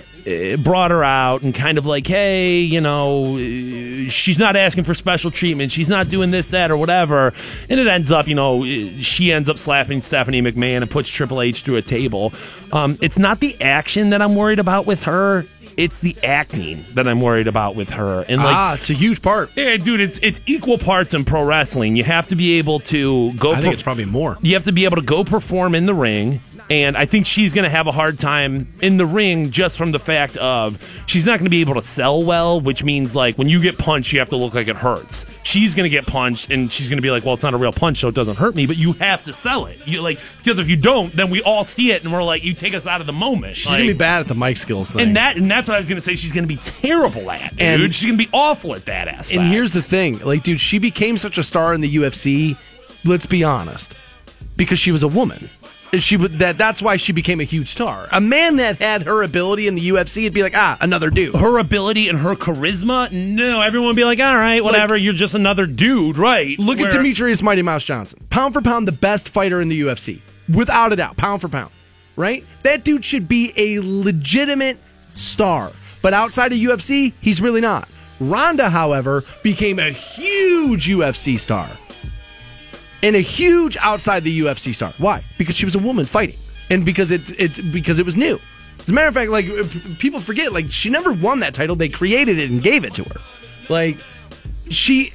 [0.63, 4.93] brought her out and kind of like, hey, you know, uh, she's not asking for
[4.93, 5.71] special treatment.
[5.71, 7.33] She's not doing this, that, or whatever.
[7.69, 11.09] And it ends up, you know, uh, she ends up slapping Stephanie McMahon and puts
[11.09, 12.33] Triple H through a table.
[12.71, 15.45] Um, it's not the action that I'm worried about with her.
[15.77, 18.25] It's the acting that I'm worried about with her.
[18.27, 19.49] And like, ah, it's a huge part.
[19.55, 21.95] yeah, dude, it's it's equal parts in pro wrestling.
[21.95, 23.53] You have to be able to go.
[23.53, 24.37] I think perf- it's probably more.
[24.41, 26.41] you have to be able to go perform in the ring.
[26.69, 29.91] And I think she's going to have a hard time in the ring just from
[29.91, 30.77] the fact of
[31.07, 33.79] she's not going to be able to sell well, which means like when you get
[33.79, 35.25] punched, you have to look like it hurts.
[35.41, 37.57] She's going to get punched and she's going to be like, well, it's not a
[37.57, 39.79] real punch, so it doesn't hurt me, but you have to sell it.
[39.87, 42.53] You like, because if you don't, then we all see it and we're like, you
[42.53, 43.55] take us out of the moment.
[43.55, 45.01] She's gonna be bad at the mic skills thing.
[45.01, 46.13] and that and that's what I was gonna say.
[46.15, 47.61] She's gonna be terrible at, dude.
[47.61, 49.39] And- she's gonna be awful at that aspect.
[49.39, 52.55] And here's the thing, like, dude, she became such a star in the UFC.
[53.05, 53.95] Let's be honest,
[54.55, 55.49] because she was a woman.
[55.97, 56.57] She would that.
[56.57, 58.07] That's why she became a huge star.
[58.11, 61.35] A man that had her ability in the UFC, it'd be like, ah, another dude.
[61.35, 63.11] her ability and her charisma.
[63.11, 64.95] No, everyone would be like, all right, whatever.
[64.95, 66.57] you're just another dude, right?
[66.59, 70.19] Look at Demetrious Mighty Mouse Johnson, pound for pound, the best fighter in the UFC,
[70.53, 71.71] without a doubt, pound for pound.
[72.15, 72.45] Right?
[72.63, 74.77] That dude should be a legitimate
[75.15, 75.71] star,
[76.01, 77.89] but outside of UFC, he's really not.
[78.19, 81.69] Ronda, however, became a huge UFC star.
[83.03, 84.93] And a huge outside the UFC star.
[84.97, 85.23] Why?
[85.37, 86.37] Because she was a woman fighting,
[86.69, 88.39] and because it's it's because it was new.
[88.79, 91.75] As a matter of fact, like p- people forget, like she never won that title.
[91.75, 93.21] They created it and gave it to her.
[93.69, 93.97] Like
[94.69, 95.11] she.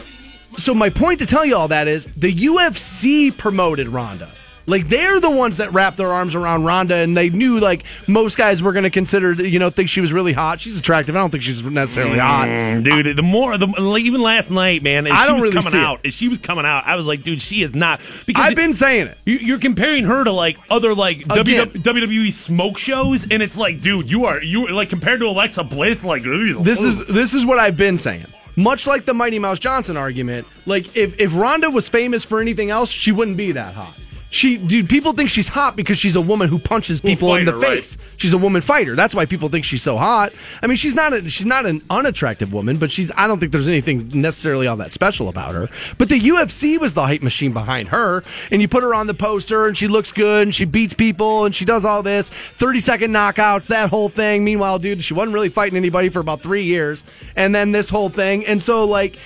[0.56, 4.30] So my point to tell you all that is the UFC promoted Ronda.
[4.66, 8.38] Like they're the ones that wrapped their arms around Ronda, and they knew like most
[8.38, 10.60] guys were going to consider, you know, think she was really hot.
[10.60, 11.14] She's attractive.
[11.14, 12.48] I don't think she's necessarily hot.
[12.48, 13.16] Mm, dude.
[13.16, 15.80] The more, the like, even last night, man, as I she don't was really coming
[15.80, 15.84] it.
[15.84, 18.00] out, as she was coming out, I was like, dude, she is not.
[18.26, 19.18] Because I've been saying it.
[19.26, 21.68] You- You're comparing her to like other like Again.
[21.70, 26.04] WWE smoke shows, and it's like, dude, you are you like compared to Alexa Bliss,
[26.04, 26.64] like ugh.
[26.64, 28.26] This is this is what I've been saying.
[28.56, 32.70] Much like the Mighty Mouse Johnson argument, like if if Ronda was famous for anything
[32.70, 34.00] else, she wouldn't be that hot.
[34.34, 37.52] She, dude, people think she's hot because she's a woman who punches people in the
[37.52, 37.76] fighter, right.
[37.76, 37.96] face.
[38.16, 38.96] She's a woman fighter.
[38.96, 40.32] That's why people think she's so hot.
[40.60, 43.12] I mean, she's not a, she's not an unattractive woman, but she's.
[43.16, 45.68] I don't think there's anything necessarily all that special about her.
[45.98, 49.14] But the UFC was the hype machine behind her, and you put her on the
[49.14, 52.80] poster, and she looks good, and she beats people, and she does all this thirty
[52.80, 54.42] second knockouts, that whole thing.
[54.42, 57.04] Meanwhile, dude, she wasn't really fighting anybody for about three years,
[57.36, 59.16] and then this whole thing, and so like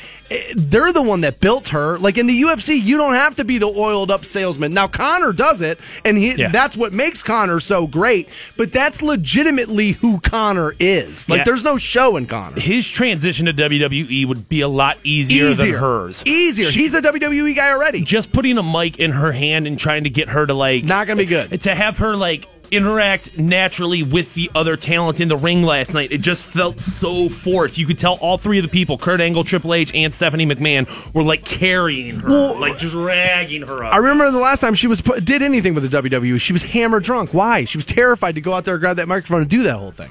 [0.54, 1.98] they're the one that built her.
[1.98, 4.74] Like in the UFC, you don't have to be the oiled up salesman.
[4.74, 6.48] Now Conor does it, and he Yeah.
[6.48, 8.28] that's what makes Conor so great.
[8.56, 11.28] But that's legitimately who Conor is.
[11.28, 11.44] Like Yeah.
[11.44, 12.60] there's no show in Conor.
[12.60, 16.22] his transition to WWE would be a lot easier, than hers.
[16.26, 16.70] Easier.
[16.70, 18.02] He's a WWE guy already.
[18.02, 21.06] just putting a mic in her hand and trying to get her to like Not
[21.06, 21.60] gonna be good.
[21.62, 26.12] to have her like interact naturally with the other talent in the ring last night
[26.12, 29.44] it just felt so forced you could tell all three of the people kurt angle
[29.44, 33.96] triple h and stephanie mcmahon were like carrying her Well, like dragging her up I
[33.98, 37.00] remember the last time she was put, did anything with the WWE, she was hammer
[37.00, 37.32] drunk.
[37.34, 37.64] Why?
[37.64, 40.10] She was terrified to go out there, grab that microphone, and do that whole thing.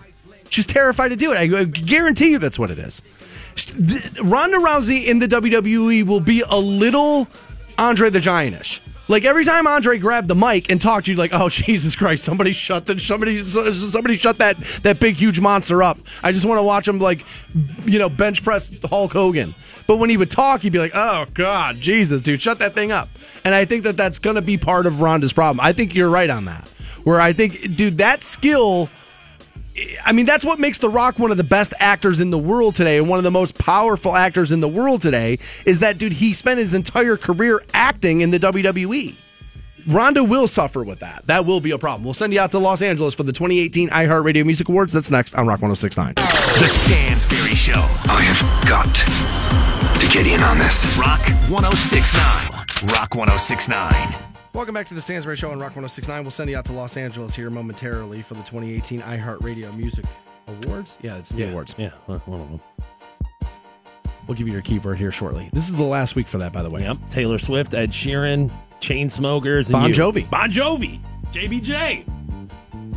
[0.49, 1.37] She's terrified to do it.
[1.37, 3.01] I guarantee you that's what it is.
[4.23, 7.27] Ronda Rousey in the WWE will be a little
[7.77, 8.79] Andre the Giantish.
[9.07, 12.23] Like every time Andre grabbed the mic and talked, you'd like, "Oh Jesus Christ!
[12.25, 16.59] Somebody shut the somebody somebody shut that that big huge monster up." I just want
[16.59, 17.25] to watch him like,
[17.85, 19.55] you know, bench press Hulk Hogan.
[19.87, 22.91] But when he would talk, he'd be like, "Oh God, Jesus, dude, shut that thing
[22.91, 23.09] up."
[23.45, 25.65] And I think that that's going to be part of Ronda's problem.
[25.65, 26.67] I think you're right on that.
[27.05, 28.89] Where I think, dude, that skill.
[30.03, 32.75] I mean, that's what makes The Rock one of the best actors in the world
[32.75, 36.13] today and one of the most powerful actors in the world today is that, dude,
[36.13, 39.15] he spent his entire career acting in the WWE.
[39.87, 41.25] Ronda will suffer with that.
[41.27, 42.03] That will be a problem.
[42.03, 44.91] We'll send you out to Los Angeles for the 2018 iHeartRadio Music Awards.
[44.91, 46.15] That's next on Rock 1069.
[46.15, 47.85] The Stansbury Show.
[48.09, 48.93] I have got
[50.01, 50.97] to get in on this.
[50.97, 52.91] Rock 1069.
[52.93, 54.26] Rock 1069.
[54.53, 56.23] Welcome back to the Stansbury Show on Rock 1069.
[56.23, 60.05] We'll send you out to Los Angeles here momentarily for the 2018 iHeartRadio Music
[60.47, 60.97] Awards.
[61.01, 61.75] Yeah, it's the awards.
[61.77, 62.59] yeah one of them
[64.27, 65.49] We'll give you your keyword here shortly.
[65.53, 66.81] This is the last week for that, by the way.
[66.83, 69.95] yep taylor swift ed sheeran chain smokers and Bon you.
[69.95, 70.29] Jovi.
[70.29, 70.99] bon jovi
[71.31, 72.05] jbj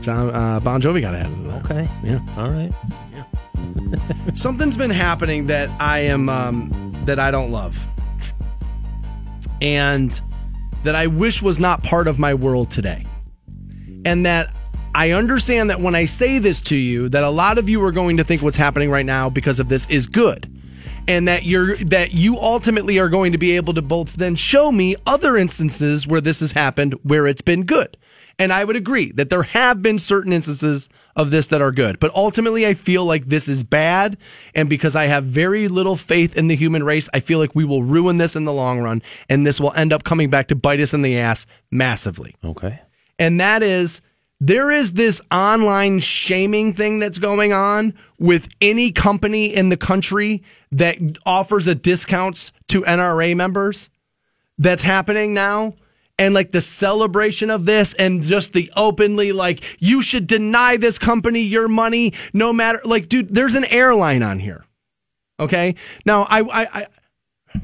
[0.03, 2.21] John uh, Bon Jovi got ahead of okay Yeah.
[2.39, 2.73] all right
[4.35, 7.87] Something's been happening that I am um, that I don't love,
[9.61, 10.19] and
[10.85, 13.07] that I wish was not part of my world today,
[14.05, 14.55] and that
[14.95, 17.93] I understand that when I say this to you, that a lot of you are
[17.93, 20.57] going to think what's happening right now because of this is good.
[21.09, 24.71] And that you're that you ultimately are going to be able to both then show
[24.71, 27.97] me other instances where this has happened where it's been good.
[28.41, 32.01] And I would agree that there have been certain instances of this that are good.
[32.01, 34.17] But ultimately, I feel like this is bad.
[34.55, 37.67] And because I have very little faith in the human race, I feel like we
[37.67, 39.03] will ruin this in the long run.
[39.29, 42.35] And this will end up coming back to bite us in the ass massively.
[42.43, 42.81] Okay.
[43.19, 44.01] And that is
[44.41, 50.43] there is this online shaming thing that's going on with any company in the country
[50.73, 50.97] that
[51.27, 53.91] offers a discounts to NRA members
[54.57, 55.75] that's happening now
[56.21, 60.99] and like the celebration of this and just the openly like you should deny this
[60.99, 64.65] company your money no matter like dude there's an airline on here
[65.41, 65.75] okay
[66.05, 66.87] now i i i,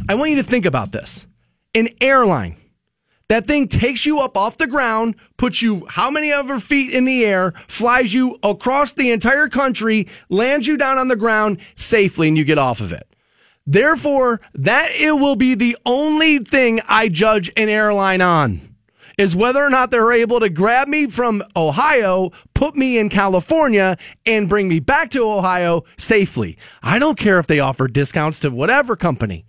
[0.08, 1.26] I want you to think about this
[1.74, 2.56] an airline
[3.28, 7.06] that thing takes you up off the ground, puts you how many ever feet in
[7.06, 12.28] the air, flies you across the entire country, lands you down on the ground safely,
[12.28, 13.15] and you get off of it.
[13.66, 18.76] Therefore, that it will be the only thing I judge an airline on
[19.18, 23.96] is whether or not they're able to grab me from Ohio, put me in California,
[24.26, 26.58] and bring me back to Ohio safely.
[26.82, 29.46] I don't care if they offer discounts to whatever company.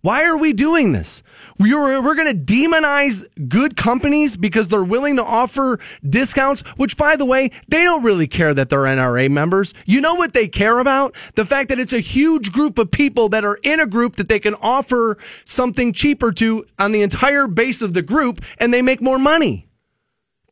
[0.00, 1.24] Why are we doing this?
[1.58, 6.96] We are, we're going to demonize good companies because they're willing to offer discounts, which,
[6.96, 9.74] by the way, they don't really care that they're NRA members.
[9.86, 11.16] You know what they care about?
[11.34, 14.28] The fact that it's a huge group of people that are in a group that
[14.28, 18.82] they can offer something cheaper to on the entire base of the group and they
[18.82, 19.67] make more money.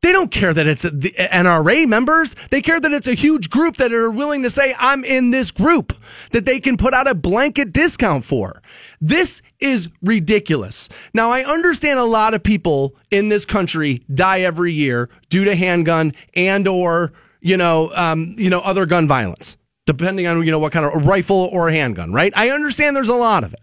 [0.06, 2.36] They don't care that it's the NRA members.
[2.52, 5.50] They care that it's a huge group that are willing to say, I'm in this
[5.50, 5.92] group,
[6.30, 8.62] that they can put out a blanket discount for.
[9.00, 10.88] This is ridiculous.
[11.12, 15.56] Now, I understand a lot of people in this country die every year due to
[15.56, 19.56] handgun and or, you know, um, you know, other gun violence,
[19.86, 22.32] depending on, you know, what kind of rifle or a handgun, right?
[22.36, 23.60] I understand there's a lot of it.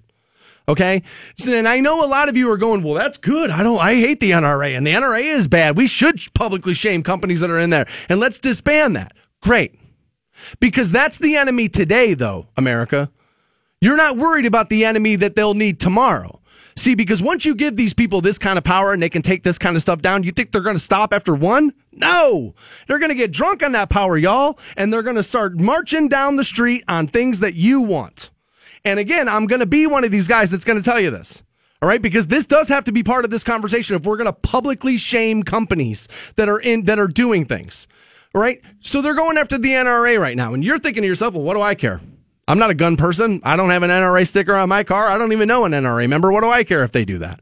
[0.68, 1.04] Okay.
[1.46, 3.50] And I know a lot of you are going, well, that's good.
[3.50, 5.76] I don't, I hate the NRA and the NRA is bad.
[5.76, 9.14] We should publicly shame companies that are in there and let's disband that.
[9.42, 9.76] Great.
[10.60, 13.12] Because that's the enemy today, though, America.
[13.82, 16.40] You're not worried about the enemy that they'll need tomorrow.
[16.76, 19.44] See, because once you give these people this kind of power and they can take
[19.44, 21.74] this kind of stuff down, you think they're going to stop after one?
[21.92, 22.56] No.
[22.88, 26.08] They're going to get drunk on that power, y'all, and they're going to start marching
[26.08, 28.32] down the street on things that you want.
[28.86, 31.10] And again, I'm going to be one of these guys that's going to tell you
[31.10, 31.44] this.
[31.82, 34.26] All right, because this does have to be part of this conversation if we're going
[34.26, 36.08] to publicly shame companies
[36.38, 37.88] that are in that are doing things.
[38.34, 38.62] All right?
[38.80, 41.56] So they're going after the NRA right now and you're thinking to yourself, "Well, what
[41.56, 42.00] do I care?
[42.48, 43.42] I'm not a gun person.
[43.44, 45.08] I don't have an NRA sticker on my car.
[45.08, 46.32] I don't even know an NRA member.
[46.32, 47.42] What do I care if they do that?"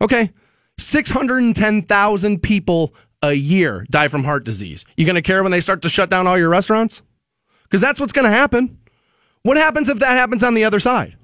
[0.00, 0.30] Okay.
[0.78, 4.84] 610,000 people a year die from heart disease.
[4.96, 7.02] You going to care when they start to shut down all your restaurants?
[7.68, 8.78] Cuz that's what's going to happen.
[9.42, 11.16] What happens if that happens on the other side?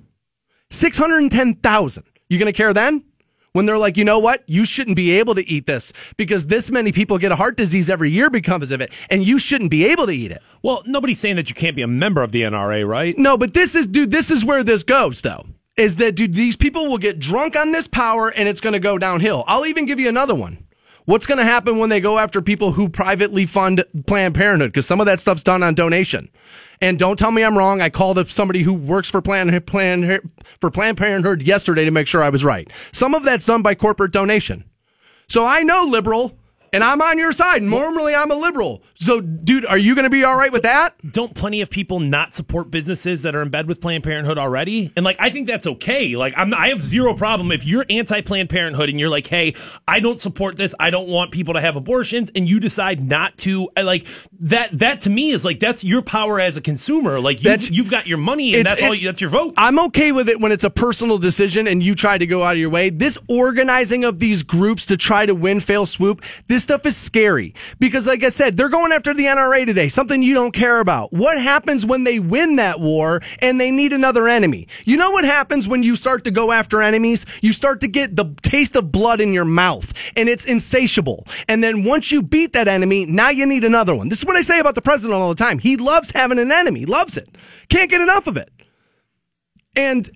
[0.71, 2.05] 610,000.
[2.29, 3.05] You going to care then?
[3.53, 4.45] When they're like, you know what?
[4.47, 7.89] You shouldn't be able to eat this because this many people get a heart disease
[7.89, 10.43] every year because of it, and you shouldn't be able to eat it.
[10.63, 13.17] Well, nobody's saying that you can't be a member of the NRA, right?
[13.17, 15.47] No, but this is, dude, this is where this goes, though.
[15.77, 18.81] Is that, dude, these people will get drunk on this power and it's going to
[18.81, 19.45] go downhill.
[19.47, 20.67] I'll even give you another one.
[21.09, 24.73] What's going to happen when they go after people who privately fund Planned Parenthood?
[24.73, 26.29] Because some of that stuff's done on donation.
[26.83, 27.81] And don't tell me I'm wrong.
[27.81, 29.51] I called up somebody who works for Planned,
[30.61, 32.71] for Planned Parenthood yesterday to make sure I was right.
[32.93, 34.65] Some of that's done by corporate donation.
[35.31, 36.37] So I know liberal
[36.75, 37.63] and I'm on your side.
[37.63, 38.83] Normally, I'm a liberal.
[39.01, 40.97] So, dude, are you going to be all right with that?
[41.13, 44.93] Don't plenty of people not support businesses that are in bed with Planned Parenthood already?
[44.97, 46.17] And like, I think that's okay.
[46.17, 49.55] Like, I'm, I have zero problem if you're anti Planned Parenthood and you're like, hey,
[49.87, 50.75] I don't support this.
[50.81, 53.69] I don't want people to have abortions, and you decide not to.
[53.77, 54.09] I like
[54.41, 54.77] that.
[54.77, 57.21] That to me is like that's your power as a consumer.
[57.21, 58.95] Like, you, you've got your money, and that's all.
[58.95, 59.55] You, that's your vote.
[59.59, 62.55] I'm okay with it when it's a personal decision and you try to go out
[62.55, 62.91] of your way.
[62.91, 67.55] This organizing of these groups to try to win, fail, swoop, this stuff is scary
[67.79, 71.13] because, like I said, they're going after the NRA today, something you don't care about.
[71.13, 74.69] What happens when they win that war and they need another enemy?
[74.85, 77.25] You know what happens when you start to go after enemies?
[77.43, 81.27] You start to get the taste of blood in your mouth and it's insatiable.
[81.49, 84.09] And then once you beat that enemy, now you need another one.
[84.09, 85.59] This is what I say about the president all the time.
[85.59, 87.29] He loves having an enemy, loves it.
[87.69, 88.51] Can't get enough of it.
[89.77, 90.11] And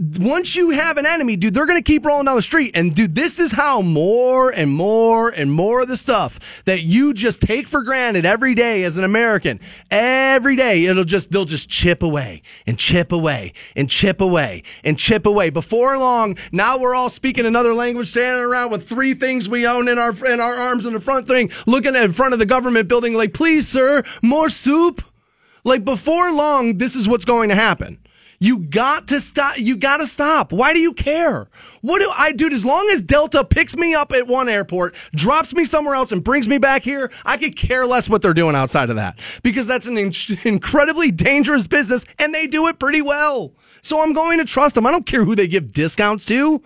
[0.00, 2.70] once you have an enemy, dude, they're going to keep rolling down the street.
[2.74, 7.12] And dude, this is how more and more and more of the stuff that you
[7.12, 9.60] just take for granted every day as an American,
[9.90, 14.98] every day, it'll just, they'll just chip away and chip away and chip away and
[14.98, 15.50] chip away.
[15.50, 19.86] Before long, now we're all speaking another language, standing around with three things we own
[19.86, 22.46] in our, in our arms in the front thing, looking at in front of the
[22.46, 25.02] government building like, please, sir, more soup.
[25.62, 27.98] Like before long, this is what's going to happen.
[28.42, 29.58] You got to stop.
[29.58, 30.50] You got to stop.
[30.50, 31.48] Why do you care?
[31.82, 32.50] What do I do?
[32.50, 36.24] As long as Delta picks me up at one airport, drops me somewhere else, and
[36.24, 39.66] brings me back here, I could care less what they're doing outside of that because
[39.66, 40.12] that's an in-
[40.44, 43.52] incredibly dangerous business, and they do it pretty well.
[43.82, 44.86] So I'm going to trust them.
[44.86, 46.62] I don't care who they give discounts to.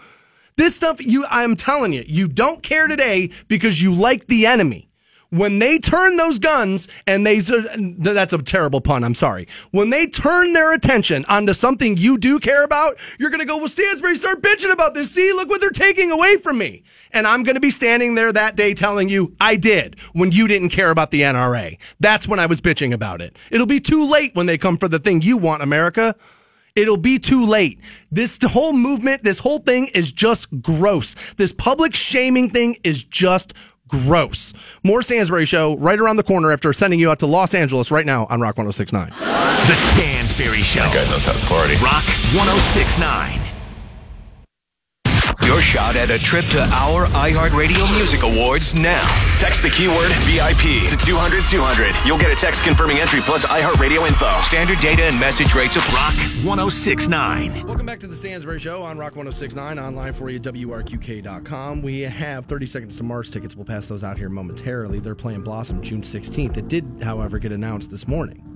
[0.56, 4.88] This stuff, you, I'm telling you, you don't care today because you like the enemy.
[5.34, 9.48] When they turn those guns and they, that's a terrible pun, I'm sorry.
[9.72, 13.56] When they turn their attention onto something you do care about, you're going to go,
[13.56, 15.10] well, Stansbury, start bitching about this.
[15.10, 16.84] See, look what they're taking away from me.
[17.10, 20.46] And I'm going to be standing there that day telling you, I did when you
[20.46, 21.78] didn't care about the NRA.
[21.98, 23.36] That's when I was bitching about it.
[23.50, 26.14] It'll be too late when they come for the thing you want, America.
[26.76, 27.80] It'll be too late.
[28.10, 31.14] This whole movement, this whole thing is just gross.
[31.34, 33.52] This public shaming thing is just
[34.02, 34.52] gross.
[34.82, 38.06] More Stansbury Show right around the corner after sending you out to Los Angeles right
[38.06, 39.10] now on Rock 1069.
[39.10, 40.80] The Stansbury Show.
[40.80, 41.74] That guy knows how to party.
[41.82, 42.04] Rock
[42.34, 43.43] 1069.
[45.54, 49.06] Your shot at a trip to our iHeartRadio Music Awards now.
[49.38, 51.94] Text the keyword VIP to 200 200.
[52.04, 54.28] You'll get a text confirming entry plus iHeartRadio info.
[54.42, 56.10] Standard data and message rates apply.
[56.10, 56.14] Rock
[56.44, 57.68] 1069.
[57.68, 61.82] Welcome back to the Stansbury Show on Rock 1069, online for you, WRQK.com.
[61.82, 63.54] We have 30 Seconds to Mars tickets.
[63.54, 64.98] We'll pass those out here momentarily.
[64.98, 66.56] They're playing Blossom June 16th.
[66.56, 68.54] It did, however, get announced this morning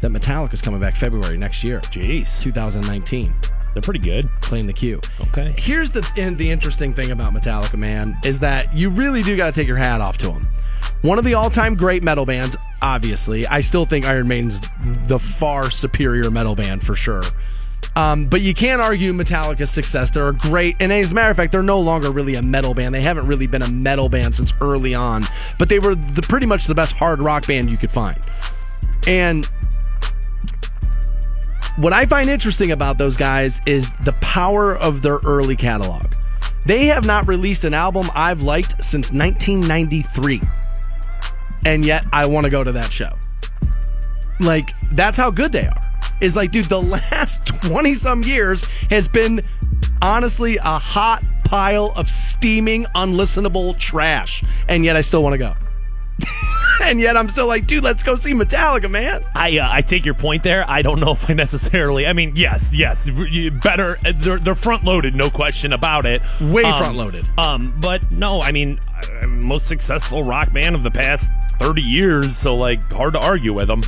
[0.00, 2.42] that Metallica's coming back February next year, Jeez.
[2.42, 3.34] 2019,
[3.72, 4.28] They're pretty good.
[4.40, 5.00] playing the Q.
[5.28, 5.54] Okay.
[5.56, 9.46] Here's the and the interesting thing about Metallica, man, is that you really do got
[9.46, 10.42] to take your hat off to them.
[11.02, 13.46] One of the all-time great metal bands, obviously.
[13.46, 14.60] I still think Iron Maiden's
[15.06, 17.22] the far superior metal band for sure.
[17.94, 20.10] Um, but you can't argue Metallica's success.
[20.10, 22.74] They're a great, and as a matter of fact, they're no longer really a metal
[22.74, 22.94] band.
[22.94, 25.24] They haven't really been a metal band since early on,
[25.58, 28.18] but they were the, pretty much the best hard rock band you could find.
[29.06, 29.48] And
[31.78, 36.12] what I find interesting about those guys is the power of their early catalog.
[36.66, 40.40] They have not released an album I've liked since 1993.
[41.64, 43.12] And yet I want to go to that show.
[44.40, 45.80] Like, that's how good they are.
[46.20, 49.40] Is like, dude, the last 20 some years has been
[50.02, 54.42] honestly a hot pile of steaming, unlistenable trash.
[54.68, 55.54] And yet I still want to go.
[56.82, 59.24] and yet I'm still like, dude, let's go see Metallica, man.
[59.34, 60.68] I uh, I take your point there.
[60.68, 62.06] I don't know if I necessarily.
[62.06, 63.08] I mean, yes, yes,
[63.62, 63.98] better.
[64.14, 66.24] They're, they're front loaded, no question about it.
[66.40, 67.28] Way Um, front-loaded.
[67.38, 68.78] Um, but no, I mean,
[69.22, 72.36] uh, most successful rock band of the past thirty years.
[72.36, 73.82] So like, hard to argue with them.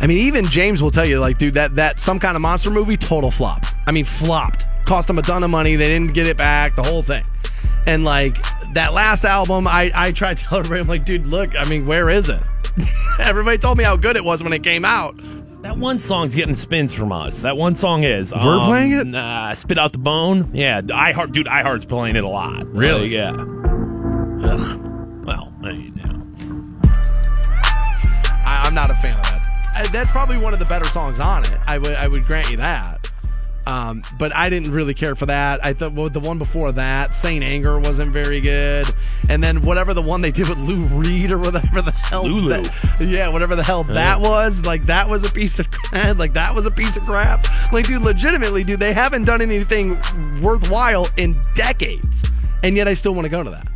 [0.00, 2.70] I mean, even James will tell you, like, dude, that that some kind of monster
[2.70, 3.64] movie, total flop.
[3.86, 4.64] I mean, flopped.
[4.86, 5.76] Cost them a ton of money.
[5.76, 6.74] They didn't get it back.
[6.74, 7.22] The whole thing.
[7.86, 8.36] And like
[8.74, 11.86] that last album, I I tried to tell everybody, I'm like, dude, look, I mean,
[11.86, 12.46] where is it?
[13.18, 15.16] everybody told me how good it was when it came out.
[15.62, 17.42] That one song's getting spins from us.
[17.42, 18.32] That one song is.
[18.32, 19.06] Um, We're playing it?
[19.06, 20.50] Nah, Spit Out the Bone.
[20.54, 21.46] Yeah, iHeart, dude.
[21.46, 22.66] iHeart's playing it a lot.
[22.72, 23.02] Really?
[23.02, 23.32] Like, yeah.
[24.52, 24.80] Ugh.
[25.26, 26.10] Well, I mean, yeah.
[28.46, 29.46] I, I'm not a fan of that.
[29.74, 31.58] I, that's probably one of the better songs on it.
[31.68, 33.09] I would I would grant you that.
[33.66, 35.64] Um, but I didn't really care for that.
[35.64, 38.86] I thought well, the one before that, Saint Anger, wasn't very good.
[39.28, 42.48] And then whatever the one they did with Lou Reed or whatever the hell, Lulu.
[42.62, 46.16] that- yeah, whatever the hell that was, like that was a piece of crap.
[46.18, 47.46] Like that was a piece of crap.
[47.72, 49.98] Like, dude, legitimately, dude, they haven't done anything
[50.40, 52.24] worthwhile in decades,
[52.62, 53.68] and yet I still want to go to that.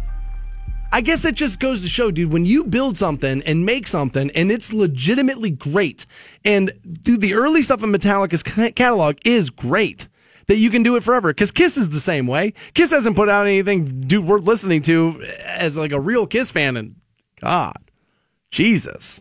[0.95, 4.31] I guess it just goes to show, dude, when you build something and make something
[4.31, 6.07] and it's legitimately great,
[6.45, 6.71] and
[7.03, 10.07] dude, the early stuff in Metallica's catalog is great.
[10.47, 11.31] That you can do it forever.
[11.31, 12.53] Because Kiss is the same way.
[12.75, 16.77] Kiss hasn't put out anything, dude, worth listening to as like a real Kiss fan.
[16.77, 16.95] And
[17.41, 17.91] God,
[18.53, 19.21] Jesus,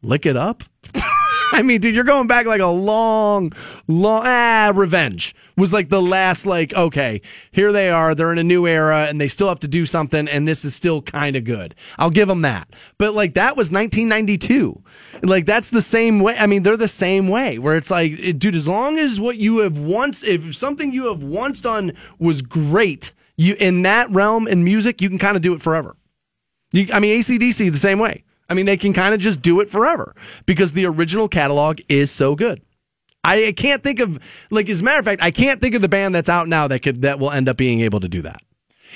[0.00, 0.64] lick it up.
[1.54, 3.52] I mean, dude, you're going back like a long,
[3.86, 4.22] long.
[4.24, 7.20] Ah, Revenge was like the last, like, okay,
[7.50, 8.14] here they are.
[8.14, 10.74] They're in a new era and they still have to do something, and this is
[10.74, 11.74] still kind of good.
[11.98, 12.68] I'll give them that.
[12.96, 14.82] But like, that was 1992.
[15.22, 16.36] Like, that's the same way.
[16.38, 19.36] I mean, they're the same way where it's like, it- dude, as long as what
[19.36, 24.48] you have once, if something you have once done was great, you in that realm
[24.48, 25.96] in music, you can kind of do it forever.
[26.72, 28.24] You, I mean, AC/DC the same way.
[28.48, 30.14] I mean, they can kind of just do it forever
[30.46, 32.60] because the original catalog is so good.
[33.24, 34.18] I can't think of
[34.50, 36.66] like as a matter of fact, I can't think of the band that's out now
[36.68, 38.42] that could that will end up being able to do that.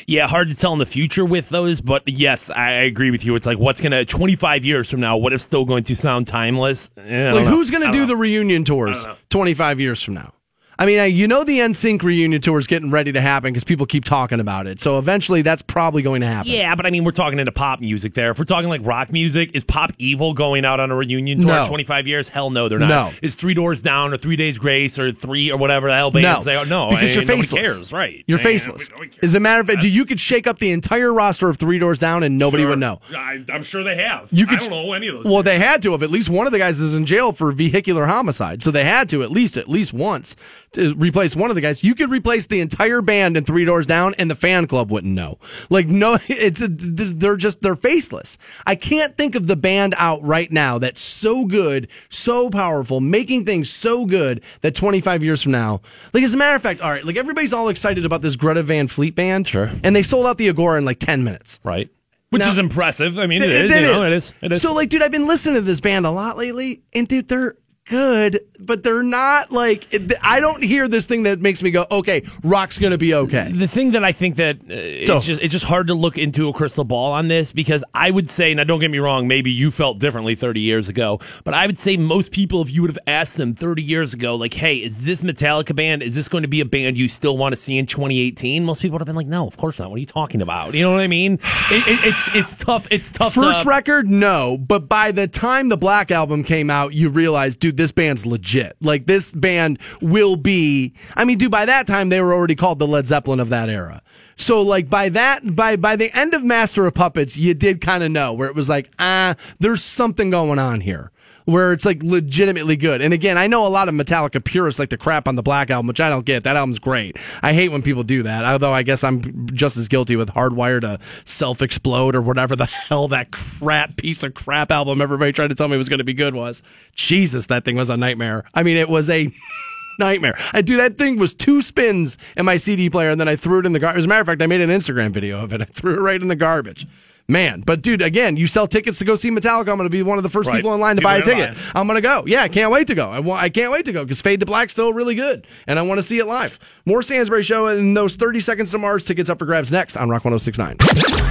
[0.06, 3.34] Yeah, hard to tell in the future with those, but yes, I agree with you.
[3.34, 5.16] It's like, what's gonna 25 years from now?
[5.16, 6.90] What is still going to sound timeless?
[6.96, 7.44] Like know.
[7.44, 8.06] who's gonna do know.
[8.06, 10.32] the reunion tours 25 years from now?
[10.78, 13.64] I mean, I- you know the NSYNC reunion tour is getting ready to happen because
[13.64, 14.80] people keep talking about it.
[14.80, 16.52] So eventually, that's probably going to happen.
[16.52, 18.30] Yeah, but I mean, we're talking into pop music there.
[18.32, 21.48] If we're talking like rock music, is Pop Evil going out on a reunion tour
[21.54, 21.62] No.
[21.62, 22.28] in 25 years?
[22.28, 22.88] Hell no, they're not.
[22.88, 23.10] No.
[23.22, 26.44] Is Three Doors Down or Three Days Grace or Three or whatever the hell bands
[26.44, 26.66] No, they are?
[26.66, 27.62] No, because I you're faceless.
[27.62, 28.22] cares, right?
[28.26, 28.90] You're I faceless.
[28.90, 31.56] nobody cares As a matter of fact, you could shake up the entire roster of
[31.56, 32.70] Three Doors Down and nobody Sure.
[32.70, 33.00] would know.
[33.16, 34.28] I, I'm sure they have.
[34.30, 35.24] You could, I don't know any of those.
[35.24, 36.02] Well, they had to have.
[36.02, 39.08] At least one of the guys is in jail for vehicular homicide, so they had
[39.08, 40.36] to at least at least once
[40.72, 41.82] to replace one of the guys.
[41.84, 45.14] You could replace the entire band in Three Doors Down, and the fan club wouldn't
[45.14, 45.38] know.
[45.70, 48.36] Like no, it's they're just they're faceless.
[48.66, 53.44] I can't think of the band out right now that's so good, so powerful, making
[53.46, 55.80] things so good that 25 years from now,
[56.12, 58.62] like as a matter of fact, all right, like everybody's all excited about this Greta
[58.62, 59.70] Van Fleet band, Sure.
[59.82, 61.60] and they sold out the Agora in like 10 minutes.
[61.64, 61.88] right?
[62.30, 63.18] Which Now- is impressive.
[63.20, 63.72] I mean, it It- is.
[63.72, 64.12] it you know, is.
[64.12, 64.34] it is.
[64.42, 64.62] It is.
[64.62, 67.54] So, like, dude, I've been listening to this band a lot lately, and dude, they're
[67.86, 69.86] good, but they're not like.
[70.22, 73.66] I don't hear this thing that makes me go, "Okay, rock's gonna be okay." the
[73.68, 76.48] thing that I think that uh, it's So- just it's just hard to look into
[76.48, 79.50] a crystal ball on this because I would say now don't get me wrong maybe
[79.50, 82.90] you felt differently 30 years ago but I would say most people if you would
[82.90, 86.42] have asked them 30 years ago like hey is this Metallica band is this going
[86.42, 89.06] to be a band you still want to see in 2018 most people would have
[89.06, 91.06] been like no of course not what are you talking about you know what I
[91.06, 91.34] mean
[91.70, 95.68] it, it, it's it's tough it's tough First to, record, no, but by the time
[95.68, 98.76] the Black album came out, you realize, dude, this band's legit.
[98.80, 100.94] Like this band will be.
[101.14, 103.68] I mean, dude, by that time they were already called the Led Zeppelin of that
[103.68, 104.02] era.
[104.36, 108.04] So like by that by by the end of Master of Puppets, you did kind
[108.04, 111.10] of know where it was like, ah, there's something going on here.
[111.46, 113.00] Where it's like legitimately good.
[113.00, 115.70] And again, I know a lot of Metallica purists like to crap on the Black
[115.70, 116.44] Album, which I don't get.
[116.44, 117.16] That album's great.
[117.40, 118.44] I hate when people do that.
[118.44, 122.66] Although I guess I'm just as guilty with Hardwire to Self Explode or whatever the
[122.88, 126.04] hell that crap piece of crap album everybody tried to tell me was going to
[126.04, 126.62] be good was.
[126.94, 128.44] Jesus, that thing was a nightmare.
[128.52, 129.30] I mean, it was a
[129.98, 130.36] nightmare.
[130.52, 133.60] I do that thing was two spins in my CD player, and then I threw
[133.60, 134.00] it in the garbage.
[134.00, 135.62] As a matter of fact, I made an Instagram video of it.
[135.62, 136.86] I threw it right in the garbage.
[137.28, 139.68] Man, but dude, again, you sell tickets to go see Metallica.
[139.70, 140.58] I'm going to be one of the first Right.
[140.58, 141.56] people in line to People buy a ticket.
[141.56, 141.64] line.
[141.74, 142.22] I'm going to go.
[142.24, 143.10] Yeah, I can't wait to go.
[143.10, 145.76] I, want, I can't wait to go because Fade to Black's still really good, and
[145.76, 146.60] I want to see it live.
[146.84, 150.08] More Stansbury Show and those 30 Seconds to Mars tickets up for grabs next on
[150.08, 150.76] Rock 1069.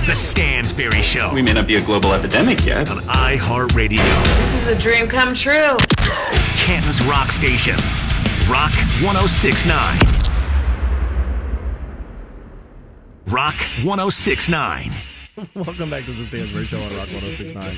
[0.06, 2.90] The Stansbury Show We may not be a global epidemic yet.
[2.92, 4.04] on iHeartRadio.
[4.36, 5.78] This is a dream come true.
[6.58, 7.78] Canton's Rock Station.
[8.50, 10.00] Rock 1069.
[13.28, 14.92] Rock 1069.
[15.54, 17.76] Welcome back to the Stansbury Show on Rock 1069.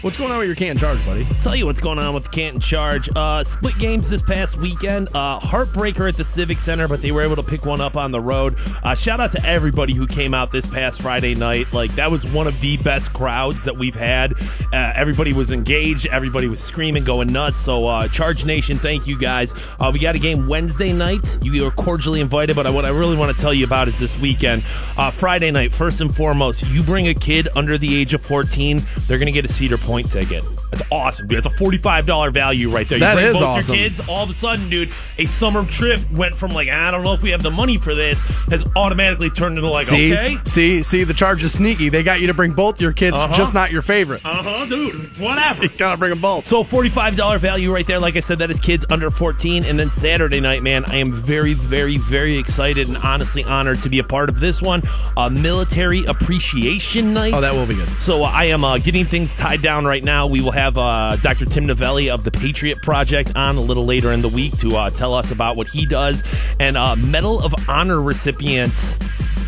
[0.00, 1.24] What's going on with your Canton Charge, buddy?
[1.40, 3.08] Tell you what's going on with the Canton Charge.
[3.14, 5.06] Uh, split games this past weekend.
[5.14, 8.10] Uh, heartbreaker at the Civic Center, but they were able to pick one up on
[8.10, 8.56] the road.
[8.82, 11.72] Uh, shout out to everybody who came out this past Friday night.
[11.72, 14.32] Like that was one of the best crowds that we've had.
[14.72, 16.06] Uh, everybody was engaged.
[16.06, 17.60] Everybody was screaming, going nuts.
[17.60, 19.54] So uh, Charge Nation, thank you guys.
[19.78, 21.38] Uh, we got a game Wednesday night.
[21.40, 22.56] You are cordially invited.
[22.56, 24.64] But what I really want to tell you about is this weekend.
[25.12, 29.18] Friday night, first and foremost, you bring a kid under the age of 14, they're
[29.18, 30.44] going to get a Cedar Point ticket.
[30.70, 31.42] That's awesome, dude.
[31.42, 32.98] That's a $45 value right there.
[32.98, 33.74] You That bring is both awesome.
[33.74, 37.02] your kids, all of a sudden, dude, a summer trip went from like, I don't
[37.02, 40.38] know if we have the money for this, has automatically turned into like, see, okay.
[40.44, 41.88] see, see, the charge is sneaky.
[41.88, 43.34] They got you to bring both your kids, Uh-huh.
[43.34, 44.24] just not your favorite.
[44.24, 45.18] Uh huh, dude.
[45.18, 45.62] Whatever.
[45.62, 46.46] You gotta bring them both.
[46.46, 47.98] So $45 value right there.
[47.98, 49.64] Like I said, that is kids under 14.
[49.64, 53.88] And then Saturday night, man, I am very, very, very excited and honestly honored to
[53.88, 54.82] be a part of this one.
[55.16, 57.34] Uh, military Appreciation Night.
[57.34, 57.88] Oh, that will be good.
[58.00, 60.26] So uh, I am uh, getting things tied down right now.
[60.26, 61.44] We will have uh, Dr.
[61.46, 64.90] Tim Novelli of the Patriot Project on a little later in the week to uh,
[64.90, 66.22] tell us about what he does.
[66.58, 68.72] And uh, Medal of Honor recipient.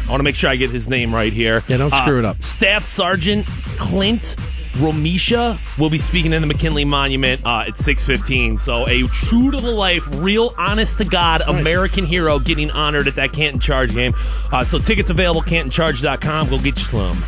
[0.05, 1.63] I want to make sure I get his name right here.
[1.69, 2.43] Yeah, don't Uh, screw it up.
[2.43, 3.47] Staff Sergeant
[3.79, 4.37] Clint
[4.75, 8.59] Romesha will be speaking in the McKinley Monument uh, at 6:15.
[8.59, 13.15] So a true to the life, real honest to God American hero getting honored at
[13.17, 14.15] that Canton Charge game.
[14.51, 16.49] Uh, so tickets available cantoncharge.com.
[16.49, 17.23] Go get you some.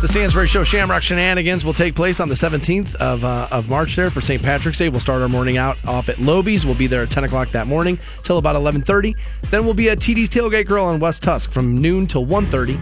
[0.00, 3.96] The Stansbury Show Shamrock Shenanigans will take place on the 17th of, uh, of March
[3.96, 4.42] there for St.
[4.42, 4.88] Patrick's Day.
[4.88, 6.64] We'll start our morning out off at Lobies.
[6.64, 9.14] We'll be there at 10 o'clock that morning till about 11.30.
[9.50, 12.80] Then we'll be at TD's Tailgate Grill on West Tusc from noon till 1.30.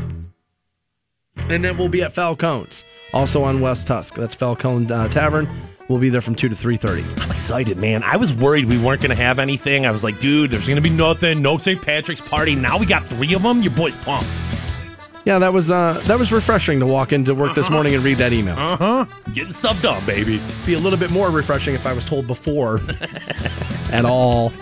[1.49, 4.15] And then we'll be at Falcone's, also on West Tusc.
[4.15, 5.49] That's Falcone uh, Tavern.
[5.89, 7.21] We'll be there from 2 to 3.30.
[7.21, 8.05] I'm excited, man.
[8.05, 9.87] I was worried we weren't going to have anything.
[9.87, 11.43] I was like, dude, there's going to be nothing.
[11.43, 11.83] No St.
[11.83, 12.55] Patrick's party.
[12.55, 13.61] Now we got three of them.
[13.61, 14.41] Your boy's pumped.
[15.29, 18.17] Yeah, that was uh, that was refreshing to walk into work this morning and read
[18.17, 18.59] that email.
[18.59, 19.05] Uh huh.
[19.35, 20.41] Getting stuff done, baby.
[20.65, 22.81] be a little bit more refreshing if I was told before
[23.93, 24.55] at all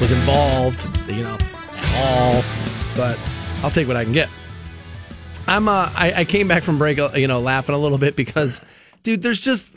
[0.00, 1.36] was involved, you know,
[1.76, 2.42] at all.
[2.96, 3.18] But
[3.62, 4.30] I'll take what I can get.
[5.46, 8.16] I'm uh I, I came back from break uh, you know laughing a little bit
[8.16, 8.62] because
[9.02, 9.76] dude there's just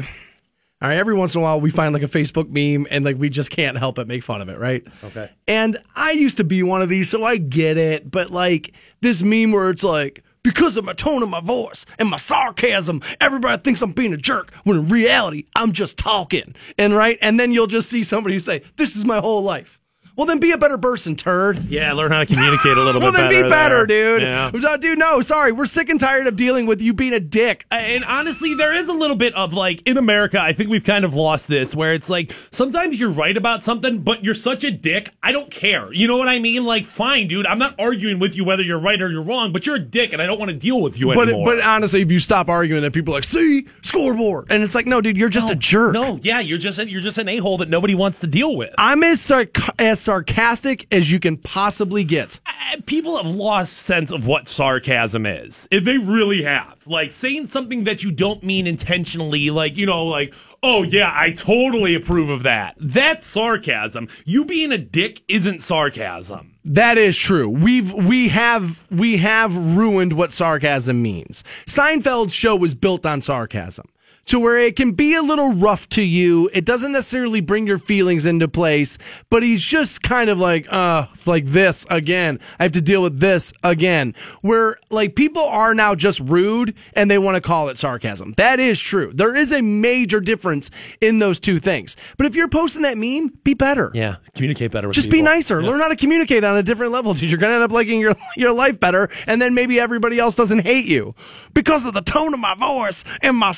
[0.82, 3.18] All right, every once in a while we find like a Facebook meme and like
[3.18, 4.84] we just can't help but make fun of it, right?
[5.04, 5.30] Okay.
[5.48, 8.10] And I used to be one of these, so I get it.
[8.10, 12.10] But like this meme where it's like, because of my tone of my voice and
[12.10, 16.56] my sarcasm, everybody thinks I'm being a jerk when in reality, I'm just talking.
[16.80, 17.20] And right?
[17.22, 19.80] And then you'll just see somebody who say, This is my whole life.
[20.16, 21.66] Well, then be a better person, turd.
[21.66, 23.28] Yeah, learn how to communicate a little well, bit better.
[23.28, 24.20] Well, then be better, there.
[24.20, 24.22] dude.
[24.64, 24.70] Yeah.
[24.72, 25.52] Uh, Dude, no, sorry.
[25.52, 27.66] We're sick and tired of dealing with you being a dick.
[27.72, 31.06] And honestly, there is a little bit of like in America, I think we've kind
[31.06, 34.72] of lost this where it's like sometimes you're right about something, but you're such a
[34.72, 35.10] dick.
[35.24, 35.92] I don't care.
[35.94, 36.66] You know what I mean?
[36.66, 37.46] Like, fine, dude.
[37.46, 40.14] I'm not arguing with you whether you're right or you're wrong, but you're a dick,
[40.14, 41.46] and I don't want to deal with you But anymore.
[41.46, 44.48] but honestly, if you stop arguing, then people are like, see, scoreboard.
[44.52, 45.94] And it's like, no, dude, you're just a jerk.
[45.94, 48.74] no, yeah, you're just you're just an a hole that nobody wants to deal with.
[48.78, 52.40] I'm as, sarc- as sarcastic as you can possibly get.
[52.86, 55.68] People have lost sense of what sarcasm is.
[55.72, 60.06] If they really have, like saying something that you don't mean intentionally, like you know,
[60.06, 60.34] like
[60.64, 62.76] oh yeah, I totally approve of that.
[62.80, 64.08] That's sarcasm.
[64.26, 66.56] You being a dick isn't sarcasm.
[66.64, 67.50] That is true.
[67.50, 71.44] We've we have we have ruined what sarcasm means.
[71.66, 73.88] Seinfeld's show was built on sarcasm.
[74.32, 76.50] To where it can be a little rough to you.
[76.54, 78.98] It doesn't necessarily bring your feelings into place,
[79.30, 82.40] but he's just kind of like, uh, like this again.
[82.58, 84.16] I have to deal with this again.
[84.40, 88.34] Where like people are now just rude and they want to call it sarcasm.
[88.38, 89.12] That is true.
[89.14, 90.72] There is a major difference
[91.02, 91.98] in those two things.
[92.16, 93.92] But if you're posting that meme, be better.
[93.94, 94.88] Yeah, communicate better.
[94.88, 95.26] with Just be people.
[95.26, 95.62] nicer.
[95.62, 97.30] Learn how to communicate on a different level, dude.
[97.30, 100.60] You're gonna end up liking your your life better, and then maybe everybody else doesn't
[100.60, 101.16] hate you
[101.54, 103.52] because of the tone of my voice and my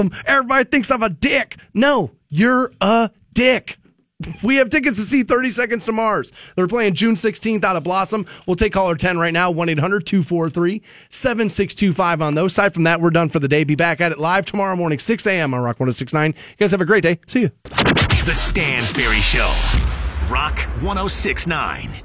[0.00, 1.58] Everybody thinks I'm a dick.
[1.72, 3.78] No, you're a dick.
[4.42, 6.32] We have tickets to see 30 Seconds to Mars.
[6.56, 8.26] They're playing June 16th out of Blossom.
[8.46, 12.52] We'll take caller 10 right now, 1 800 243 7625 on those.
[12.52, 13.64] Aside from that, we're done for the day.
[13.64, 15.52] Be back at it live tomorrow morning, 6 a.m.
[15.52, 16.32] on Rock 1069.
[16.32, 17.18] You guys have a great day.
[17.26, 17.50] See you.
[17.64, 19.52] The Stansbury Show.
[20.30, 22.03] Rock 1069.